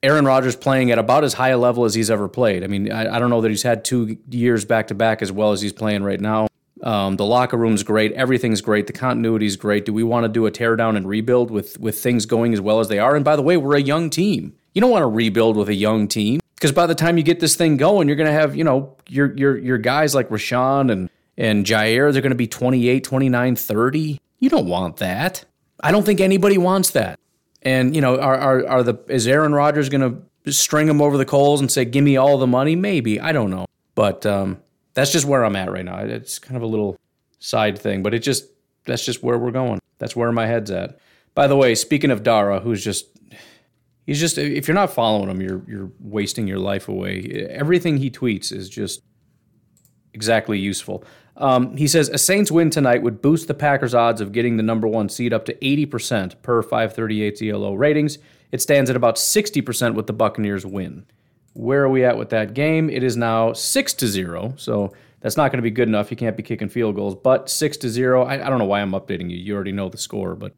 Aaron 0.03 0.25
Rodgers 0.25 0.55
playing 0.55 0.91
at 0.91 0.99
about 0.99 1.23
as 1.23 1.33
high 1.33 1.49
a 1.49 1.57
level 1.57 1.85
as 1.85 1.93
he's 1.93 2.11
ever 2.11 2.27
played. 2.27 2.63
I 2.63 2.67
mean, 2.67 2.91
I, 2.91 3.15
I 3.15 3.19
don't 3.19 3.29
know 3.29 3.41
that 3.41 3.49
he's 3.49 3.63
had 3.63 3.83
two 3.83 4.17
years 4.29 4.65
back 4.65 4.87
to 4.87 4.95
back 4.95 5.21
as 5.21 5.31
well 5.31 5.51
as 5.51 5.61
he's 5.61 5.73
playing 5.73 6.03
right 6.03 6.19
now. 6.19 6.47
Um, 6.83 7.15
the 7.15 7.25
locker 7.25 7.57
room's 7.57 7.81
great. 7.81 8.11
Everything's 8.13 8.61
great. 8.61 8.85
The 8.85 8.93
continuity's 8.93 9.55
great. 9.55 9.85
Do 9.85 9.93
we 9.93 10.03
want 10.03 10.25
to 10.25 10.29
do 10.29 10.45
a 10.45 10.51
teardown 10.51 10.95
and 10.95 11.07
rebuild 11.07 11.49
with 11.49 11.79
with 11.79 11.99
things 11.99 12.25
going 12.25 12.53
as 12.53 12.61
well 12.61 12.79
as 12.79 12.87
they 12.87 12.99
are? 12.99 13.15
And 13.15 13.25
by 13.25 13.35
the 13.35 13.41
way, 13.41 13.57
we're 13.57 13.75
a 13.75 13.81
young 13.81 14.09
team. 14.11 14.53
You 14.73 14.81
don't 14.81 14.91
want 14.91 15.01
to 15.01 15.07
rebuild 15.07 15.57
with 15.57 15.69
a 15.69 15.73
young 15.73 16.07
team 16.07 16.39
because 16.53 16.71
by 16.71 16.85
the 16.85 16.93
time 16.93 17.17
you 17.17 17.23
get 17.23 17.39
this 17.39 17.55
thing 17.55 17.77
going, 17.77 18.07
you're 18.07 18.15
going 18.15 18.27
to 18.27 18.39
have 18.39 18.55
you 18.55 18.63
know 18.63 18.95
your 19.09 19.35
your 19.35 19.57
your 19.57 19.77
guys 19.79 20.13
like 20.13 20.29
Rashan 20.29 20.91
and 20.91 21.09
and 21.35 21.65
Jaire. 21.65 22.13
They're 22.13 22.21
going 22.21 22.29
to 22.29 22.35
be 22.35 22.47
28, 22.47 23.03
29, 23.03 23.55
30. 23.55 24.19
You 24.39 24.49
don't 24.49 24.67
want 24.67 24.97
that. 24.97 25.45
I 25.81 25.91
don't 25.91 26.05
think 26.05 26.21
anybody 26.21 26.57
wants 26.57 26.91
that. 26.91 27.19
And 27.61 27.95
you 27.95 28.01
know, 28.01 28.19
are 28.19 28.35
are, 28.35 28.67
are 28.67 28.83
the 28.83 28.95
is 29.07 29.27
Aaron 29.27 29.53
Rodgers 29.53 29.89
going 29.89 30.21
to 30.45 30.51
string 30.51 30.87
him 30.87 31.01
over 31.01 31.17
the 31.17 31.25
coals 31.25 31.59
and 31.59 31.71
say, 31.71 31.85
"Give 31.85 32.03
me 32.03 32.17
all 32.17 32.37
the 32.37 32.47
money"? 32.47 32.75
Maybe 32.75 33.19
I 33.19 33.31
don't 33.31 33.49
know, 33.49 33.65
but 33.95 34.25
um, 34.25 34.61
that's 34.93 35.11
just 35.11 35.25
where 35.25 35.43
I'm 35.43 35.55
at 35.55 35.71
right 35.71 35.85
now. 35.85 35.99
It's 35.99 36.39
kind 36.39 36.55
of 36.55 36.63
a 36.63 36.67
little 36.67 36.97
side 37.39 37.77
thing, 37.77 38.03
but 38.03 38.13
it 38.13 38.19
just 38.19 38.45
that's 38.85 39.05
just 39.05 39.23
where 39.23 39.37
we're 39.37 39.51
going. 39.51 39.79
That's 39.99 40.15
where 40.15 40.31
my 40.31 40.45
head's 40.45 40.71
at. 40.71 40.99
By 41.33 41.47
the 41.47 41.55
way, 41.55 41.75
speaking 41.75 42.11
of 42.11 42.23
Dara, 42.23 42.59
who's 42.59 42.83
just 42.83 43.05
he's 44.05 44.19
just 44.19 44.37
if 44.37 44.67
you're 44.67 44.75
not 44.75 44.91
following 44.91 45.29
him, 45.29 45.41
you're 45.41 45.63
you're 45.67 45.91
wasting 45.99 46.47
your 46.47 46.59
life 46.59 46.87
away. 46.87 47.47
Everything 47.49 47.97
he 47.97 48.09
tweets 48.09 48.51
is 48.51 48.69
just 48.69 49.01
exactly 50.13 50.57
useful. 50.57 51.03
Um, 51.37 51.77
he 51.77 51.87
says 51.87 52.09
a 52.09 52.17
Saints 52.17 52.51
win 52.51 52.69
tonight 52.69 53.03
would 53.03 53.21
boost 53.21 53.47
the 53.47 53.53
Packers' 53.53 53.93
odds 53.93 54.21
of 54.21 54.31
getting 54.31 54.57
the 54.57 54.63
number 54.63 54.87
one 54.87 55.07
seed 55.07 55.33
up 55.33 55.45
to 55.45 55.53
80% 55.55 56.41
per 56.41 56.63
538 56.63 57.41
ELO 57.43 57.73
ratings. 57.75 58.17
It 58.51 58.61
stands 58.61 58.89
at 58.89 58.95
about 58.95 59.17
60% 59.17 59.93
with 59.93 60.07
the 60.07 60.13
Buccaneers 60.13 60.65
win. 60.65 61.05
Where 61.53 61.83
are 61.83 61.89
we 61.89 62.03
at 62.03 62.17
with 62.17 62.29
that 62.29 62.53
game? 62.53 62.89
It 62.89 63.03
is 63.03 63.17
now 63.17 63.53
6 63.53 63.93
to 63.95 64.07
0. 64.07 64.53
So 64.57 64.93
that's 65.21 65.37
not 65.37 65.51
going 65.51 65.57
to 65.57 65.63
be 65.63 65.71
good 65.71 65.87
enough. 65.87 66.09
You 66.09 66.17
can't 66.17 66.37
be 66.37 66.43
kicking 66.43 66.69
field 66.69 66.95
goals, 66.95 67.15
but 67.15 67.49
6 67.49 67.77
to 67.77 67.89
0. 67.89 68.23
I, 68.23 68.33
I 68.33 68.49
don't 68.49 68.59
know 68.59 68.65
why 68.65 68.81
I'm 68.81 68.91
updating 68.91 69.29
you. 69.29 69.37
You 69.37 69.55
already 69.55 69.71
know 69.71 69.89
the 69.89 69.97
score, 69.97 70.35
but 70.35 70.53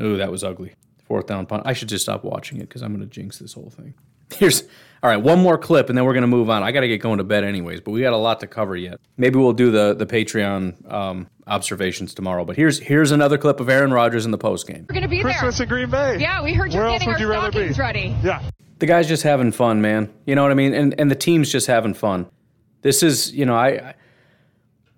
ooh, 0.00 0.16
that 0.16 0.30
was 0.30 0.44
ugly. 0.44 0.74
Fourth 1.04 1.26
down 1.26 1.46
punt. 1.46 1.64
I 1.66 1.72
should 1.72 1.88
just 1.88 2.04
stop 2.04 2.24
watching 2.24 2.58
it 2.58 2.68
because 2.68 2.82
I'm 2.82 2.94
going 2.94 3.06
to 3.06 3.12
jinx 3.12 3.38
this 3.38 3.52
whole 3.52 3.70
thing. 3.70 3.94
Here's 4.34 4.62
all 5.02 5.10
right, 5.10 5.16
one 5.16 5.40
more 5.40 5.58
clip 5.58 5.88
and 5.88 5.98
then 5.98 6.04
we're 6.04 6.12
going 6.12 6.22
to 6.22 6.28
move 6.28 6.48
on. 6.48 6.62
I 6.62 6.70
got 6.70 6.80
to 6.80 6.88
get 6.88 6.98
going 6.98 7.18
to 7.18 7.24
bed 7.24 7.42
anyways, 7.42 7.80
but 7.80 7.90
we 7.90 8.00
got 8.02 8.12
a 8.12 8.16
lot 8.16 8.38
to 8.40 8.46
cover 8.46 8.76
yet. 8.76 9.00
Maybe 9.16 9.36
we'll 9.38 9.52
do 9.52 9.70
the 9.70 9.94
the 9.94 10.06
Patreon 10.06 10.90
um, 10.92 11.26
observations 11.46 12.14
tomorrow. 12.14 12.44
But 12.44 12.56
here's 12.56 12.78
here's 12.78 13.10
another 13.10 13.36
clip 13.36 13.58
of 13.60 13.68
Aaron 13.68 13.92
Rodgers 13.92 14.24
in 14.24 14.30
the 14.30 14.38
post 14.38 14.66
game. 14.66 14.86
We're 14.88 14.94
going 14.94 15.02
to 15.02 15.08
be 15.08 15.20
Christmas 15.20 15.58
there. 15.58 15.64
in 15.64 15.68
Green 15.68 15.90
Bay. 15.90 16.18
Yeah, 16.20 16.42
we 16.42 16.54
heard 16.54 16.72
you're 16.72 16.82
Where 16.84 16.92
getting 16.92 17.08
else 17.08 17.14
would 17.14 17.14
our 17.14 17.20
you 17.20 17.30
rather 17.30 17.50
stockings 17.50 17.76
be? 17.76 17.80
ready. 17.82 18.16
Yeah. 18.22 18.42
The 18.78 18.86
guy's 18.86 19.08
just 19.08 19.22
having 19.22 19.52
fun, 19.52 19.80
man. 19.80 20.12
You 20.26 20.34
know 20.34 20.42
what 20.42 20.50
I 20.52 20.54
mean? 20.54 20.72
And 20.74 20.98
and 21.00 21.10
the 21.10 21.14
team's 21.16 21.50
just 21.50 21.66
having 21.66 21.94
fun. 21.94 22.26
This 22.82 23.02
is, 23.02 23.32
you 23.32 23.44
know, 23.44 23.54
I 23.56 23.94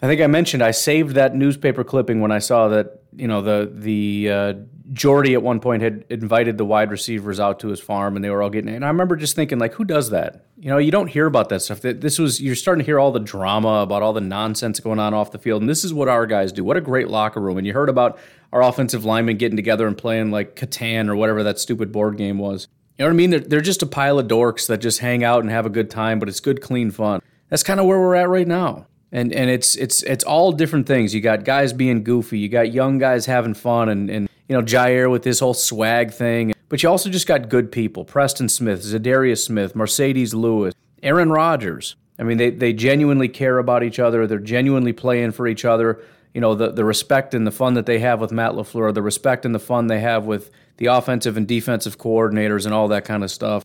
I 0.03 0.07
think 0.07 0.21
I 0.21 0.27
mentioned 0.27 0.63
I 0.63 0.71
saved 0.73 1.15
that 1.17 1.35
newspaper 1.35 1.83
clipping 1.85 2.21
when 2.21 2.31
I 2.31 2.39
saw 2.41 2.69
that, 2.69 3.03
you 3.17 3.27
know, 3.29 3.41
the 3.41 3.71
the 3.75 4.31
uh, 4.31 4.53
Jordy 4.93 5.33
at 5.33 5.43
one 5.43 5.61
point 5.61 5.83
had 5.83 6.05
invited 6.11 6.59
the 6.59 6.65
wide 6.65 6.91
receivers 6.91 7.41
out 7.41 7.61
to 7.61 7.69
his 7.69 7.81
farm, 7.81 8.17
and 8.17 8.25
they 8.25 8.29
were 8.29 8.43
all 8.43 8.51
getting. 8.51 8.75
And 8.75 8.85
I 8.85 8.89
remember 8.89 9.17
just 9.17 9.35
thinking, 9.35 9.59
like, 9.59 9.75
who 9.75 9.85
does 9.85 10.11
that? 10.11 10.45
You 10.59 10.69
know, 10.69 10.79
you 10.79 10.91
don't 10.91 11.07
hear 11.07 11.27
about 11.27 11.49
that 11.49 11.63
stuff. 11.63 11.81
This 11.81 12.19
was 12.19 12.41
you're 12.41 12.55
starting 12.55 12.81
to 12.81 12.85
hear 12.85 12.99
all 12.99 13.11
the 13.11 13.21
drama 13.21 13.81
about 13.81 14.03
all 14.03 14.13
the 14.13 14.21
nonsense 14.21 14.81
going 14.81 14.99
on 14.99 15.15
off 15.15 15.31
the 15.31 15.39
field, 15.39 15.63
and 15.63 15.69
this 15.69 15.85
is 15.85 15.95
what 15.95 16.09
our 16.09 16.27
guys 16.27 16.53
do. 16.53 16.65
What 16.65 16.77
a 16.77 16.83
great 16.83 17.09
locker 17.09 17.41
room! 17.41 17.57
And 17.57 17.67
you 17.67 17.73
heard 17.73 17.89
about 17.89 18.19
our 18.53 18.63
offensive 18.63 19.05
linemen 19.05 19.39
getting 19.39 19.57
together 19.57 19.87
and 19.87 19.97
playing 19.97 20.31
like 20.31 20.55
Catan 20.55 21.09
or 21.09 21.17
whatever 21.17 21.43
that 21.43 21.59
stupid 21.59 21.91
board 21.91 22.19
game 22.19 22.39
was. 22.39 22.69
You 22.99 23.05
know 23.05 23.09
what 23.09 23.15
I 23.15 23.17
mean? 23.17 23.31
They're, 23.31 23.41
they're 23.41 23.61
just 23.61 23.83
a 23.83 23.87
pile 23.87 24.19
of 24.19 24.29
dorks 24.29 24.69
that 24.69 24.79
just 24.79 25.01
hang 25.01 25.25
out 25.25 25.41
and 25.41 25.51
have 25.51 25.67
a 25.67 25.71
good 25.71 25.91
time, 25.91 26.19
but 26.19 26.29
it's 26.29 26.41
good, 26.41 26.61
clean 26.61 26.91
fun. 26.91 27.21
That's 27.49 27.63
kind 27.63 27.81
of 27.81 27.87
where 27.87 27.99
we're 27.99 28.15
at 28.15 28.29
right 28.29 28.47
now 28.47 28.87
and 29.15 29.33
and 29.33 29.49
it's 29.49 29.77
it's 29.77 30.03
it's 30.03 30.25
all 30.25 30.53
different 30.53 30.87
things. 30.87 31.15
You 31.15 31.21
got 31.21 31.45
guys 31.45 31.73
being 31.73 32.03
goofy, 32.03 32.39
you 32.39 32.49
got 32.49 32.73
young 32.73 32.99
guys 32.99 33.27
having 33.27 33.55
fun, 33.55 33.89
and 33.89 34.11
and 34.11 34.29
you 34.49 34.57
know 34.57 34.63
Jaire 34.63 35.11
with 35.11 35.23
this 35.23 35.41
whole 35.41 35.55
swag 35.55 36.13
thing. 36.13 36.53
But 36.69 36.83
you 36.83 36.89
also 36.89 37.11
just 37.11 37.27
got 37.27 37.49
good 37.49 37.71
people: 37.71 38.05
Preston 38.05 38.49
Smith, 38.49 38.83
Za'Darius 38.83 39.45
Smith, 39.45 39.75
Marcedes 39.75 40.35
Lewis, 40.35 40.75
Aaron 41.03 41.31
Rodgers. 41.31 41.97
I 42.19 42.23
mean, 42.23 42.39
they 42.39 42.51
they 42.51 42.73
genuinely 42.73 43.29
care 43.29 43.59
about 43.59 43.83
each 43.83 43.99
other. 43.99 44.27
They're 44.27 44.39
genuinely 44.39 44.93
playing 44.93 45.33
for 45.33 45.47
each 45.47 45.65
other. 45.65 46.01
You 46.33 46.41
know, 46.41 46.55
the 46.55 46.71
the 46.73 46.85
respect 46.85 47.35
and 47.35 47.47
the 47.47 47.53
fun 47.53 47.75
that 47.75 47.87
they 47.87 47.99
have 48.01 48.21
with 48.21 48.33
Matt 48.33 48.53
LaFleur, 48.53 48.93
the 48.93 49.03
respect 49.03 49.45
and 49.45 49.55
the 49.55 49.61
fun 49.61 49.87
they 49.87 50.01
have 50.01 50.25
with 50.25 50.51
the 50.77 50.87
offensive 50.87 51.37
and 51.37 51.47
defensive 51.47 51.99
coordinators, 51.99 52.65
and 52.65 52.75
all 52.75 52.89
that 52.89 53.05
kind 53.05 53.23
of 53.23 53.31
stuff. 53.31 53.65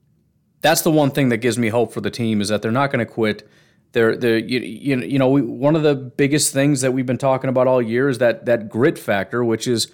That's 0.61 0.81
the 0.81 0.91
one 0.91 1.11
thing 1.11 1.29
that 1.29 1.37
gives 1.37 1.57
me 1.57 1.69
hope 1.69 1.93
for 1.93 2.01
the 2.01 2.11
team 2.11 2.41
is 2.41 2.49
that 2.49 2.61
they're 2.61 2.71
not 2.71 2.91
going 2.91 3.05
to 3.05 3.11
quit 3.11 3.47
they're, 3.91 4.15
they're 4.15 4.37
you, 4.37 4.99
you 4.99 5.17
know 5.17 5.29
we, 5.29 5.41
one 5.41 5.75
of 5.75 5.83
the 5.83 5.95
biggest 5.95 6.53
things 6.53 6.81
that 6.81 6.91
we've 6.91 7.05
been 7.05 7.17
talking 7.17 7.49
about 7.49 7.67
all 7.67 7.81
year 7.81 8.09
is 8.09 8.19
that 8.19 8.45
that 8.45 8.69
grit 8.69 8.99
factor 8.99 9.43
which 9.43 9.67
is 9.67 9.91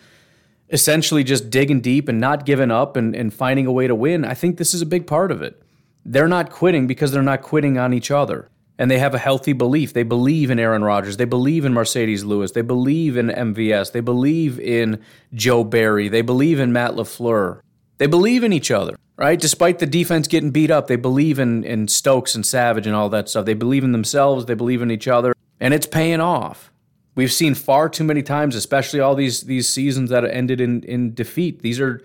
essentially 0.70 1.24
just 1.24 1.49
digging 1.49 1.82
deep 1.82 2.07
and 2.07 2.20
not 2.20 2.45
giving 2.45 2.72
up 2.72 2.97
and, 2.97 3.16
and 3.16 3.34
finding 3.34 3.66
a 3.66 3.72
way 3.72 3.88
to 3.88 3.95
win 3.95 4.26
i 4.26 4.34
think 4.34 4.57
this 4.57 4.74
is 4.74 4.82
a 4.82 4.86
big 4.86 5.05
part 5.07 5.32
of 5.32 5.41
it. 5.41 5.61
They're 6.07 6.28
not 6.28 6.51
quitting 6.51 6.86
because 6.86 7.11
they're 7.11 7.24
not 7.24 7.41
quitting 7.41 7.78
on 7.80 7.91
each 7.93 8.11
other. 8.11 8.47
And 8.78 8.91
they 8.91 8.99
have 8.99 9.16
a 9.16 9.18
healthy 9.18 9.53
belief. 9.53 9.93
They 9.93 10.03
believe 10.03 10.51
in 10.51 10.59
aaron 10.59 10.84
rodgers. 10.84 11.18
They 11.18 11.26
believe 11.26 11.66
in 11.66 11.74
marcedes 11.74 12.24
lewis. 12.24 12.51
They 12.51 12.61
believe 12.61 13.18
in 13.18 13.28
mvs 13.28 13.91
they 13.91 14.01
believe 14.01 14.59
in 14.59 15.01
joe 15.34 15.63
barry. 15.63 16.09
They 16.09 16.22
believe 16.22 16.59
in 16.59 16.74
matt 16.74 16.91
lafleur. 16.91 17.61
They 17.97 18.07
believe 18.07 18.43
in 18.43 18.53
each 18.53 18.72
other 18.72 18.95
right? 19.18 19.39
Despite 19.39 19.80
the 19.80 19.86
defense 19.86 20.28
getting 20.28 20.51
beat 20.51 20.72
up, 20.72 20.88
they 20.88 20.95
believe 20.95 21.39
in, 21.39 21.63
in 21.63 21.88
Stokes 21.88 22.36
and 22.36 22.45
Savage 22.45 22.88
and 22.88 22.95
all 22.95 23.09
that 23.09 23.30
stuff. 23.30 23.45
They 23.45 23.53
believe 23.53 23.84
in 23.84 23.91
themselves, 23.91 24.45
they 24.45 24.53
believe 24.53 24.82
in 24.82 24.91
each 24.91 25.07
other, 25.07 25.34
and 25.59 25.74
it's 25.74 25.88
paying 25.88 26.22
off. 26.22 26.72
We've 27.16 27.32
seen 27.32 27.55
far 27.55 27.88
too 27.88 28.03
many 28.03 28.22
times, 28.22 28.55
especially 28.55 28.99
all 28.99 29.16
these 29.16 29.41
these 29.41 29.70
seasons 29.70 30.09
that 30.09 30.26
ended 30.26 30.59
in, 30.59 30.84
in 30.84 31.13
defeat. 31.13 31.61
These 31.61 31.80
are 31.80 32.03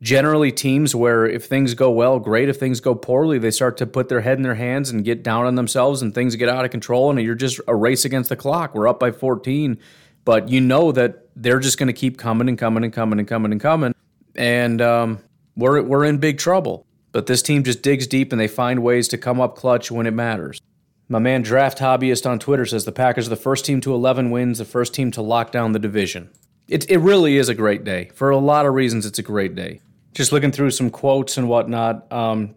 generally 0.00 0.52
teams 0.52 0.94
where 0.94 1.26
if 1.26 1.46
things 1.46 1.74
go 1.74 1.90
well, 1.90 2.18
great. 2.20 2.48
If 2.48 2.58
things 2.58 2.80
go 2.80 2.94
poorly, 2.94 3.38
they 3.38 3.50
start 3.50 3.76
to 3.78 3.86
put 3.86 4.08
their 4.08 4.20
head 4.20 4.36
in 4.36 4.42
their 4.42 4.54
hands 4.54 4.90
and 4.90 5.04
get 5.04 5.22
down 5.22 5.46
on 5.46 5.54
themselves 5.54 6.02
and 6.02 6.14
things 6.14 6.36
get 6.36 6.48
out 6.48 6.64
of 6.64 6.70
control 6.70 7.10
and 7.10 7.20
you're 7.20 7.34
just 7.34 7.60
a 7.66 7.74
race 7.74 8.04
against 8.04 8.28
the 8.28 8.36
clock. 8.36 8.74
We're 8.74 8.86
up 8.86 9.00
by 9.00 9.10
14, 9.10 9.78
but 10.24 10.48
you 10.48 10.60
know 10.60 10.92
that 10.92 11.26
they're 11.34 11.58
just 11.58 11.78
going 11.78 11.86
to 11.88 11.92
keep 11.92 12.18
coming 12.18 12.48
and 12.48 12.58
coming 12.58 12.84
and 12.84 12.92
coming 12.92 13.18
and 13.18 13.26
coming 13.26 13.50
and 13.50 13.60
coming. 13.60 13.94
And 14.36 14.80
um, 14.82 15.20
we're, 15.56 15.82
we're 15.82 16.04
in 16.04 16.18
big 16.18 16.38
trouble. 16.38 16.86
But 17.12 17.26
this 17.26 17.42
team 17.42 17.62
just 17.62 17.82
digs 17.82 18.06
deep 18.06 18.32
and 18.32 18.40
they 18.40 18.48
find 18.48 18.82
ways 18.82 19.08
to 19.08 19.18
come 19.18 19.40
up 19.40 19.56
clutch 19.56 19.90
when 19.90 20.06
it 20.06 20.12
matters. 20.12 20.60
My 21.08 21.18
man 21.18 21.42
Draft 21.42 21.78
Hobbyist 21.78 22.28
on 22.28 22.38
Twitter 22.38 22.64
says 22.64 22.84
the 22.84 22.92
Packers 22.92 23.26
are 23.26 23.30
the 23.30 23.36
first 23.36 23.64
team 23.64 23.80
to 23.82 23.94
11 23.94 24.30
wins, 24.30 24.58
the 24.58 24.64
first 24.64 24.94
team 24.94 25.10
to 25.12 25.22
lock 25.22 25.52
down 25.52 25.72
the 25.72 25.78
division. 25.78 26.30
It, 26.66 26.90
it 26.90 26.98
really 26.98 27.36
is 27.36 27.48
a 27.48 27.54
great 27.54 27.84
day. 27.84 28.10
For 28.14 28.30
a 28.30 28.38
lot 28.38 28.64
of 28.64 28.72
reasons, 28.72 29.04
it's 29.04 29.18
a 29.18 29.22
great 29.22 29.54
day. 29.54 29.80
Just 30.14 30.32
looking 30.32 30.50
through 30.50 30.70
some 30.70 30.88
quotes 30.88 31.36
and 31.36 31.48
whatnot. 31.48 32.10
Um, 32.10 32.54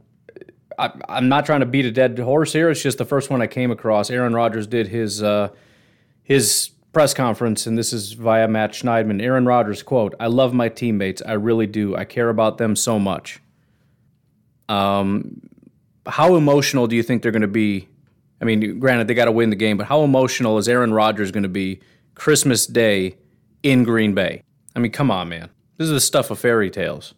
I, 0.78 0.92
am 1.10 1.28
not 1.28 1.46
trying 1.46 1.60
to 1.62 1.66
beat 1.66 1.86
a 1.86 1.92
dead 1.92 2.18
horse 2.20 2.54
here. 2.54 2.70
It's 2.70 2.82
just 2.82 2.98
the 2.98 3.06
first 3.06 3.30
one 3.30 3.42
I 3.42 3.48
came 3.48 3.72
across. 3.72 4.10
Aaron 4.10 4.34
Rodgers 4.34 4.68
did 4.68 4.88
his 4.88 5.24
uh, 5.24 5.50
his 6.24 6.70
press 6.94 7.14
conference, 7.14 7.66
and 7.66 7.78
this 7.78 7.92
is 7.92 8.14
via 8.14 8.48
Matt 8.48 8.74
Schneidman. 8.74 9.22
Aaron 9.22 9.46
Rodgers 9.46 9.82
quote: 9.82 10.14
"I 10.20 10.28
love 10.28 10.54
my 10.54 10.70
teammates. 10.70 11.22
I 11.26 11.34
really 11.34 11.68
do. 11.68 11.96
I 11.96 12.06
care 12.06 12.30
about 12.30 12.60
them 12.60 12.76
so 12.76 13.00
much." 13.00 13.40
Um, 14.70 15.42
how 16.06 16.36
emotional 16.36 16.88
do 16.88 16.96
you 16.96 17.04
think 17.04 17.24
they're 17.24 17.32
going 17.32 17.42
to 17.42 17.48
be? 17.48 17.90
I 18.42 18.46
mean, 18.46 18.80
granted 18.80 19.08
they 19.08 19.14
got 19.14 19.26
to 19.26 19.32
win 19.32 19.50
the 19.50 19.56
game, 19.56 19.78
but 19.78 19.88
how 19.88 20.04
emotional 20.04 20.58
is 20.58 20.68
Aaron 20.68 20.94
Rodgers 20.94 21.32
going 21.32 21.44
to 21.44 21.50
be 21.50 21.82
Christmas 22.16 22.68
Day 22.68 23.18
in 23.64 23.84
Green 23.84 24.14
Bay? 24.14 24.44
I 24.76 24.80
mean, 24.80 24.92
come 24.92 25.10
on, 25.10 25.30
man. 25.30 25.50
This 25.78 25.86
is 25.86 25.94
the 25.94 26.02
stuff 26.02 26.32
of 26.32 26.40
fairy 26.40 26.70
tales. 26.70 27.14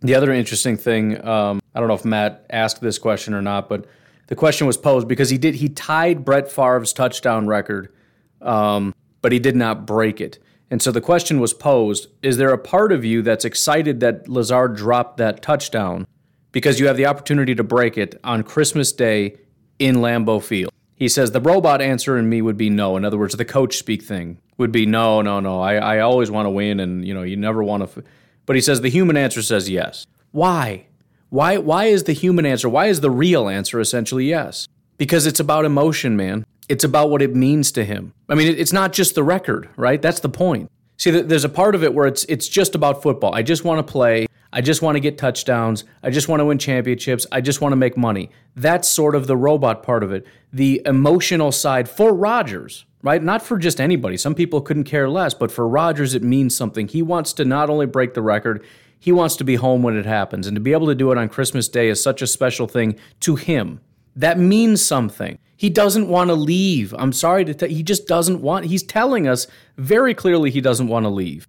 The 0.00 0.14
other 0.14 0.32
interesting 0.32 0.76
thing, 0.76 1.24
um, 1.26 1.60
I 1.74 1.80
don't 1.80 1.88
know 1.88 1.94
if 1.94 2.04
Matt 2.04 2.46
asked 2.50 2.80
this 2.80 2.98
question 2.98 3.34
or 3.34 3.42
not, 3.42 3.68
but 3.68 3.86
the 4.28 4.36
question 4.36 4.66
was 4.66 4.76
posed 4.76 5.08
because 5.08 5.30
he 5.30 5.38
did 5.38 5.56
he 5.56 5.68
tied 5.68 6.24
Brett 6.24 6.50
Favre's 6.50 6.92
touchdown 6.92 7.46
record 7.46 7.92
um, 8.40 8.94
but 9.22 9.32
he 9.32 9.38
did 9.38 9.56
not 9.56 9.86
break 9.86 10.20
it. 10.20 10.38
And 10.70 10.82
so 10.82 10.92
the 10.92 11.00
question 11.00 11.40
was 11.40 11.54
posed 11.54 12.08
Is 12.22 12.36
there 12.36 12.52
a 12.52 12.58
part 12.58 12.92
of 12.92 13.04
you 13.04 13.22
that's 13.22 13.44
excited 13.44 14.00
that 14.00 14.28
Lazard 14.28 14.76
dropped 14.76 15.16
that 15.18 15.42
touchdown 15.42 16.06
because 16.52 16.78
you 16.78 16.86
have 16.86 16.96
the 16.96 17.06
opportunity 17.06 17.54
to 17.54 17.64
break 17.64 17.98
it 17.98 18.18
on 18.24 18.42
Christmas 18.42 18.92
Day 18.92 19.36
in 19.78 19.96
Lambeau 19.96 20.42
Field? 20.42 20.72
He 20.94 21.08
says 21.08 21.30
the 21.30 21.40
robot 21.40 21.80
answer 21.80 22.18
in 22.18 22.28
me 22.28 22.42
would 22.42 22.56
be 22.56 22.70
no. 22.70 22.96
In 22.96 23.04
other 23.04 23.18
words, 23.18 23.36
the 23.36 23.44
coach 23.44 23.76
speak 23.76 24.02
thing 24.02 24.38
would 24.56 24.72
be 24.72 24.84
no, 24.84 25.22
no, 25.22 25.40
no. 25.40 25.60
I, 25.60 25.76
I 25.76 25.98
always 26.00 26.30
want 26.30 26.46
to 26.46 26.50
win, 26.50 26.80
and 26.80 27.06
you 27.06 27.14
know 27.14 27.22
you 27.22 27.36
never 27.36 27.62
want 27.62 27.82
to. 27.82 28.00
F-. 28.00 28.04
But 28.46 28.56
he 28.56 28.62
says 28.62 28.80
the 28.80 28.88
human 28.88 29.16
answer 29.16 29.42
says 29.42 29.70
yes. 29.70 30.06
Why? 30.32 30.86
Why? 31.30 31.58
Why 31.58 31.84
is 31.84 32.04
the 32.04 32.12
human 32.12 32.46
answer? 32.46 32.68
Why 32.68 32.86
is 32.86 33.00
the 33.00 33.10
real 33.10 33.48
answer 33.48 33.78
essentially 33.78 34.24
yes? 34.26 34.66
Because 34.96 35.26
it's 35.26 35.40
about 35.40 35.64
emotion, 35.64 36.16
man. 36.16 36.44
It's 36.68 36.84
about 36.84 37.10
what 37.10 37.22
it 37.22 37.34
means 37.34 37.72
to 37.72 37.84
him. 37.84 38.12
I 38.28 38.34
mean, 38.34 38.48
it's 38.48 38.72
not 38.72 38.92
just 38.92 39.14
the 39.14 39.22
record, 39.22 39.68
right? 39.76 40.02
That's 40.02 40.20
the 40.20 40.28
point. 40.28 40.70
See, 40.98 41.10
there's 41.10 41.44
a 41.44 41.48
part 41.48 41.74
of 41.74 41.84
it 41.84 41.94
where 41.94 42.06
it's 42.06 42.24
it's 42.24 42.48
just 42.48 42.74
about 42.74 43.02
football. 43.02 43.34
I 43.34 43.42
just 43.42 43.64
want 43.64 43.86
to 43.86 43.90
play. 43.90 44.26
I 44.52 44.60
just 44.62 44.80
want 44.80 44.96
to 44.96 45.00
get 45.00 45.18
touchdowns. 45.18 45.84
I 46.02 46.10
just 46.10 46.28
want 46.28 46.40
to 46.40 46.44
win 46.46 46.58
championships. 46.58 47.26
I 47.30 47.40
just 47.40 47.60
want 47.60 47.72
to 47.72 47.76
make 47.76 47.96
money. 47.96 48.30
That's 48.56 48.88
sort 48.88 49.14
of 49.14 49.26
the 49.26 49.36
robot 49.36 49.82
part 49.82 50.02
of 50.02 50.12
it. 50.12 50.26
The 50.52 50.80
emotional 50.86 51.52
side 51.52 51.88
for 51.88 52.14
Rodgers, 52.14 52.86
right? 53.02 53.22
Not 53.22 53.42
for 53.42 53.58
just 53.58 53.80
anybody. 53.80 54.16
Some 54.16 54.34
people 54.34 54.62
couldn't 54.62 54.84
care 54.84 55.08
less, 55.08 55.34
but 55.34 55.52
for 55.52 55.68
Rodgers, 55.68 56.14
it 56.14 56.22
means 56.22 56.56
something. 56.56 56.88
He 56.88 57.02
wants 57.02 57.34
to 57.34 57.44
not 57.44 57.68
only 57.68 57.86
break 57.86 58.14
the 58.14 58.22
record, 58.22 58.64
he 58.98 59.12
wants 59.12 59.36
to 59.36 59.44
be 59.44 59.56
home 59.56 59.82
when 59.82 59.96
it 59.96 60.06
happens. 60.06 60.46
And 60.46 60.54
to 60.56 60.60
be 60.60 60.72
able 60.72 60.86
to 60.86 60.94
do 60.94 61.12
it 61.12 61.18
on 61.18 61.28
Christmas 61.28 61.68
Day 61.68 61.88
is 61.88 62.02
such 62.02 62.22
a 62.22 62.26
special 62.26 62.66
thing 62.66 62.98
to 63.20 63.36
him. 63.36 63.80
That 64.16 64.38
means 64.38 64.84
something. 64.84 65.38
He 65.56 65.70
doesn't 65.70 66.08
want 66.08 66.28
to 66.28 66.34
leave. 66.34 66.94
I'm 66.98 67.12
sorry 67.12 67.44
to 67.44 67.54
tell 67.54 67.68
he 67.68 67.82
just 67.82 68.06
doesn't 68.06 68.40
want 68.40 68.66
he's 68.66 68.82
telling 68.82 69.28
us 69.28 69.46
very 69.76 70.14
clearly 70.14 70.50
he 70.50 70.60
doesn't 70.60 70.88
want 70.88 71.04
to 71.04 71.10
leave. 71.10 71.46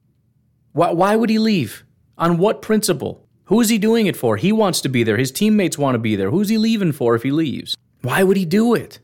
Why, 0.73 0.91
why 0.91 1.15
would 1.15 1.29
he 1.29 1.39
leave? 1.39 1.83
On 2.19 2.37
what 2.37 2.61
principle? 2.61 3.25
Who 3.45 3.61
is 3.61 3.69
he 3.69 3.77
doing 3.77 4.05
it 4.05 4.17
for? 4.17 4.35
He 4.35 4.51
wants 4.51 4.81
to 4.81 4.89
be 4.89 5.03
there. 5.03 5.15
His 5.15 5.31
teammates 5.31 5.77
want 5.77 5.95
to 5.95 5.99
be 5.99 6.17
there. 6.17 6.29
Who's 6.29 6.49
he 6.49 6.57
leaving 6.57 6.91
for 6.91 7.15
if 7.15 7.23
he 7.23 7.31
leaves? 7.31 7.75
Why 8.01 8.23
would 8.23 8.35
he 8.35 8.43
do 8.43 8.75
it? 8.75 8.99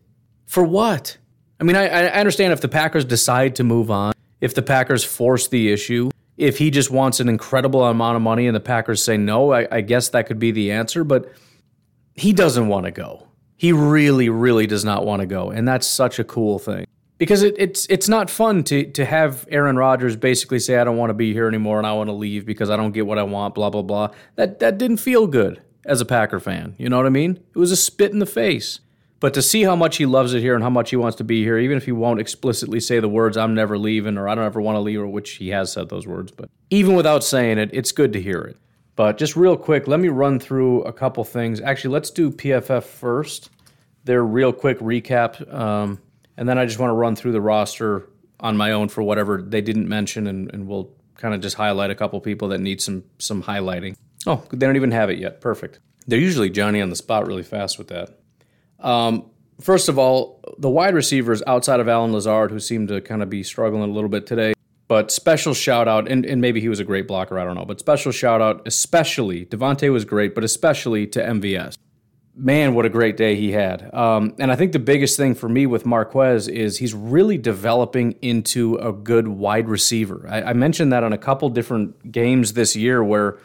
For 0.46 0.64
what? 0.64 1.18
I 1.60 1.64
mean, 1.64 1.78
I, 1.78 1.88
I 1.88 2.20
understand 2.20 2.52
if 2.52 2.60
the 2.60 2.68
Packers 2.68 3.06
decide 3.06 3.56
to 3.56 3.64
move 3.64 3.90
on, 3.90 4.14
if 4.42 4.54
the 4.54 4.62
Packers 4.62 5.06
force 5.06 5.48
the 5.48 5.72
issue, 5.72 6.12
if 6.36 6.58
he 6.58 6.70
just 6.70 6.92
wants 6.92 7.22
an 7.22 7.30
incredible 7.30 7.86
amount 7.86 8.18
of 8.18 8.22
money 8.22 8.48
and 8.48 8.56
the 8.56 8.60
Packers 8.60 9.02
say 9.02 9.16
no, 9.16 9.54
I, 9.54 9.66
I 9.72 9.82
guess 9.82 10.10
that 10.10 10.28
could 10.28 10.38
be 10.38 10.52
the 10.52 10.74
answer, 10.74 11.06
but 11.06 11.32
he 12.16 12.34
doesn't 12.34 12.68
want 12.68 12.86
to 12.86 12.92
go. 12.92 13.28
He 13.56 13.72
really, 13.72 14.28
really 14.28 14.68
does 14.68 14.84
not 14.84 15.06
want 15.06 15.22
to 15.22 15.26
go. 15.26 15.50
And 15.52 15.66
that's 15.66 15.88
such 15.88 16.20
a 16.20 16.26
cool 16.26 16.60
thing. 16.60 16.86
Because 17.18 17.44
it, 17.44 17.56
it's 17.58 17.86
it's 17.88 18.10
not 18.10 18.30
fun 18.30 18.64
to 18.66 18.92
to 18.92 19.06
have 19.06 19.48
Aaron 19.50 19.78
Rodgers 19.78 20.16
basically 20.16 20.60
say 20.60 20.78
I 20.78 20.84
don't 20.84 20.98
want 20.98 21.12
to 21.12 21.14
be 21.14 21.34
here 21.34 21.48
anymore 21.48 21.78
and 21.78 21.88
I 21.88 21.94
want 21.94 22.10
to 22.10 22.14
leave 22.14 22.46
because 22.46 22.70
I 22.70 22.76
don't 22.76 22.92
get 22.92 23.08
what 23.08 23.18
I 23.18 23.24
want, 23.24 23.56
blah 23.56 23.70
blah 23.70 23.84
blah. 23.84 24.10
That 24.36 24.60
that 24.60 24.78
didn't 24.78 24.98
feel 24.98 25.28
good 25.28 25.62
as 25.86 26.02
a 26.02 26.06
Packer 26.06 26.40
fan. 26.40 26.76
You 26.78 26.90
know 26.90 26.98
what 26.98 27.06
I 27.06 27.10
mean? 27.10 27.40
It 27.54 27.58
was 27.58 27.72
a 27.72 27.78
spit 27.78 28.12
in 28.12 28.20
the 28.20 28.26
face. 28.26 28.80
But 29.22 29.34
to 29.34 29.42
see 29.42 29.64
how 29.64 29.76
much 29.76 29.98
he 29.98 30.06
loves 30.06 30.34
it 30.34 30.42
here 30.42 30.56
and 30.56 30.64
how 30.64 30.70
much 30.70 30.90
he 30.90 30.98
wants 30.98 31.16
to 31.18 31.24
be 31.24 31.42
here, 31.42 31.58
even 31.58 31.78
if 31.78 31.86
he 31.86 31.92
won't 31.92 32.20
explicitly 32.20 32.80
say 32.80 33.00
the 33.00 33.10
words 33.10 33.38
"I'm 33.38 33.56
never 33.56 33.78
leaving" 33.78 34.18
or 34.18 34.28
"I 34.28 34.36
don't 34.36 34.44
ever 34.44 34.62
want 34.62 34.76
to 34.76 34.82
leave," 34.82 35.00
or 35.00 35.08
which 35.08 35.32
he 35.32 35.50
has 35.50 35.72
said 35.72 35.90
those 35.90 36.06
words, 36.06 36.32
but 36.32 36.50
even 36.70 36.96
without 36.96 37.24
saying 37.24 37.58
it, 37.58 37.70
it's 37.72 37.92
good 37.92 38.12
to 38.14 38.22
hear 38.22 38.42
it. 38.42 38.58
But 38.96 39.18
just 39.18 39.36
real 39.36 39.58
quick, 39.58 39.88
let 39.88 40.00
me 40.00 40.10
run 40.10 40.40
through 40.40 40.84
a 40.84 40.94
couple 40.94 41.24
things. 41.24 41.60
Actually, 41.62 41.94
let's 41.94 42.10
do 42.10 42.32
PFF 42.32 42.84
first. 42.84 43.50
Their 44.04 44.24
real 44.24 44.54
quick 44.54 44.80
recap, 44.80 45.52
um, 45.54 46.00
and 46.38 46.48
then 46.48 46.58
I 46.58 46.66
just 46.66 46.80
want 46.80 46.90
to 46.90 46.96
run 46.96 47.16
through 47.16 47.32
the 47.32 47.42
roster 47.42 48.10
on 48.40 48.58
my 48.58 48.72
own 48.72 48.90
for 48.90 49.02
whatever 49.02 49.42
they 49.42 49.62
didn't 49.62 49.88
mention, 49.88 50.28
and, 50.28 50.54
and 50.54 50.68
we'll 50.68 50.92
kind 51.16 51.34
of 51.34 51.42
just 51.42 51.56
highlight 51.56 51.90
a 51.90 51.96
couple 51.96 52.20
people 52.22 52.50
that 52.50 52.60
need 52.60 52.82
some 52.82 53.04
some 53.18 53.44
highlighting. 53.44 53.96
Oh, 54.28 54.44
they 54.52 54.66
don't 54.66 54.76
even 54.76 54.92
have 54.92 55.10
it 55.10 55.20
yet. 55.20 55.42
Perfect. 55.42 55.80
They're 56.08 56.20
usually 56.20 56.50
Johnny 56.50 56.82
on 56.82 56.90
the 56.90 56.96
spot 56.96 57.26
really 57.28 57.44
fast 57.44 57.78
with 57.78 57.88
that. 57.88 58.20
Um, 58.80 59.30
first 59.60 59.90
of 59.90 59.98
all, 59.98 60.42
the 60.58 60.70
wide 60.70 60.94
receivers 60.94 61.42
outside 61.48 61.80
of 61.80 61.88
Allen 61.88 62.12
Lazard, 62.12 62.52
who 62.52 62.60
seemed 62.60 62.90
to 62.90 63.02
kind 63.02 63.24
of 63.24 63.30
be 63.30 63.44
struggling 63.44 63.90
a 63.90 63.94
little 63.94 64.10
bit 64.10 64.28
today, 64.28 64.54
but 64.88 65.12
special 65.12 65.54
shout 65.54 65.88
out, 65.88 66.08
and, 66.08 66.26
and 66.26 66.42
maybe 66.42 66.62
he 66.62 66.70
was 66.70 66.80
a 66.80 66.84
great 66.84 67.08
blocker, 67.08 67.40
I 67.40 67.44
don't 67.44 67.56
know, 67.56 67.66
but 67.66 67.80
special 67.80 68.12
shout 68.12 68.42
out, 68.42 68.62
especially, 68.68 69.46
Davante 69.46 69.92
was 69.92 70.06
great, 70.06 70.36
but 70.36 70.44
especially 70.44 71.08
to 71.08 71.20
MVS. 71.20 71.76
Man, 72.38 72.74
what 72.74 72.86
a 72.86 72.90
great 72.90 73.16
day 73.16 73.38
he 73.38 73.54
had. 73.54 73.94
Um, 73.94 74.36
and 74.40 74.52
I 74.52 74.58
think 74.58 74.74
the 74.74 74.80
biggest 74.80 75.16
thing 75.16 75.36
for 75.36 75.48
me 75.48 75.66
with 75.66 75.86
Marquez 75.86 76.50
is 76.50 76.78
he's 76.80 76.94
really 76.94 77.38
developing 77.38 78.16
into 78.22 78.76
a 78.76 78.92
good 78.92 79.30
wide 79.30 79.70
receiver. 79.70 80.28
I, 80.30 80.42
I 80.42 80.54
mentioned 80.54 80.92
that 80.92 81.04
on 81.04 81.14
a 81.14 81.18
couple 81.18 81.48
different 81.50 82.12
games 82.12 82.52
this 82.52 82.76
year 82.76 83.02
where 83.02 83.38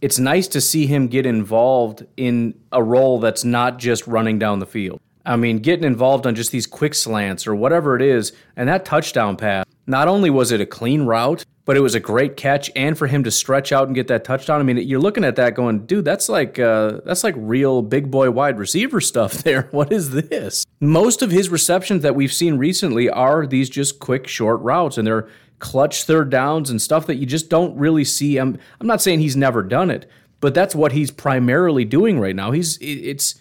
it's 0.00 0.18
nice 0.18 0.48
to 0.48 0.62
see 0.62 0.86
him 0.86 1.08
get 1.08 1.26
involved 1.26 2.06
in 2.16 2.58
a 2.72 2.82
role 2.82 3.20
that's 3.20 3.44
not 3.44 3.78
just 3.78 4.06
running 4.06 4.38
down 4.38 4.60
the 4.60 4.66
field. 4.66 4.98
I 5.26 5.36
mean, 5.36 5.58
getting 5.58 5.84
involved 5.84 6.26
on 6.26 6.34
just 6.34 6.50
these 6.50 6.66
quick 6.66 6.94
slants 6.94 7.46
or 7.46 7.54
whatever 7.54 7.96
it 7.96 8.02
is, 8.02 8.32
and 8.56 8.66
that 8.70 8.86
touchdown 8.86 9.36
pass, 9.36 9.66
not 9.88 10.06
only 10.06 10.30
was 10.30 10.52
it 10.52 10.60
a 10.60 10.66
clean 10.66 11.02
route, 11.02 11.44
but 11.64 11.76
it 11.76 11.80
was 11.80 11.94
a 11.94 12.00
great 12.00 12.36
catch, 12.36 12.70
and 12.76 12.96
for 12.96 13.06
him 13.06 13.24
to 13.24 13.30
stretch 13.30 13.72
out 13.72 13.88
and 13.88 13.94
get 13.94 14.08
that 14.08 14.24
touchdown. 14.24 14.60
I 14.60 14.62
mean, 14.62 14.78
you're 14.78 15.00
looking 15.00 15.24
at 15.24 15.36
that 15.36 15.54
going, 15.54 15.86
dude, 15.86 16.04
that's 16.04 16.28
like 16.28 16.58
uh, 16.58 17.00
that's 17.04 17.24
like 17.24 17.34
real 17.36 17.82
big 17.82 18.10
boy 18.10 18.30
wide 18.30 18.58
receiver 18.58 19.00
stuff 19.02 19.32
there. 19.42 19.68
What 19.70 19.92
is 19.92 20.10
this? 20.10 20.64
Most 20.80 21.20
of 21.22 21.30
his 21.30 21.48
receptions 21.48 22.02
that 22.02 22.14
we've 22.14 22.32
seen 22.32 22.56
recently 22.56 23.10
are 23.10 23.46
these 23.46 23.68
just 23.68 23.98
quick, 23.98 24.26
short 24.26 24.60
routes, 24.60 24.96
and 24.96 25.06
they're 25.06 25.28
clutch 25.58 26.04
third 26.04 26.30
downs 26.30 26.70
and 26.70 26.80
stuff 26.80 27.06
that 27.06 27.16
you 27.16 27.26
just 27.26 27.50
don't 27.50 27.76
really 27.76 28.04
see. 28.04 28.38
I'm 28.38 28.58
I'm 28.80 28.86
not 28.86 29.02
saying 29.02 29.20
he's 29.20 29.36
never 29.36 29.62
done 29.62 29.90
it, 29.90 30.08
but 30.40 30.54
that's 30.54 30.74
what 30.74 30.92
he's 30.92 31.10
primarily 31.10 31.84
doing 31.84 32.18
right 32.18 32.36
now. 32.36 32.50
He's 32.50 32.78
it's 32.80 33.40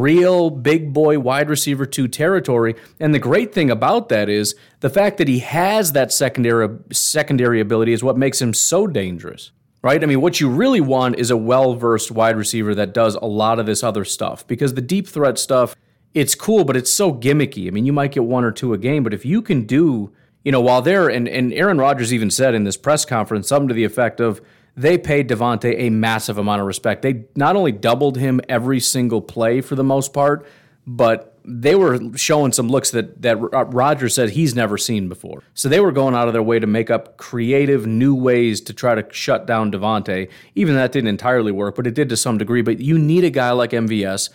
real 0.00 0.50
big 0.50 0.92
boy 0.92 1.18
wide 1.18 1.48
receiver 1.48 1.86
2 1.86 2.08
territory. 2.08 2.74
And 3.00 3.14
the 3.14 3.18
great 3.18 3.52
thing 3.52 3.70
about 3.70 4.08
that 4.08 4.28
is 4.28 4.54
the 4.80 4.90
fact 4.90 5.18
that 5.18 5.28
he 5.28 5.40
has 5.40 5.92
that 5.92 6.12
secondary 6.12 6.68
secondary 6.92 7.60
ability 7.60 7.92
is 7.92 8.02
what 8.02 8.18
makes 8.18 8.40
him 8.40 8.54
so 8.54 8.86
dangerous 8.86 9.52
right? 9.82 10.02
I 10.02 10.06
mean 10.06 10.22
what 10.22 10.40
you 10.40 10.48
really 10.48 10.80
want 10.80 11.18
is 11.18 11.30
a 11.30 11.36
well-versed 11.36 12.10
wide 12.10 12.38
receiver 12.38 12.74
that 12.74 12.94
does 12.94 13.16
a 13.16 13.26
lot 13.26 13.58
of 13.58 13.66
this 13.66 13.82
other 13.82 14.06
stuff 14.06 14.46
because 14.46 14.72
the 14.72 14.80
deep 14.80 15.06
threat 15.06 15.38
stuff 15.38 15.76
it's 16.14 16.34
cool 16.34 16.64
but 16.64 16.76
it's 16.76 16.92
so 16.92 17.12
gimmicky. 17.12 17.66
I 17.68 17.70
mean 17.70 17.84
you 17.84 17.92
might 17.92 18.12
get 18.12 18.24
one 18.24 18.44
or 18.44 18.50
two 18.50 18.72
a 18.72 18.78
game 18.78 19.02
but 19.02 19.12
if 19.12 19.26
you 19.26 19.42
can 19.42 19.66
do 19.66 20.10
you 20.44 20.52
know, 20.52 20.60
while 20.60 20.82
they're 20.82 21.08
and, 21.08 21.26
and 21.26 21.52
Aaron 21.52 21.78
Rodgers 21.78 22.12
even 22.12 22.30
said 22.30 22.54
in 22.54 22.64
this 22.64 22.76
press 22.76 23.04
conference 23.04 23.48
something 23.48 23.68
to 23.68 23.74
the 23.74 23.84
effect 23.84 24.20
of 24.20 24.40
they 24.76 24.98
paid 24.98 25.28
Davante 25.28 25.74
a 25.78 25.90
massive 25.90 26.38
amount 26.38 26.60
of 26.60 26.66
respect. 26.66 27.02
They 27.02 27.24
not 27.36 27.56
only 27.56 27.72
doubled 27.72 28.18
him 28.18 28.40
every 28.48 28.80
single 28.80 29.20
play 29.22 29.60
for 29.60 29.76
the 29.76 29.84
most 29.84 30.12
part, 30.12 30.46
but 30.86 31.38
they 31.44 31.74
were 31.74 31.98
showing 32.16 32.52
some 32.52 32.68
looks 32.68 32.90
that 32.90 33.20
that 33.22 33.36
uh, 33.36 33.64
Rodgers 33.66 34.14
said 34.14 34.30
he's 34.30 34.54
never 34.54 34.78
seen 34.78 35.08
before. 35.08 35.42
So 35.52 35.68
they 35.68 35.80
were 35.80 35.92
going 35.92 36.14
out 36.14 36.26
of 36.26 36.32
their 36.32 36.42
way 36.42 36.58
to 36.58 36.66
make 36.66 36.90
up 36.90 37.18
creative 37.18 37.86
new 37.86 38.14
ways 38.14 38.60
to 38.62 38.72
try 38.72 38.94
to 38.94 39.06
shut 39.12 39.46
down 39.46 39.70
Davante. 39.70 40.30
Even 40.54 40.74
that 40.74 40.92
didn't 40.92 41.08
entirely 41.08 41.52
work, 41.52 41.76
but 41.76 41.86
it 41.86 41.94
did 41.94 42.08
to 42.08 42.16
some 42.16 42.38
degree. 42.38 42.62
But 42.62 42.80
you 42.80 42.98
need 42.98 43.24
a 43.24 43.30
guy 43.30 43.50
like 43.50 43.70
MVS 43.70 44.30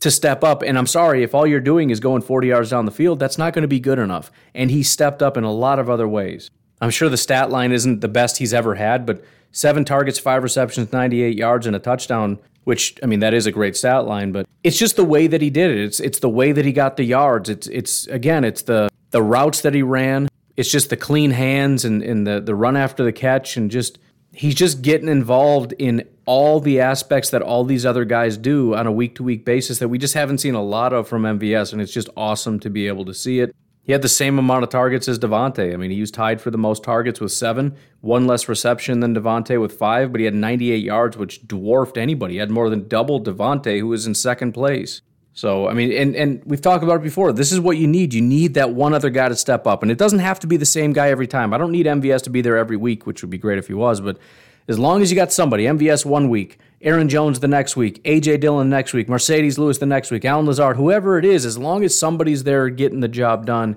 to 0.00 0.10
step 0.10 0.44
up. 0.44 0.62
And 0.62 0.78
I'm 0.78 0.86
sorry, 0.86 1.22
if 1.22 1.34
all 1.34 1.46
you're 1.46 1.60
doing 1.60 1.90
is 1.90 2.00
going 2.00 2.22
40 2.22 2.48
yards 2.48 2.70
down 2.70 2.84
the 2.84 2.90
field, 2.90 3.18
that's 3.18 3.38
not 3.38 3.52
going 3.54 3.62
to 3.62 3.68
be 3.68 3.80
good 3.80 3.98
enough. 3.98 4.30
And 4.54 4.70
he 4.70 4.82
stepped 4.82 5.22
up 5.22 5.36
in 5.36 5.44
a 5.44 5.52
lot 5.52 5.78
of 5.78 5.88
other 5.88 6.08
ways. 6.08 6.50
I'm 6.80 6.90
sure 6.90 7.08
the 7.08 7.18
stat 7.18 7.50
line 7.50 7.72
isn't 7.72 8.00
the 8.00 8.08
best 8.08 8.38
he's 8.38 8.54
ever 8.54 8.74
had, 8.74 9.04
but 9.04 9.22
seven 9.52 9.84
targets, 9.84 10.18
five 10.18 10.42
receptions, 10.42 10.92
98 10.92 11.36
yards, 11.36 11.66
and 11.66 11.76
a 11.76 11.78
touchdown. 11.78 12.38
Which 12.64 12.98
I 13.02 13.06
mean, 13.06 13.20
that 13.20 13.32
is 13.32 13.46
a 13.46 13.52
great 13.52 13.74
stat 13.74 14.04
line, 14.04 14.32
but 14.32 14.46
it's 14.62 14.78
just 14.78 14.96
the 14.96 15.04
way 15.04 15.26
that 15.26 15.40
he 15.40 15.48
did 15.48 15.70
it. 15.70 15.78
It's 15.78 15.98
it's 15.98 16.18
the 16.18 16.28
way 16.28 16.52
that 16.52 16.64
he 16.64 16.72
got 16.72 16.96
the 16.96 17.04
yards. 17.04 17.48
It's 17.48 17.66
it's 17.68 18.06
again, 18.08 18.44
it's 18.44 18.62
the 18.62 18.90
the 19.10 19.22
routes 19.22 19.62
that 19.62 19.74
he 19.74 19.82
ran. 19.82 20.28
It's 20.56 20.70
just 20.70 20.90
the 20.90 20.96
clean 20.96 21.30
hands 21.30 21.84
and, 21.86 22.02
and 22.02 22.26
the 22.26 22.40
the 22.40 22.54
run 22.54 22.76
after 22.76 23.02
the 23.02 23.12
catch 23.12 23.56
and 23.56 23.70
just 23.70 23.98
he's 24.32 24.54
just 24.54 24.82
getting 24.82 25.08
involved 25.08 25.72
in 25.78 26.06
all 26.26 26.60
the 26.60 26.80
aspects 26.80 27.30
that 27.30 27.42
all 27.42 27.64
these 27.64 27.84
other 27.84 28.04
guys 28.04 28.36
do 28.36 28.74
on 28.74 28.86
a 28.86 28.92
week 28.92 29.16
to 29.16 29.22
week 29.22 29.44
basis 29.44 29.78
that 29.78 29.88
we 29.88 29.98
just 29.98 30.14
haven't 30.14 30.38
seen 30.38 30.54
a 30.54 30.62
lot 30.62 30.92
of 30.92 31.08
from 31.08 31.22
MVS, 31.22 31.72
and 31.72 31.82
it's 31.82 31.92
just 31.92 32.08
awesome 32.16 32.60
to 32.60 32.70
be 32.70 32.86
able 32.86 33.04
to 33.04 33.14
see 33.14 33.40
it. 33.40 33.54
He 33.82 33.92
had 33.92 34.02
the 34.02 34.08
same 34.08 34.38
amount 34.38 34.62
of 34.62 34.68
targets 34.68 35.08
as 35.08 35.18
Davante. 35.18 35.72
I 35.72 35.76
mean, 35.76 35.90
he 35.90 36.00
was 36.00 36.10
tied 36.10 36.40
for 36.40 36.50
the 36.50 36.58
most 36.58 36.84
targets 36.84 37.20
with 37.20 37.32
seven, 37.32 37.76
one 38.00 38.26
less 38.26 38.48
reception 38.48 39.00
than 39.00 39.14
Davante 39.14 39.60
with 39.60 39.72
five, 39.72 40.12
but 40.12 40.20
he 40.20 40.26
had 40.26 40.34
98 40.34 40.76
yards, 40.84 41.16
which 41.16 41.46
dwarfed 41.46 41.96
anybody. 41.96 42.34
He 42.34 42.40
had 42.40 42.50
more 42.50 42.70
than 42.70 42.88
double 42.88 43.22
Davante, 43.22 43.78
who 43.78 43.88
was 43.88 44.06
in 44.06 44.14
second 44.14 44.52
place. 44.52 45.02
So, 45.32 45.68
I 45.68 45.74
mean, 45.74 45.92
and, 45.92 46.14
and 46.14 46.42
we've 46.44 46.60
talked 46.60 46.84
about 46.84 46.96
it 46.96 47.02
before. 47.02 47.32
This 47.32 47.52
is 47.52 47.60
what 47.60 47.78
you 47.78 47.86
need. 47.86 48.12
You 48.12 48.20
need 48.20 48.54
that 48.54 48.70
one 48.70 48.92
other 48.92 49.10
guy 49.10 49.28
to 49.28 49.36
step 49.36 49.66
up. 49.66 49.82
And 49.82 49.90
it 49.90 49.96
doesn't 49.98 50.18
have 50.18 50.40
to 50.40 50.46
be 50.46 50.56
the 50.56 50.66
same 50.66 50.92
guy 50.92 51.08
every 51.08 51.26
time. 51.26 51.54
I 51.54 51.58
don't 51.58 51.72
need 51.72 51.86
MVS 51.86 52.22
to 52.24 52.30
be 52.30 52.42
there 52.42 52.56
every 52.56 52.76
week, 52.76 53.06
which 53.06 53.22
would 53.22 53.30
be 53.30 53.38
great 53.38 53.58
if 53.58 53.68
he 53.68 53.74
was, 53.74 54.00
but 54.00 54.18
as 54.68 54.78
long 54.78 55.02
as 55.02 55.10
you 55.10 55.16
got 55.16 55.32
somebody, 55.32 55.64
MVS 55.64 56.04
one 56.04 56.28
week, 56.28 56.58
Aaron 56.82 57.08
Jones 57.08 57.40
the 57.40 57.48
next 57.48 57.76
week, 57.76 58.02
AJ 58.04 58.40
Dillon 58.40 58.70
next 58.70 58.94
week, 58.94 59.06
Marcedes 59.06 59.58
Lewis 59.58 59.78
the 59.78 59.86
next 59.86 60.10
week, 60.10 60.24
Allen 60.24 60.46
Lazard, 60.46 60.76
whoever 60.76 61.18
it 61.18 61.24
is, 61.26 61.44
as 61.44 61.58
long 61.58 61.84
as 61.84 61.98
somebody's 61.98 62.44
there 62.44 62.70
getting 62.70 63.00
the 63.00 63.08
job 63.08 63.44
done, 63.44 63.76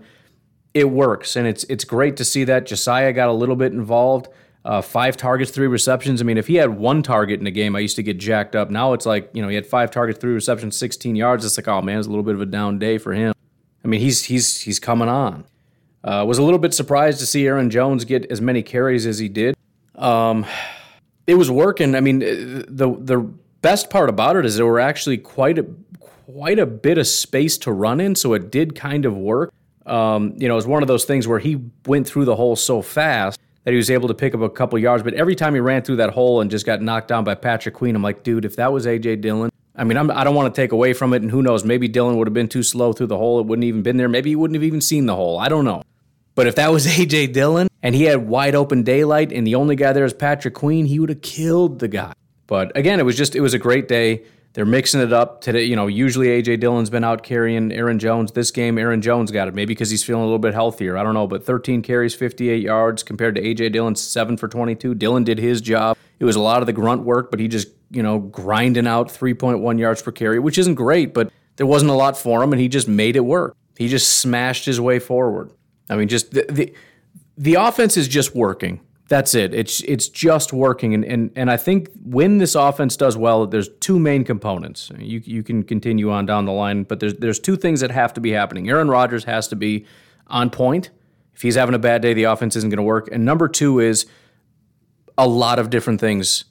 it 0.74 0.90
works. 0.90 1.36
And 1.36 1.46
it's 1.46 1.66
it's 1.66 1.84
great 1.84 2.18
to 2.18 2.26
see 2.26 2.44
that. 2.46 2.66
Josiah 2.66 3.12
got 3.14 3.30
a 3.30 3.34
little 3.34 3.56
bit 3.56 3.74
involved. 3.74 4.30
Uh, 4.66 4.82
five 4.82 5.18
targets, 5.18 5.52
three 5.52 5.68
receptions. 5.68 6.22
I 6.22 6.24
mean, 6.24 6.38
if 6.38 6.48
he 6.48 6.56
had 6.56 6.70
one 6.70 7.04
target 7.04 7.42
in 7.42 7.46
a 7.46 7.52
game, 7.52 7.76
I 7.76 7.80
used 7.80 7.98
to 7.98 8.04
get 8.04 8.18
jacked 8.18 8.56
up. 8.56 8.70
Now 8.70 8.94
it's 8.94 9.06
like, 9.06 9.30
you 9.34 9.42
know, 9.42 9.50
he 9.50 9.56
had 9.56 9.66
five 9.66 9.92
targets, 9.92 10.20
three 10.20 10.34
receptions, 10.34 10.78
16 10.78 11.18
yards. 11.18 11.44
It's 11.44 11.58
like, 11.58 11.68
oh 11.68 11.82
man, 11.82 12.00
it's 12.00 12.08
a 12.08 12.10
little 12.10 12.24
bit 12.24 12.36
of 12.36 12.42
a 12.42 12.46
down 12.46 12.80
day 12.80 12.98
for 12.98 13.14
him. 13.14 13.34
I 13.84 13.88
mean, 13.90 14.00
he's 14.00 14.24
he's 14.24 14.62
he's 14.62 14.80
coming 14.80 15.10
on. 15.10 15.44
Uh, 16.04 16.24
was 16.26 16.38
a 16.38 16.44
little 16.44 16.60
bit 16.60 16.74
surprised 16.74 17.20
to 17.20 17.26
see 17.26 17.46
Aaron 17.46 17.70
Jones 17.70 18.06
get 18.06 18.26
as 18.32 18.40
many 18.40 18.64
carries 18.64 19.06
as 19.06 19.20
he 19.20 19.28
did. 19.28 19.56
Um, 19.96 20.46
it 21.28 21.36
was 21.36 21.50
working. 21.50 21.96
I 21.96 22.02
mean, 22.02 22.20
the 22.20 22.96
the 23.00 23.20
best 23.62 23.90
part 23.90 24.10
about 24.10 24.36
it 24.36 24.46
is 24.46 24.58
there 24.58 24.66
were 24.66 24.80
actually 24.80 25.18
quite 25.18 25.58
a 25.58 25.66
quite 26.00 26.60
a 26.60 26.66
bit 26.66 26.98
of 26.98 27.08
space 27.08 27.58
to 27.60 27.72
run 27.72 28.00
in, 28.00 28.16
so 28.16 28.34
it 28.34 28.52
did 28.52 28.76
kind 28.76 29.06
of 29.06 29.18
work. 29.18 29.54
Um, 29.86 30.34
you 30.38 30.48
know, 30.48 30.54
it 30.54 30.58
was 30.58 30.68
one 30.68 30.82
of 30.82 30.88
those 30.88 31.06
things 31.06 31.28
where 31.28 31.40
he 31.40 31.60
went 31.86 32.08
through 32.08 32.26
the 32.26 32.36
hole 32.36 32.56
so 32.56 32.82
fast 32.82 33.40
that 33.64 33.72
he 33.72 33.78
was 33.78 33.90
able 33.90 34.08
to 34.08 34.14
pick 34.14 34.34
up 34.34 34.42
a 34.42 34.50
couple 34.50 34.78
yards. 34.80 35.04
But 35.04 35.14
every 35.14 35.36
time 35.36 35.54
he 35.54 35.60
ran 35.60 35.82
through 35.82 35.98
that 35.98 36.12
hole 36.12 36.42
and 36.42 36.52
just 36.52 36.66
got 36.66 36.82
knocked 36.82 37.08
down 37.08 37.24
by 37.24 37.36
Patrick 37.36 37.76
Queen, 37.76 37.96
I'm 37.96 38.04
like, 38.04 38.24
dude, 38.24 38.46
if 38.46 38.56
that 38.58 38.72
was 38.72 38.86
AJ 38.86 39.22
Dillon, 39.22 39.50
I 39.76 39.84
mean, 39.84 39.98
I'm, 39.98 40.12
I 40.12 40.24
do 40.24 40.30
not 40.30 40.34
want 40.34 40.54
to 40.54 40.62
take 40.62 40.72
away 40.72 40.94
from 40.94 41.14
it, 41.14 41.22
and 41.22 41.32
who 41.32 41.42
knows? 41.42 41.64
Maybe 41.64 41.88
Dillon 41.88 42.18
would 42.18 42.28
have 42.28 42.34
been 42.34 42.48
too 42.48 42.64
slow 42.64 42.94
through 42.94 43.08
the 43.08 43.18
hole; 43.18 43.40
it 43.40 43.48
wouldn't 43.48 43.64
even 43.64 43.82
been 43.82 43.98
there. 43.98 44.10
Maybe 44.10 44.30
he 44.30 44.36
wouldn't 44.36 44.56
have 44.56 44.64
even 44.64 44.82
seen 44.82 45.06
the 45.06 45.16
hole. 45.16 45.40
I 45.40 45.50
don't 45.50 45.66
know. 45.66 45.84
But 46.36 46.48
if 46.48 46.56
that 46.56 46.72
was 46.72 46.86
AJ 46.98 47.34
Dillon 47.34 47.68
and 47.84 47.94
he 47.94 48.06
had 48.06 48.28
wide 48.28 48.56
open 48.56 48.82
daylight, 48.82 49.32
and 49.32 49.46
the 49.46 49.56
only 49.56 49.76
guy 49.76 49.94
there 49.94 50.06
is 50.06 50.14
Patrick 50.14 50.56
Queen, 50.56 50.86
he 50.86 51.00
would 51.00 51.10
have 51.10 51.22
killed 51.22 51.80
the 51.80 51.90
guy. 51.90 52.14
But 52.48 52.76
again, 52.76 53.00
it 53.00 53.04
was 53.04 53.18
just 53.18 53.36
it 53.36 53.42
was 53.42 53.54
a 53.54 53.60
great 53.60 53.88
day. 53.88 54.24
They're 54.54 54.66
mixing 54.66 55.02
it 55.02 55.12
up 55.12 55.42
today. 55.42 55.64
You 55.64 55.76
know, 55.76 55.88
usually 55.88 56.28
AJ 56.28 56.60
Dillon's 56.60 56.90
been 56.90 57.04
out 57.04 57.24
carrying 57.24 57.72
Aaron 57.72 58.00
Jones. 58.00 58.32
This 58.32 58.52
game, 58.52 58.78
Aaron 58.78 59.02
Jones 59.02 59.32
got 59.32 59.48
it. 59.48 59.56
Maybe 59.56 59.74
because 59.74 59.90
he's 59.90 60.04
feeling 60.04 60.22
a 60.22 60.26
little 60.26 60.40
bit 60.40 60.54
healthier. 60.54 60.98
I 60.98 61.04
don't 61.04 61.14
know. 61.14 61.28
But 61.28 61.44
13 61.44 61.82
carries, 61.82 62.14
58 62.16 62.62
yards 62.62 63.04
compared 63.04 63.36
to 63.36 63.42
AJ 63.42 63.74
Dillon's 63.74 64.02
seven 64.02 64.38
for 64.38 64.48
22. 64.48 64.96
Dillon 64.96 65.24
did 65.24 65.40
his 65.40 65.60
job. 65.60 65.98
It 66.20 66.26
was 66.26 66.36
a 66.36 66.42
lot 66.42 66.62
of 66.62 66.68
the 66.68 66.74
grunt 66.74 67.04
work, 67.04 67.32
but 67.32 67.40
he 67.40 67.48
just 67.48 67.68
you 67.90 68.04
know 68.04 68.20
grinding 68.20 68.88
out 68.88 69.10
3.1 69.10 69.80
yards 69.80 70.02
per 70.02 70.12
carry, 70.12 70.40
which 70.40 70.58
isn't 70.58 70.76
great, 70.76 71.14
but 71.14 71.32
there 71.58 71.66
wasn't 71.66 71.92
a 71.92 71.96
lot 71.96 72.18
for 72.18 72.44
him, 72.44 72.54
and 72.54 72.62
he 72.62 72.68
just 72.68 72.88
made 72.88 73.16
it 73.16 73.26
work. 73.26 73.56
He 73.78 73.88
just 73.88 74.20
smashed 74.20 74.66
his 74.66 74.80
way 74.80 75.00
forward. 75.00 75.52
I 75.90 75.96
mean, 75.96 76.08
just 76.08 76.32
the 76.32 76.46
the, 76.50 76.74
the 77.38 77.56
offense 77.56 77.98
is 77.98 78.08
just 78.08 78.36
working. 78.36 78.82
That's 79.10 79.36
it. 79.36 79.54
It's 79.54 79.82
it's 79.82 80.08
just 80.08 80.54
working, 80.54 80.94
and, 80.94 81.04
and 81.04 81.32
and 81.36 81.52
I 81.52 81.58
think 81.58 81.90
when 82.04 82.38
this 82.38 82.56
offense 82.56 82.96
does 82.96 83.18
well, 83.18 83.46
there's 83.46 83.70
two 83.80 84.00
main 84.00 84.24
components. 84.24 84.92
You 84.98 85.22
you 85.26 85.44
can 85.44 85.64
continue 85.64 86.10
on 86.10 86.26
down 86.26 86.46
the 86.46 86.54
line, 86.54 86.84
but 86.84 87.00
there's 87.00 87.16
there's 87.16 87.40
two 87.40 87.58
things 87.58 87.82
that 87.82 87.92
have 87.92 88.14
to 88.14 88.22
be 88.22 88.32
happening. 88.32 88.70
Aaron 88.70 88.88
Rodgers 88.90 89.26
has 89.26 89.48
to 89.50 89.56
be 89.56 89.86
on 90.28 90.50
point. 90.50 90.90
If 91.36 91.42
he's 91.42 91.56
having 91.56 91.76
a 91.76 91.80
bad 91.80 92.02
day, 92.02 92.14
the 92.14 92.24
offense 92.24 92.56
isn't 92.56 92.70
going 92.70 92.78
to 92.78 92.84
work. 92.84 93.10
And 93.12 93.26
number 93.26 93.48
two 93.48 93.80
is 93.80 94.06
a 95.18 95.28
lot 95.28 95.60
of 95.60 95.70
different 95.70 96.00
things, 96.00 96.46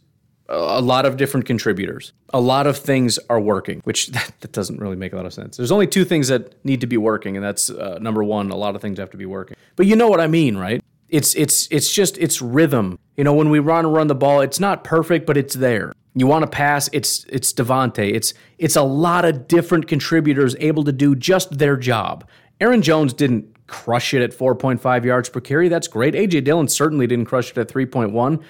a 0.48 0.80
lot 0.80 1.06
of 1.06 1.16
different 1.16 1.46
contributors. 1.46 2.12
A 2.34 2.40
lot 2.40 2.66
of 2.66 2.76
things 2.76 3.18
are 3.30 3.40
working, 3.40 3.80
which 3.84 4.06
that, 4.08 4.32
that 4.40 4.52
doesn't 4.52 4.80
really 4.80 4.96
make 4.96 5.12
a 5.12 5.16
lot 5.16 5.26
of 5.26 5.32
sense. 5.32 5.56
There's 5.56 5.72
only 5.72 5.86
two 5.86 6.04
things 6.04 6.28
that 6.28 6.64
need 6.64 6.80
to 6.80 6.86
be 6.86 6.96
working, 6.96 7.36
and 7.36 7.44
that's 7.44 7.70
uh, 7.70 7.98
number 8.00 8.22
one. 8.22 8.50
A 8.50 8.56
lot 8.56 8.74
of 8.74 8.82
things 8.82 8.98
have 8.98 9.10
to 9.10 9.16
be 9.16 9.26
working, 9.26 9.56
but 9.76 9.86
you 9.86 9.96
know 9.96 10.08
what 10.08 10.20
I 10.20 10.26
mean, 10.26 10.56
right? 10.56 10.82
It's 11.08 11.34
it's 11.34 11.68
it's 11.70 11.92
just 11.92 12.16
it's 12.18 12.40
rhythm. 12.40 12.98
You 13.16 13.24
know, 13.24 13.34
when 13.34 13.50
we 13.50 13.58
run 13.58 13.86
run 13.86 14.06
the 14.06 14.14
ball, 14.14 14.40
it's 14.40 14.60
not 14.60 14.84
perfect, 14.84 15.26
but 15.26 15.36
it's 15.36 15.54
there. 15.54 15.92
You 16.14 16.26
want 16.26 16.42
to 16.42 16.50
pass, 16.50 16.88
it's 16.92 17.24
it's 17.24 17.52
Davante. 17.52 18.14
It's 18.14 18.34
it's 18.58 18.76
a 18.76 18.82
lot 18.82 19.24
of 19.24 19.48
different 19.48 19.88
contributors 19.88 20.56
able 20.58 20.84
to 20.84 20.92
do 20.92 21.14
just 21.14 21.58
their 21.58 21.76
job. 21.76 22.26
Aaron 22.60 22.82
Jones 22.82 23.12
didn't 23.12 23.66
crush 23.66 24.12
it 24.12 24.22
at 24.22 24.30
4.5 24.30 25.04
yards 25.04 25.28
per 25.30 25.40
carry. 25.40 25.68
That's 25.68 25.88
great. 25.88 26.14
AJ 26.14 26.44
Dillon 26.44 26.68
certainly 26.68 27.06
didn't 27.06 27.24
crush 27.24 27.50
it 27.50 27.58
at 27.58 27.68
3.1, 27.68 28.42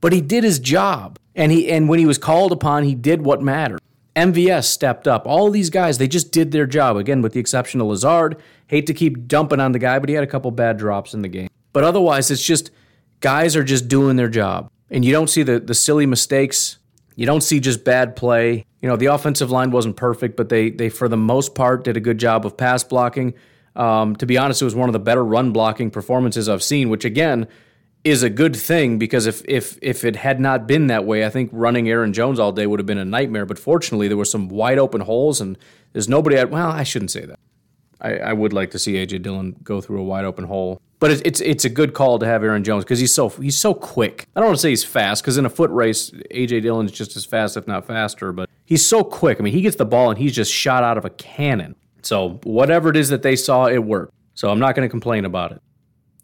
but 0.00 0.12
he 0.12 0.20
did 0.20 0.44
his 0.44 0.58
job. 0.58 1.18
And 1.34 1.52
he 1.52 1.70
and 1.70 1.88
when 1.88 1.98
he 1.98 2.06
was 2.06 2.18
called 2.18 2.52
upon, 2.52 2.84
he 2.84 2.94
did 2.94 3.22
what 3.22 3.42
mattered. 3.42 3.80
MVS 4.16 4.64
stepped 4.64 5.06
up. 5.06 5.26
All 5.26 5.50
these 5.50 5.68
guys, 5.68 5.98
they 5.98 6.08
just 6.08 6.32
did 6.32 6.50
their 6.50 6.66
job. 6.66 6.96
Again, 6.96 7.20
with 7.20 7.34
the 7.34 7.40
exception 7.40 7.80
of 7.80 7.86
Lazard. 7.86 8.40
Hate 8.66 8.86
to 8.86 8.94
keep 8.94 9.28
dumping 9.28 9.60
on 9.60 9.72
the 9.72 9.78
guy, 9.78 9.98
but 9.98 10.08
he 10.08 10.14
had 10.14 10.24
a 10.24 10.26
couple 10.26 10.50
bad 10.50 10.78
drops 10.78 11.12
in 11.12 11.20
the 11.22 11.28
game. 11.28 11.50
But 11.72 11.84
otherwise, 11.84 12.30
it's 12.30 12.42
just 12.42 12.70
guys 13.20 13.54
are 13.54 13.62
just 13.62 13.88
doing 13.88 14.16
their 14.16 14.30
job. 14.30 14.70
And 14.90 15.04
you 15.04 15.12
don't 15.12 15.28
see 15.28 15.42
the, 15.42 15.60
the 15.60 15.74
silly 15.74 16.06
mistakes. 16.06 16.78
You 17.14 17.26
don't 17.26 17.42
see 17.42 17.60
just 17.60 17.84
bad 17.84 18.16
play. 18.16 18.64
You 18.80 18.88
know, 18.88 18.96
the 18.96 19.06
offensive 19.06 19.50
line 19.50 19.70
wasn't 19.70 19.96
perfect, 19.96 20.36
but 20.36 20.48
they, 20.48 20.70
they 20.70 20.88
for 20.88 21.08
the 21.08 21.16
most 21.16 21.54
part, 21.54 21.84
did 21.84 21.96
a 21.96 22.00
good 22.00 22.18
job 22.18 22.46
of 22.46 22.56
pass 22.56 22.82
blocking. 22.82 23.34
Um, 23.74 24.16
to 24.16 24.26
be 24.26 24.38
honest, 24.38 24.62
it 24.62 24.64
was 24.64 24.74
one 24.74 24.88
of 24.88 24.94
the 24.94 24.98
better 24.98 25.24
run 25.24 25.52
blocking 25.52 25.90
performances 25.90 26.48
I've 26.48 26.62
seen, 26.62 26.88
which 26.88 27.04
again 27.04 27.46
is 28.06 28.22
a 28.22 28.30
good 28.30 28.54
thing 28.54 28.98
because 28.98 29.26
if 29.26 29.42
if 29.48 29.78
if 29.82 30.04
it 30.04 30.14
had 30.14 30.38
not 30.38 30.68
been 30.68 30.86
that 30.86 31.04
way, 31.04 31.26
I 31.26 31.28
think 31.28 31.50
running 31.52 31.88
Aaron 31.88 32.12
Jones 32.12 32.38
all 32.38 32.52
day 32.52 32.64
would 32.64 32.78
have 32.78 32.86
been 32.86 32.98
a 32.98 33.04
nightmare. 33.04 33.44
But 33.44 33.58
fortunately, 33.58 34.06
there 34.06 34.16
were 34.16 34.24
some 34.24 34.48
wide 34.48 34.78
open 34.78 35.00
holes, 35.00 35.40
and 35.40 35.58
there's 35.92 36.08
nobody 36.08 36.36
at. 36.36 36.48
Well, 36.48 36.68
I 36.68 36.84
shouldn't 36.84 37.10
say 37.10 37.26
that. 37.26 37.40
I, 38.00 38.16
I 38.18 38.32
would 38.32 38.52
like 38.52 38.70
to 38.72 38.78
see 38.78 38.94
AJ 38.94 39.22
Dillon 39.22 39.56
go 39.62 39.80
through 39.80 40.00
a 40.00 40.04
wide 40.04 40.24
open 40.24 40.44
hole. 40.44 40.80
But 41.00 41.10
it's 41.10 41.22
it's, 41.24 41.40
it's 41.40 41.64
a 41.64 41.68
good 41.68 41.94
call 41.94 42.20
to 42.20 42.26
have 42.26 42.44
Aaron 42.44 42.62
Jones 42.62 42.84
because 42.84 43.00
he's 43.00 43.12
so 43.12 43.28
he's 43.28 43.58
so 43.58 43.74
quick. 43.74 44.26
I 44.36 44.40
don't 44.40 44.50
want 44.50 44.58
to 44.58 44.62
say 44.62 44.70
he's 44.70 44.84
fast 44.84 45.24
because 45.24 45.36
in 45.36 45.44
a 45.44 45.50
foot 45.50 45.70
race, 45.70 46.12
AJ 46.30 46.62
Dillon 46.62 46.86
is 46.86 46.92
just 46.92 47.16
as 47.16 47.24
fast, 47.24 47.56
if 47.56 47.66
not 47.66 47.86
faster. 47.86 48.30
But 48.30 48.48
he's 48.64 48.86
so 48.86 49.02
quick. 49.02 49.40
I 49.40 49.42
mean, 49.42 49.52
he 49.52 49.62
gets 49.62 49.76
the 49.76 49.84
ball 49.84 50.10
and 50.10 50.18
he's 50.18 50.34
just 50.34 50.52
shot 50.52 50.84
out 50.84 50.96
of 50.96 51.04
a 51.04 51.10
cannon. 51.10 51.74
So 52.02 52.38
whatever 52.44 52.88
it 52.88 52.96
is 52.96 53.08
that 53.08 53.22
they 53.22 53.34
saw, 53.34 53.66
it 53.66 53.82
worked. 53.82 54.12
So 54.34 54.48
I'm 54.48 54.60
not 54.60 54.76
going 54.76 54.86
to 54.86 54.90
complain 54.90 55.24
about 55.24 55.50
it. 55.50 55.60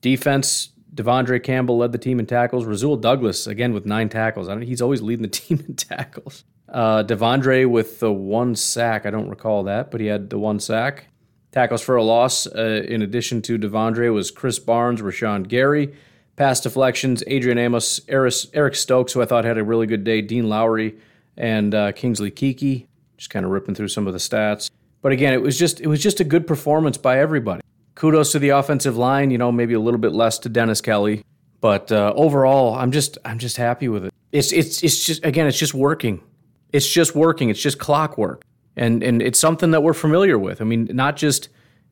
Defense, 0.00 0.71
De'Vondre 0.94 1.42
Campbell 1.42 1.78
led 1.78 1.92
the 1.92 1.98
team 1.98 2.20
in 2.20 2.26
tackles. 2.26 2.66
Rasul 2.66 2.96
Douglas 2.96 3.46
again 3.46 3.72
with 3.72 3.86
nine 3.86 4.08
tackles. 4.08 4.48
I 4.48 4.54
don't, 4.54 4.62
he's 4.62 4.82
always 4.82 5.00
leading 5.00 5.22
the 5.22 5.28
team 5.40 5.64
in 5.66 5.74
tackles. 5.74 6.44
Uh, 6.68 7.02
De'Vondre 7.02 7.68
with 7.68 8.00
the 8.00 8.12
one 8.12 8.54
sack. 8.54 9.06
I 9.06 9.10
don't 9.10 9.28
recall 9.28 9.64
that, 9.64 9.90
but 9.90 10.00
he 10.00 10.06
had 10.06 10.30
the 10.30 10.38
one 10.38 10.60
sack. 10.60 11.06
Tackles 11.50 11.82
for 11.82 11.96
a 11.96 12.02
loss, 12.02 12.46
uh, 12.46 12.82
in 12.88 13.02
addition 13.02 13.42
to 13.42 13.58
De'Vondre, 13.58 14.12
was 14.12 14.32
Krys 14.32 14.64
Barnes, 14.64 15.02
Rashan 15.02 15.48
Gary. 15.48 15.94
Pass 16.36 16.60
deflections, 16.60 17.22
Adrian 17.26 17.58
Amos, 17.58 18.00
Eric 18.08 18.74
Stokes, 18.74 19.12
who 19.12 19.20
I 19.20 19.26
thought 19.26 19.44
had 19.44 19.58
a 19.58 19.64
really 19.64 19.86
good 19.86 20.02
day, 20.02 20.22
Dean 20.22 20.48
Lowry, 20.48 20.96
and 21.36 21.74
uh, 21.74 21.92
Kingsley 21.92 22.30
Keke. 22.30 22.86
Just 23.18 23.28
kind 23.28 23.44
of 23.44 23.52
ripping 23.52 23.74
through 23.74 23.88
some 23.88 24.06
of 24.06 24.14
the 24.14 24.18
stats. 24.18 24.70
But 25.02 25.12
again, 25.12 25.34
it 25.34 25.42
was 25.42 25.58
just 25.58 25.80
it 25.80 25.88
was 25.88 26.02
just 26.02 26.20
a 26.20 26.24
good 26.24 26.46
performance 26.46 26.96
by 26.96 27.18
everybody. 27.18 27.61
Kudos 27.94 28.32
to 28.32 28.38
the 28.38 28.50
offensive 28.50 28.96
line. 28.96 29.30
You 29.30 29.38
know, 29.38 29.52
maybe 29.52 29.74
a 29.74 29.80
little 29.80 30.00
bit 30.00 30.12
less 30.12 30.38
to 30.40 30.48
Dennis 30.48 30.80
Kelly, 30.80 31.24
but 31.60 31.90
uh, 31.92 32.12
overall, 32.16 32.74
I'm 32.74 32.92
just 32.92 33.18
I'm 33.24 33.38
just 33.38 33.56
happy 33.56 33.88
with 33.88 34.06
it. 34.06 34.14
It's 34.32 34.52
it's 34.52 34.82
it's 34.82 35.04
just 35.04 35.24
again, 35.24 35.46
it's 35.46 35.58
just 35.58 35.74
working. 35.74 36.22
It's 36.72 36.88
just 36.88 37.14
working. 37.14 37.50
It's 37.50 37.60
just 37.60 37.78
clockwork 37.78 38.44
and 38.76 39.02
and 39.02 39.22
it's 39.22 39.38
something 39.38 39.70
that 39.72 39.82
we're 39.82 39.92
familiar 39.94 40.38
with. 40.38 40.60
I 40.60 40.64
mean, 40.64 40.88
not 40.92 41.16
just 41.16 41.48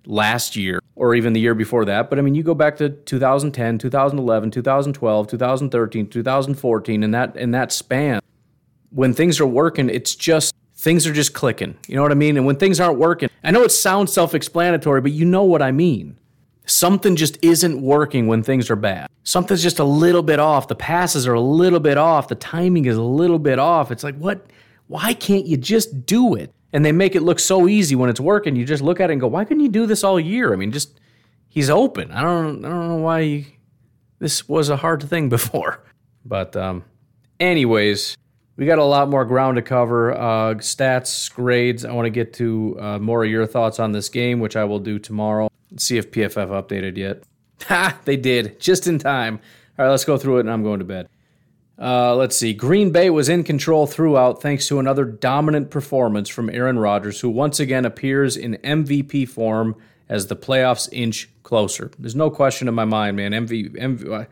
last 0.07 0.57
year 0.57 0.81
or 0.97 1.15
even 1.15 1.33
the 1.33 1.41
year 1.41 1.55
before 1.55 1.85
that, 1.85 2.09
but 2.11 2.19
I 2.19 2.23
mean, 2.23 2.35
you 2.35 2.43
go 2.43 2.55
back 2.55 2.77
to 2.79 2.89
2010, 2.89 3.79
2011, 3.79 4.51
2012, 4.51 5.29
2013, 5.29 6.09
2014, 6.09 7.03
and 7.03 7.15
that 7.15 7.37
in 7.37 7.51
that 7.51 7.73
span, 7.73 8.21
when 8.91 9.13
things 9.15 9.41
are 9.41 9.47
working, 9.47 9.91
it's 9.91 10.15
just 10.15 10.55
things 10.81 11.07
are 11.07 11.13
just 11.13 11.35
clicking. 11.35 11.77
You 11.87 11.97
know 11.97 12.03
what 12.03 12.13
I 12.13 12.17
mean? 12.17 12.37
And 12.37 12.47
when 12.47 12.57
things 12.57 12.81
aren't 12.81 12.99
working, 12.99 13.29
I 13.45 13.51
know 13.51 13.63
it 13.63 13.71
sounds 13.71 14.13
self-explanatory, 14.13 15.01
but 15.01 15.13
you 15.13 15.25
know 15.25 15.45
what 15.45 15.63
I 15.63 15.73
mean. 15.73 16.19
Something 16.67 17.17
just 17.17 17.39
isn't 17.43 17.81
working 17.81 18.27
when 18.27 18.43
things 18.43 18.71
are 18.71 18.77
bad. 18.77 19.09
Something's 19.25 19.63
just 19.63 19.79
a 19.79 19.85
little 19.85 20.23
bit 20.23 20.39
off. 20.39 20.69
The 20.69 20.75
passes 20.75 21.27
are 21.27 21.35
a 21.35 21.41
little 21.41 21.81
bit 21.81 21.99
off. 21.99 22.29
The 22.29 22.35
timing 22.35 22.85
is 22.85 22.97
a 22.97 23.03
little 23.03 23.39
bit 23.39 23.59
off. 23.59 23.91
It's 23.91 24.05
like, 24.05 24.17
what? 24.17 24.47
Why 24.87 25.15
can't 25.15 25.47
you 25.47 25.57
just 25.57 26.07
do 26.07 26.35
it? 26.35 26.53
and 26.73 26.85
they 26.85 26.93
make 26.93 27.15
it 27.15 27.23
look 27.23 27.39
so 27.39 27.69
easy 27.69 27.97
when 27.97 28.11
it's 28.11 28.21
working. 28.21 28.57
You 28.57 28.65
just 28.65 28.83
look 28.83 29.01
at 29.01 29.11
it 29.11 29.15
and 29.15 29.21
go, 29.21 29.27
why 29.27 29.45
couldn't 29.45 29.63
you 29.63 29.69
do 29.69 29.87
this 29.87 30.05
all 30.05 30.21
year? 30.21 30.53
I 30.53 30.57
mean, 30.57 30.73
just 30.73 31.01
he's 31.49 31.71
open. 31.71 32.11
I 32.13 32.23
don't 32.23 32.65
I 32.65 32.69
don't 32.69 32.89
know 32.89 32.97
why 32.97 33.47
this 34.19 34.49
was 34.49 34.69
a 34.69 34.77
hard 34.77 35.03
thing 35.03 35.29
before. 35.39 35.83
But 36.25 36.55
um, 36.57 36.85
anyways, 37.39 38.17
we 38.61 38.67
got 38.67 38.79
a 38.79 38.85
lot 38.85 39.09
more 39.09 39.25
ground 39.25 39.57
to 39.57 39.63
cover. 39.63 40.13
Uh, 40.13 40.55
stats, 40.57 41.33
grades. 41.33 41.87
I 41.87 41.93
want 41.93 42.05
to 42.05 42.11
get 42.11 42.35
to 42.35 42.77
uh, 42.79 42.99
more 42.99 43.25
of 43.25 43.31
your 43.31 43.47
thoughts 43.47 43.81
on 43.81 43.93
this 43.93 44.11
game, 44.11 44.39
which 44.39 44.55
I 44.55 44.65
will 44.65 44.79
do 44.79 44.99
tomorrow. 44.99 45.51
Let's 45.71 45.85
see 45.85 45.97
if 45.97 46.11
PFF 46.11 46.49
updated 46.49 46.99
yet. 46.99 47.25
Ha! 47.69 47.99
They 48.05 48.17
did 48.17 48.61
just 48.61 48.87
in 48.87 48.99
time. 48.99 49.41
All 49.79 49.85
right, 49.85 49.91
let's 49.91 50.05
go 50.05 50.17
through 50.19 50.39
it, 50.39 50.41
and 50.41 50.51
I'm 50.51 50.63
going 50.63 50.79
to 50.79 50.85
bed. 50.85 51.09
Uh, 51.79 52.15
let's 52.17 52.37
see. 52.37 52.53
Green 52.53 52.91
Bay 52.91 53.09
was 53.09 53.31
in 53.31 53.45
control 53.45 53.87
throughout 53.87 54.43
thanks 54.43 54.67
to 54.69 54.79
another 54.79 55.05
dominant 55.05 55.71
performance 55.71 56.29
from 56.29 56.51
Aaron 56.51 56.79
Rodgers, 56.79 57.21
who 57.21 57.31
once 57.31 57.61
again 57.61 57.87
appears 57.87 58.37
in 58.37 58.57
MVP 58.57 59.29
form 59.29 59.75
as 60.09 60.27
the 60.27 60.37
playoffs 60.37 60.89
inch 60.93 61.31
closer. 61.43 61.91
There's 61.99 62.17
no 62.17 62.31
question 62.31 62.69
in 62.69 62.75
my 62.75 62.87
mind, 62.87 63.17
man. 63.17 63.33
MV, 63.33 64.29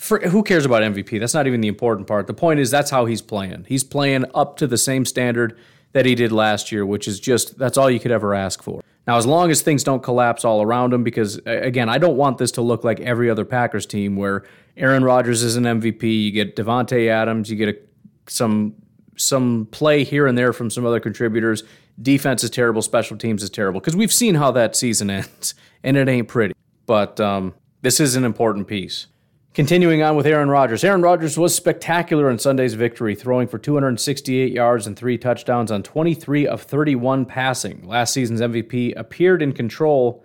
for, 0.00 0.18
who 0.18 0.42
cares 0.42 0.64
about 0.64 0.82
MVP? 0.82 1.20
That's 1.20 1.34
not 1.34 1.46
even 1.46 1.60
the 1.60 1.68
important 1.68 2.08
part. 2.08 2.26
The 2.26 2.32
point 2.32 2.58
is 2.58 2.70
that's 2.70 2.90
how 2.90 3.04
he's 3.04 3.20
playing. 3.20 3.66
He's 3.68 3.84
playing 3.84 4.24
up 4.34 4.56
to 4.56 4.66
the 4.66 4.78
same 4.78 5.04
standard 5.04 5.58
that 5.92 6.06
he 6.06 6.14
did 6.14 6.32
last 6.32 6.72
year, 6.72 6.86
which 6.86 7.06
is 7.06 7.20
just 7.20 7.58
that's 7.58 7.76
all 7.76 7.90
you 7.90 8.00
could 8.00 8.10
ever 8.10 8.34
ask 8.34 8.62
for. 8.62 8.80
Now, 9.06 9.18
as 9.18 9.26
long 9.26 9.50
as 9.50 9.60
things 9.60 9.84
don't 9.84 10.02
collapse 10.02 10.42
all 10.42 10.62
around 10.62 10.94
him, 10.94 11.04
because 11.04 11.38
again, 11.44 11.90
I 11.90 11.98
don't 11.98 12.16
want 12.16 12.38
this 12.38 12.50
to 12.52 12.62
look 12.62 12.82
like 12.82 12.98
every 13.00 13.28
other 13.28 13.44
Packers 13.44 13.84
team 13.84 14.16
where 14.16 14.44
Aaron 14.78 15.04
Rodgers 15.04 15.42
is 15.42 15.56
an 15.56 15.64
MVP, 15.64 16.02
you 16.02 16.30
get 16.30 16.56
Davante 16.56 17.08
Adams, 17.08 17.50
you 17.50 17.56
get 17.56 17.68
a, 17.68 17.78
some 18.26 18.74
some 19.16 19.68
play 19.70 20.02
here 20.02 20.26
and 20.26 20.38
there 20.38 20.54
from 20.54 20.70
some 20.70 20.86
other 20.86 21.00
contributors. 21.00 21.62
Defense 22.00 22.42
is 22.42 22.48
terrible, 22.48 22.80
special 22.80 23.18
teams 23.18 23.42
is 23.42 23.50
terrible 23.50 23.80
because 23.80 23.96
we've 23.96 24.14
seen 24.14 24.34
how 24.36 24.50
that 24.52 24.76
season 24.76 25.10
ends, 25.20 25.54
and 25.84 25.98
it 25.98 26.08
ain't 26.08 26.28
pretty. 26.28 26.54
But 26.86 27.20
um, 27.20 27.52
this 27.82 28.00
is 28.00 28.16
an 28.16 28.24
important 28.24 28.66
piece. 28.66 29.06
Continuing 29.52 30.00
on 30.00 30.14
with 30.14 30.26
Aaron 30.26 30.48
Rodgers. 30.48 30.84
Aaron 30.84 31.02
Rodgers 31.02 31.36
was 31.36 31.52
spectacular 31.52 32.30
in 32.30 32.38
Sunday's 32.38 32.74
victory, 32.74 33.16
throwing 33.16 33.48
for 33.48 33.58
268 33.58 34.52
yards 34.52 34.86
and 34.86 34.96
three 34.96 35.18
touchdowns 35.18 35.72
on 35.72 35.82
23 35.82 36.46
of 36.46 36.62
31 36.62 37.26
passing. 37.26 37.84
Last 37.84 38.12
season's 38.12 38.40
MVP 38.40 38.94
appeared 38.96 39.42
in 39.42 39.52
control 39.52 40.24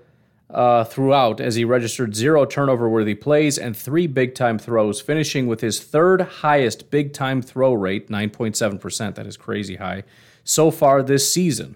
uh, 0.51 0.83
throughout 0.83 1.41
as 1.41 1.55
he 1.55 1.65
registered 1.65 2.15
zero 2.15 2.45
turnover 2.45 2.87
worthy 2.87 3.15
plays 3.15 3.57
and 3.57 3.75
three 3.75 4.05
big 4.05 4.35
time 4.35 4.59
throws, 4.59 5.01
finishing 5.01 5.47
with 5.47 5.61
his 5.61 5.83
third 5.83 6.21
highest 6.21 6.91
big 6.91 7.11
time 7.11 7.41
throw 7.41 7.73
rate, 7.73 8.09
9.7%. 8.09 9.15
That 9.15 9.25
is 9.25 9.37
crazy 9.37 9.77
high, 9.77 10.03
so 10.43 10.69
far 10.69 11.01
this 11.01 11.33
season. 11.33 11.75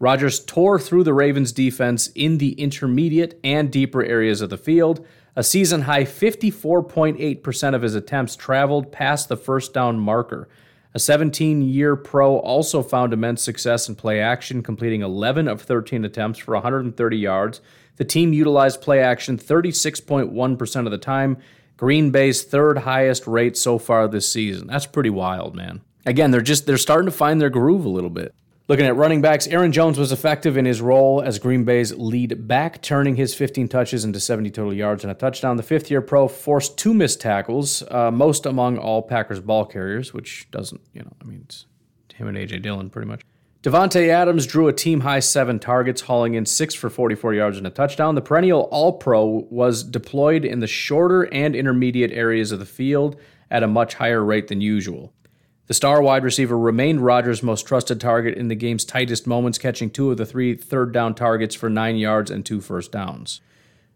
Rodgers 0.00 0.44
tore 0.44 0.80
through 0.80 1.04
the 1.04 1.14
Ravens 1.14 1.52
defense 1.52 2.08
in 2.16 2.38
the 2.38 2.52
intermediate 2.52 3.38
and 3.44 3.70
deeper 3.70 4.02
areas 4.02 4.40
of 4.40 4.50
the 4.50 4.58
field. 4.58 5.06
A 5.38 5.44
season 5.44 5.82
high 5.82 6.02
54.8% 6.02 7.74
of 7.76 7.82
his 7.82 7.94
attempts 7.94 8.34
traveled 8.34 8.90
past 8.90 9.28
the 9.28 9.36
first 9.36 9.72
down 9.72 10.00
marker. 10.00 10.48
A 10.94 10.98
17 10.98 11.62
year 11.62 11.94
pro 11.94 12.38
also 12.38 12.82
found 12.82 13.12
immense 13.12 13.40
success 13.40 13.88
in 13.88 13.94
play 13.94 14.20
action, 14.20 14.64
completing 14.64 15.00
11 15.00 15.46
of 15.46 15.62
13 15.62 16.04
attempts 16.04 16.40
for 16.40 16.54
130 16.54 17.16
yards. 17.16 17.60
The 17.98 18.04
team 18.04 18.32
utilized 18.32 18.82
play 18.82 18.98
action 18.98 19.38
36.1% 19.38 20.84
of 20.86 20.90
the 20.90 20.98
time, 20.98 21.36
Green 21.76 22.10
Bay's 22.10 22.42
third 22.42 22.78
highest 22.78 23.28
rate 23.28 23.56
so 23.56 23.78
far 23.78 24.08
this 24.08 24.28
season. 24.28 24.66
That's 24.66 24.86
pretty 24.86 25.10
wild, 25.10 25.54
man. 25.54 25.82
Again, 26.04 26.32
they're 26.32 26.40
just 26.40 26.66
they're 26.66 26.76
starting 26.78 27.08
to 27.08 27.16
find 27.16 27.40
their 27.40 27.48
groove 27.48 27.84
a 27.84 27.88
little 27.88 28.10
bit. 28.10 28.34
Looking 28.68 28.84
at 28.84 28.96
running 28.96 29.22
backs, 29.22 29.46
Aaron 29.46 29.72
Jones 29.72 29.98
was 29.98 30.12
effective 30.12 30.58
in 30.58 30.66
his 30.66 30.82
role 30.82 31.22
as 31.22 31.38
Green 31.38 31.64
Bay's 31.64 31.94
lead 31.94 32.46
back, 32.46 32.82
turning 32.82 33.16
his 33.16 33.34
15 33.34 33.66
touches 33.66 34.04
into 34.04 34.20
70 34.20 34.50
total 34.50 34.74
yards 34.74 35.02
and 35.02 35.10
a 35.10 35.14
touchdown. 35.14 35.56
The 35.56 35.62
fifth 35.62 35.90
year 35.90 36.02
pro 36.02 36.28
forced 36.28 36.76
two 36.76 36.92
missed 36.92 37.18
tackles, 37.18 37.82
uh, 37.90 38.10
most 38.10 38.44
among 38.44 38.76
all 38.76 39.00
Packers 39.00 39.40
ball 39.40 39.64
carriers, 39.64 40.12
which 40.12 40.50
doesn't, 40.50 40.82
you 40.92 41.00
know, 41.00 41.10
I 41.22 41.24
mean, 41.24 41.44
it's 41.46 41.64
him 42.14 42.28
and 42.28 42.36
A.J. 42.36 42.58
Dillon 42.58 42.90
pretty 42.90 43.08
much. 43.08 43.22
Davante 43.62 44.08
Adams 44.08 44.46
drew 44.46 44.68
a 44.68 44.72
team 44.74 45.00
high 45.00 45.20
seven 45.20 45.58
targets, 45.58 46.02
hauling 46.02 46.34
in 46.34 46.44
six 46.44 46.74
for 46.74 46.90
44 46.90 47.32
yards 47.32 47.56
and 47.56 47.66
a 47.66 47.70
touchdown. 47.70 48.16
The 48.16 48.20
perennial 48.20 48.68
All 48.70 48.92
Pro 48.92 49.46
was 49.50 49.82
deployed 49.82 50.44
in 50.44 50.60
the 50.60 50.66
shorter 50.66 51.22
and 51.32 51.56
intermediate 51.56 52.12
areas 52.12 52.52
of 52.52 52.58
the 52.58 52.66
field 52.66 53.16
at 53.50 53.62
a 53.62 53.66
much 53.66 53.94
higher 53.94 54.22
rate 54.22 54.48
than 54.48 54.60
usual. 54.60 55.14
The 55.68 55.74
star 55.74 56.00
wide 56.00 56.24
receiver 56.24 56.58
remained 56.58 57.02
Rodgers' 57.02 57.42
most 57.42 57.66
trusted 57.66 58.00
target 58.00 58.38
in 58.38 58.48
the 58.48 58.54
game's 58.54 58.86
tightest 58.86 59.26
moments, 59.26 59.58
catching 59.58 59.90
two 59.90 60.10
of 60.10 60.16
the 60.16 60.24
three 60.24 60.54
third 60.54 60.92
down 60.92 61.14
targets 61.14 61.54
for 61.54 61.68
nine 61.68 61.96
yards 61.96 62.30
and 62.30 62.44
two 62.44 62.62
first 62.62 62.90
downs. 62.90 63.42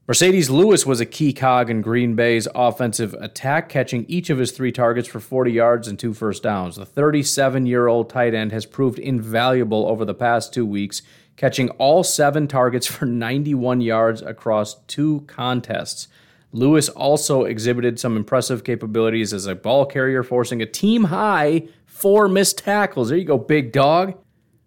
Marcedes 0.07 0.51
Lewis 0.51 0.85
was 0.85 1.01
a 1.01 1.07
key 1.07 1.33
cog 1.33 1.71
in 1.71 1.81
Green 1.81 2.15
Bay's 2.15 2.47
offensive 2.55 3.15
attack, 3.15 3.71
catching 3.71 4.05
each 4.07 4.29
of 4.29 4.37
his 4.37 4.53
three 4.53 4.71
targets 4.71 5.09
for 5.09 5.19
40 5.19 5.51
yards 5.51 5.89
and 5.89 5.99
two 5.99 6.13
first 6.13 6.43
downs. 6.43 6.77
The 6.77 6.85
37 6.85 7.65
year 7.65 7.87
old 7.87 8.11
tight 8.11 8.35
end 8.35 8.53
has 8.53 8.67
proved 8.67 8.99
invaluable 8.99 9.89
over 9.89 10.05
the 10.05 10.13
past 10.13 10.53
two 10.53 10.67
weeks, 10.67 11.01
catching 11.37 11.71
all 11.71 12.05
seven 12.05 12.49
targets 12.49 12.87
for 12.87 13.07
91 13.07 13.81
yards 13.81 14.21
across 14.21 14.75
two 14.89 15.25
contests. 15.27 16.09
Lewis 16.53 16.89
also 16.91 17.45
exhibited 17.45 17.99
some 17.99 18.17
impressive 18.17 18.63
capabilities 18.63 19.33
as 19.33 19.47
a 19.47 19.55
ball 19.55 19.87
carrier, 19.87 20.23
forcing 20.23 20.61
a 20.61 20.67
team 20.67 21.05
high 21.05 21.67
four 21.87 22.29
missed 22.29 22.59
tackles. 22.59 23.09
There 23.09 23.19
you 23.19 23.25
go, 23.25 23.39
big 23.39 23.73
dog. 23.73 24.19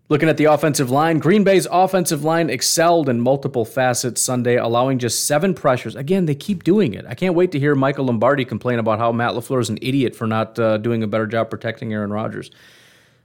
Looking 0.07 0.29
at 0.29 0.37
the 0.37 0.45
offensive 0.45 0.91
line, 0.91 1.17
Green 1.17 1.43
Bay's 1.43 1.67
offensive 1.69 2.23
line 2.23 2.49
excelled 2.49 3.09
in 3.09 3.19
multiple 3.19 3.65
facets 3.65 4.21
Sunday, 4.21 4.55
allowing 4.55 4.99
just 4.99 5.25
seven 5.25 5.55
pressures. 5.55 5.95
Again, 5.95 6.27
they 6.27 6.35
keep 6.35 6.63
doing 6.63 6.93
it. 6.93 7.05
I 7.07 7.15
can't 7.15 7.33
wait 7.33 7.51
to 7.53 7.59
hear 7.59 7.73
Michael 7.73 8.05
Lombardi 8.05 8.45
complain 8.45 8.77
about 8.77 8.99
how 8.99 9.11
Matt 9.11 9.33
LaFleur 9.33 9.61
is 9.61 9.69
an 9.69 9.79
idiot 9.81 10.15
for 10.15 10.27
not 10.27 10.59
uh, 10.59 10.77
doing 10.77 11.01
a 11.01 11.07
better 11.07 11.25
job 11.25 11.49
protecting 11.49 11.91
Aaron 11.91 12.11
Rodgers. 12.11 12.51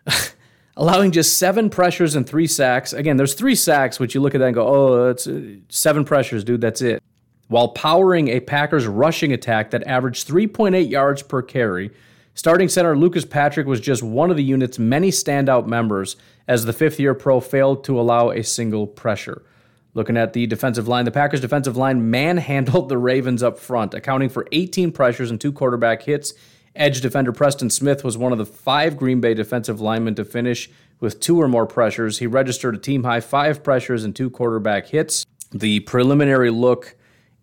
allowing 0.77 1.13
just 1.13 1.37
seven 1.37 1.69
pressures 1.69 2.15
and 2.15 2.27
three 2.27 2.47
sacks. 2.47 2.95
Again, 2.95 3.19
there's 3.19 3.35
three 3.35 3.55
sacks, 3.55 4.01
which 4.01 4.15
you 4.15 4.23
look 4.23 4.35
at 4.35 4.39
that 4.39 4.47
and 4.47 4.55
go, 4.55 4.67
oh, 4.67 5.07
that's 5.07 5.27
uh, 5.27 5.57
seven 5.69 6.05
pressures, 6.07 6.45
dude, 6.45 6.63
that's 6.63 6.81
it 6.81 7.03
while 7.51 7.67
powering 7.67 8.29
a 8.29 8.39
Packers 8.39 8.87
rushing 8.87 9.33
attack 9.33 9.73
that 9.73 9.85
averaged 9.85 10.29
3.8 10.29 10.89
yards 10.89 11.21
per 11.21 11.43
carry. 11.43 11.91
Starting 12.33 12.69
center 12.69 12.97
Lucas 12.97 13.25
Patrick 13.25 13.67
was 13.67 13.81
just 13.81 14.05
one 14.05 14.31
of 14.31 14.37
the 14.37 14.45
unit's 14.45 14.79
many 14.79 15.11
standout 15.11 15.67
members 15.67 16.15
as 16.47 16.65
the 16.65 16.73
fifth 16.73 17.01
year 17.01 17.13
pro 17.13 17.41
failed 17.41 17.83
to 17.83 17.99
allow 17.99 18.31
a 18.31 18.45
single 18.45 18.87
pressure. 18.87 19.43
Looking 19.95 20.17
at 20.17 20.33
the 20.33 20.47
defensive 20.47 20.87
line, 20.87 21.05
the 21.05 21.11
Packers' 21.11 21.41
defensive 21.41 21.77
line 21.77 22.09
manhandled 22.09 22.89
the 22.89 22.99
Ravens 22.99 23.43
up 23.43 23.59
front, 23.59 23.95
accounting 23.95 24.29
for 24.29 24.47
18 24.53 24.93
pressures 24.93 25.29
and 25.29 25.41
two 25.41 25.51
quarterback 25.51 26.05
hits. 26.05 26.33
Edge 26.77 27.01
defender 27.01 27.33
Preston 27.33 27.69
Smith 27.69 28.05
was 28.05 28.17
one 28.17 28.31
of 28.31 28.39
the 28.39 28.47
five 28.47 28.97
Green 28.97 29.21
Bay 29.21 29.35
defensive 29.35 29.81
linemen 29.81 30.15
to 30.15 30.25
finish 30.25 30.71
with 31.01 31.19
two 31.19 31.41
or 31.41 31.49
more 31.49 31.67
pressures. 31.67 32.21
He 32.21 32.29
registered 32.29 32.77
a 32.77 32.79
team 32.79 33.03
high 33.03 33.19
five 33.19 33.65
pressures 33.65 34.05
and 34.05 34.15
two 34.15 34.31
quarterback 34.31 34.87
hits. 34.87 35.27
The 35.51 35.81
preliminary 35.81 36.51
look 36.51 36.95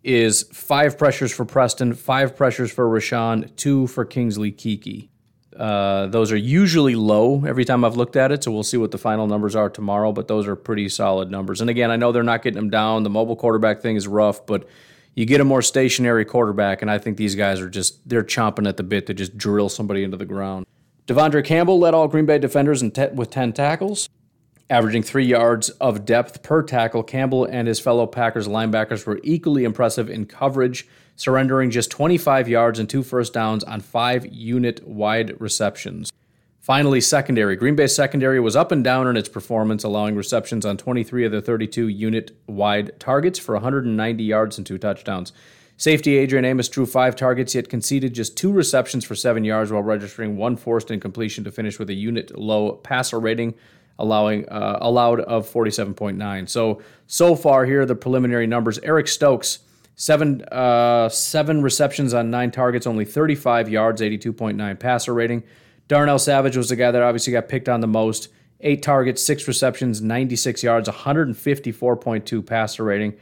is 0.04 0.44
five 0.52 0.96
pressures 0.96 1.32
for 1.32 1.44
Preston, 1.44 1.94
five 1.94 2.36
pressures 2.36 2.70
for 2.70 2.88
Rashan, 2.88 3.54
two 3.56 3.86
for 3.88 4.04
Kingsley 4.04 4.52
Keke. 4.52 5.08
Uh, 5.56 6.06
those 6.06 6.30
are 6.30 6.36
usually 6.36 6.94
low 6.94 7.44
every 7.44 7.64
time 7.64 7.84
I've 7.84 7.96
looked 7.96 8.14
at 8.14 8.30
it, 8.30 8.44
so 8.44 8.52
we'll 8.52 8.62
see 8.62 8.76
what 8.76 8.92
the 8.92 8.98
final 8.98 9.26
numbers 9.26 9.56
are 9.56 9.68
tomorrow, 9.68 10.12
but 10.12 10.28
those 10.28 10.46
are 10.46 10.54
pretty 10.54 10.88
solid 10.88 11.30
numbers. 11.30 11.60
And 11.60 11.68
again, 11.68 11.90
I 11.90 11.96
know 11.96 12.12
they're 12.12 12.22
not 12.22 12.42
getting 12.42 12.60
them 12.60 12.70
down. 12.70 13.02
The 13.02 13.10
mobile 13.10 13.34
quarterback 13.34 13.80
thing 13.80 13.96
is 13.96 14.06
rough, 14.06 14.46
but 14.46 14.68
you 15.16 15.26
get 15.26 15.40
a 15.40 15.44
more 15.44 15.62
stationary 15.62 16.24
quarterback, 16.24 16.80
and 16.80 16.88
I 16.88 16.98
think 16.98 17.16
these 17.16 17.34
guys 17.34 17.60
are 17.60 17.68
just, 17.68 18.08
they're 18.08 18.22
chomping 18.22 18.68
at 18.68 18.76
the 18.76 18.84
bit 18.84 19.06
to 19.06 19.14
just 19.14 19.36
drill 19.36 19.68
somebody 19.68 20.04
into 20.04 20.16
the 20.16 20.24
ground. 20.24 20.64
De'Vondre 21.08 21.44
Campbell 21.44 21.80
led 21.80 21.92
all 21.92 22.06
Green 22.06 22.26
Bay 22.26 22.38
defenders 22.38 22.80
te- 22.92 23.08
with 23.08 23.30
10 23.30 23.52
tackles. 23.52 24.08
Averaging 24.70 25.02
three 25.02 25.24
yards 25.24 25.70
of 25.70 26.04
depth 26.04 26.42
per 26.42 26.62
tackle, 26.62 27.02
Campbell 27.02 27.46
and 27.46 27.66
his 27.66 27.80
fellow 27.80 28.06
Packers 28.06 28.46
linebackers 28.46 29.06
were 29.06 29.18
equally 29.24 29.64
impressive 29.64 30.10
in 30.10 30.26
coverage, 30.26 30.86
surrendering 31.16 31.70
just 31.70 31.90
25 31.90 32.48
yards 32.48 32.78
and 32.78 32.88
two 32.88 33.02
first 33.02 33.32
downs 33.32 33.64
on 33.64 33.80
five 33.80 34.26
unit 34.26 34.86
wide 34.86 35.40
receptions. 35.40 36.12
Finally, 36.60 37.00
secondary. 37.00 37.56
Green 37.56 37.76
Bay's 37.76 37.94
secondary 37.94 38.38
was 38.40 38.54
up 38.54 38.70
and 38.70 38.84
down 38.84 39.06
in 39.06 39.16
its 39.16 39.30
performance, 39.30 39.84
allowing 39.84 40.14
receptions 40.14 40.66
on 40.66 40.76
23 40.76 41.24
of 41.24 41.32
the 41.32 41.40
32 41.40 41.88
unit 41.88 42.36
wide 42.46 43.00
targets 43.00 43.38
for 43.38 43.54
190 43.54 44.22
yards 44.22 44.58
and 44.58 44.66
two 44.66 44.76
touchdowns. 44.76 45.32
Safety 45.78 46.18
Adrian 46.18 46.44
Amos 46.44 46.68
drew 46.68 46.84
five 46.84 47.16
targets, 47.16 47.54
yet 47.54 47.70
conceded 47.70 48.12
just 48.12 48.36
two 48.36 48.52
receptions 48.52 49.06
for 49.06 49.14
seven 49.14 49.44
yards 49.44 49.72
while 49.72 49.82
registering 49.82 50.36
one 50.36 50.58
forced 50.58 50.90
incompletion 50.90 51.42
to 51.44 51.50
finish 51.50 51.78
with 51.78 51.88
a 51.88 51.94
unit 51.94 52.36
low 52.36 52.72
passer 52.72 53.18
rating 53.18 53.54
allowing 53.98 54.48
uh, 54.48 54.78
allowed 54.80 55.20
of 55.20 55.48
47.9. 55.50 56.48
So 56.48 56.82
so 57.06 57.34
far 57.34 57.64
here 57.64 57.82
are 57.82 57.86
the 57.86 57.94
preliminary 57.94 58.46
numbers. 58.46 58.78
Eric 58.80 59.08
Stokes 59.08 59.60
seven 59.98 60.42
uh, 60.44 61.08
seven 61.08 61.62
receptions 61.62 62.14
on 62.14 62.30
nine 62.30 62.50
targets, 62.50 62.86
only 62.86 63.04
35 63.04 63.68
yards, 63.68 64.00
82.9 64.00 64.78
passer 64.78 65.12
rating. 65.12 65.42
Darnell 65.88 66.18
Savage 66.18 66.56
was 66.56 66.68
the 66.68 66.76
guy 66.76 66.90
that 66.90 67.02
obviously 67.02 67.32
got 67.32 67.48
picked 67.48 67.68
on 67.68 67.80
the 67.80 67.86
most. 67.86 68.28
Eight 68.60 68.82
targets, 68.82 69.22
six 69.22 69.46
receptions, 69.46 70.02
96 70.02 70.62
yards, 70.62 70.88
154.2 70.88 72.46
passer 72.46 72.84
rating. 72.84 73.14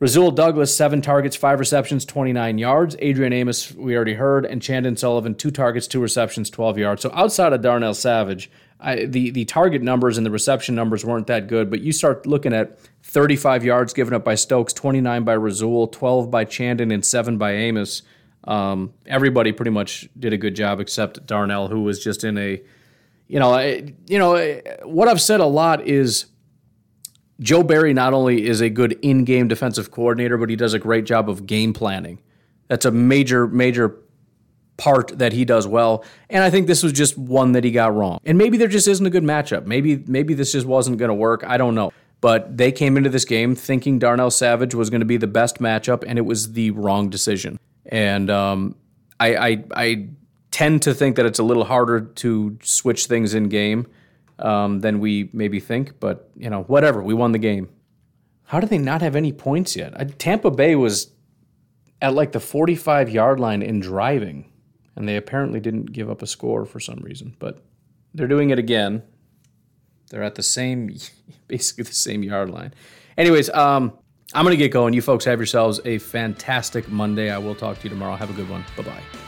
Rasul 0.00 0.30
Douglas, 0.30 0.74
seven 0.74 1.02
targets, 1.02 1.34
five 1.34 1.58
receptions, 1.58 2.04
29 2.04 2.58
yards. 2.58 2.94
Adrian 3.00 3.32
Amos, 3.32 3.74
we 3.74 3.96
already 3.96 4.14
heard, 4.14 4.46
and 4.46 4.62
Chandon 4.62 4.96
Sullivan, 4.96 5.34
two 5.34 5.50
targets, 5.50 5.88
two 5.88 6.00
receptions, 6.00 6.50
12 6.50 6.78
yards. 6.78 7.02
So 7.02 7.10
outside 7.12 7.52
of 7.52 7.62
Darnell 7.62 7.94
Savage, 7.94 8.48
I, 8.80 9.06
the 9.06 9.30
the 9.30 9.44
target 9.44 9.82
numbers 9.82 10.18
and 10.18 10.26
the 10.26 10.30
reception 10.30 10.74
numbers 10.74 11.04
weren't 11.04 11.26
that 11.26 11.48
good, 11.48 11.68
but 11.68 11.80
you 11.80 11.92
start 11.92 12.26
looking 12.26 12.52
at 12.52 12.78
35 13.02 13.64
yards 13.64 13.92
given 13.92 14.14
up 14.14 14.24
by 14.24 14.36
Stokes, 14.36 14.72
29 14.72 15.24
by 15.24 15.34
Rasul, 15.34 15.88
12 15.88 16.30
by 16.30 16.44
Chandon, 16.44 16.92
and 16.92 17.04
seven 17.04 17.38
by 17.38 17.52
Amos. 17.52 18.02
Um, 18.44 18.94
everybody 19.06 19.52
pretty 19.52 19.72
much 19.72 20.08
did 20.18 20.32
a 20.32 20.36
good 20.36 20.54
job 20.54 20.80
except 20.80 21.26
Darnell, 21.26 21.68
who 21.68 21.82
was 21.82 22.02
just 22.02 22.22
in 22.22 22.38
a, 22.38 22.62
you 23.26 23.38
know, 23.40 23.52
I, 23.52 23.92
you 24.06 24.18
know 24.18 24.60
what 24.84 25.08
I've 25.08 25.20
said 25.20 25.40
a 25.40 25.46
lot 25.46 25.86
is 25.86 26.26
Joe 27.40 27.62
Barry 27.62 27.92
not 27.92 28.14
only 28.14 28.46
is 28.46 28.60
a 28.60 28.70
good 28.70 28.92
in-game 29.02 29.48
defensive 29.48 29.90
coordinator, 29.90 30.38
but 30.38 30.50
he 30.50 30.56
does 30.56 30.72
a 30.72 30.78
great 30.78 31.04
job 31.04 31.28
of 31.28 31.46
game 31.46 31.72
planning. 31.72 32.20
That's 32.68 32.84
a 32.84 32.90
major 32.90 33.46
major 33.48 33.96
part 34.78 35.18
that 35.18 35.34
he 35.34 35.44
does 35.44 35.66
well. 35.66 36.04
And 36.30 36.42
I 36.42 36.48
think 36.48 36.66
this 36.66 36.82
was 36.82 36.92
just 36.92 37.18
one 37.18 37.52
that 37.52 37.64
he 37.64 37.70
got 37.70 37.94
wrong. 37.94 38.20
And 38.24 38.38
maybe 38.38 38.56
there 38.56 38.68
just 38.68 38.88
isn't 38.88 39.04
a 39.04 39.10
good 39.10 39.24
matchup. 39.24 39.66
Maybe 39.66 40.02
maybe 40.06 40.32
this 40.32 40.52
just 40.52 40.66
wasn't 40.66 40.96
going 40.96 41.10
to 41.10 41.14
work. 41.14 41.44
I 41.46 41.58
don't 41.58 41.74
know. 41.74 41.92
But 42.20 42.56
they 42.56 42.72
came 42.72 42.96
into 42.96 43.10
this 43.10 43.24
game 43.24 43.54
thinking 43.54 43.98
Darnell 43.98 44.30
Savage 44.30 44.74
was 44.74 44.90
going 44.90 45.00
to 45.00 45.06
be 45.06 45.18
the 45.18 45.28
best 45.28 45.58
matchup, 45.58 46.02
and 46.06 46.18
it 46.18 46.22
was 46.22 46.52
the 46.52 46.72
wrong 46.72 47.10
decision. 47.10 47.60
And 47.86 48.28
um, 48.28 48.74
I, 49.20 49.36
I, 49.36 49.64
I 49.76 50.08
tend 50.50 50.82
to 50.82 50.94
think 50.94 51.14
that 51.16 51.26
it's 51.26 51.38
a 51.38 51.44
little 51.44 51.64
harder 51.64 52.00
to 52.00 52.58
switch 52.62 53.06
things 53.06 53.34
in 53.34 53.48
game 53.48 53.86
um, 54.40 54.80
than 54.80 54.98
we 54.98 55.30
maybe 55.32 55.60
think. 55.60 56.00
But 56.00 56.28
you 56.36 56.50
know, 56.50 56.62
whatever. 56.62 57.02
We 57.02 57.14
won 57.14 57.32
the 57.32 57.38
game. 57.38 57.68
How 58.44 58.58
do 58.58 58.66
they 58.66 58.78
not 58.78 59.02
have 59.02 59.14
any 59.14 59.32
points 59.32 59.76
yet? 59.76 60.18
Tampa 60.18 60.50
Bay 60.50 60.74
was 60.74 61.12
at 62.00 62.14
like 62.14 62.32
the 62.32 62.40
45 62.40 63.10
yard 63.10 63.38
line 63.38 63.62
in 63.62 63.80
driving. 63.80 64.50
And 64.98 65.08
they 65.08 65.16
apparently 65.16 65.60
didn't 65.60 65.92
give 65.92 66.10
up 66.10 66.22
a 66.22 66.26
score 66.26 66.64
for 66.64 66.80
some 66.80 66.98
reason, 67.04 67.36
but 67.38 67.62
they're 68.14 68.26
doing 68.26 68.50
it 68.50 68.58
again. 68.58 69.04
They're 70.10 70.24
at 70.24 70.34
the 70.34 70.42
same, 70.42 70.90
basically 71.46 71.84
the 71.84 71.94
same 71.94 72.24
yard 72.24 72.50
line. 72.50 72.74
Anyways, 73.16 73.48
um, 73.50 73.96
I'm 74.34 74.44
going 74.44 74.56
to 74.56 74.62
get 74.62 74.72
going. 74.72 74.94
You 74.94 75.02
folks 75.02 75.24
have 75.24 75.38
yourselves 75.38 75.80
a 75.84 75.98
fantastic 75.98 76.88
Monday. 76.88 77.30
I 77.30 77.38
will 77.38 77.54
talk 77.54 77.78
to 77.78 77.84
you 77.84 77.90
tomorrow. 77.90 78.16
Have 78.16 78.30
a 78.30 78.34
good 78.34 78.50
one. 78.50 78.64
Bye 78.76 78.82
bye. 78.82 79.27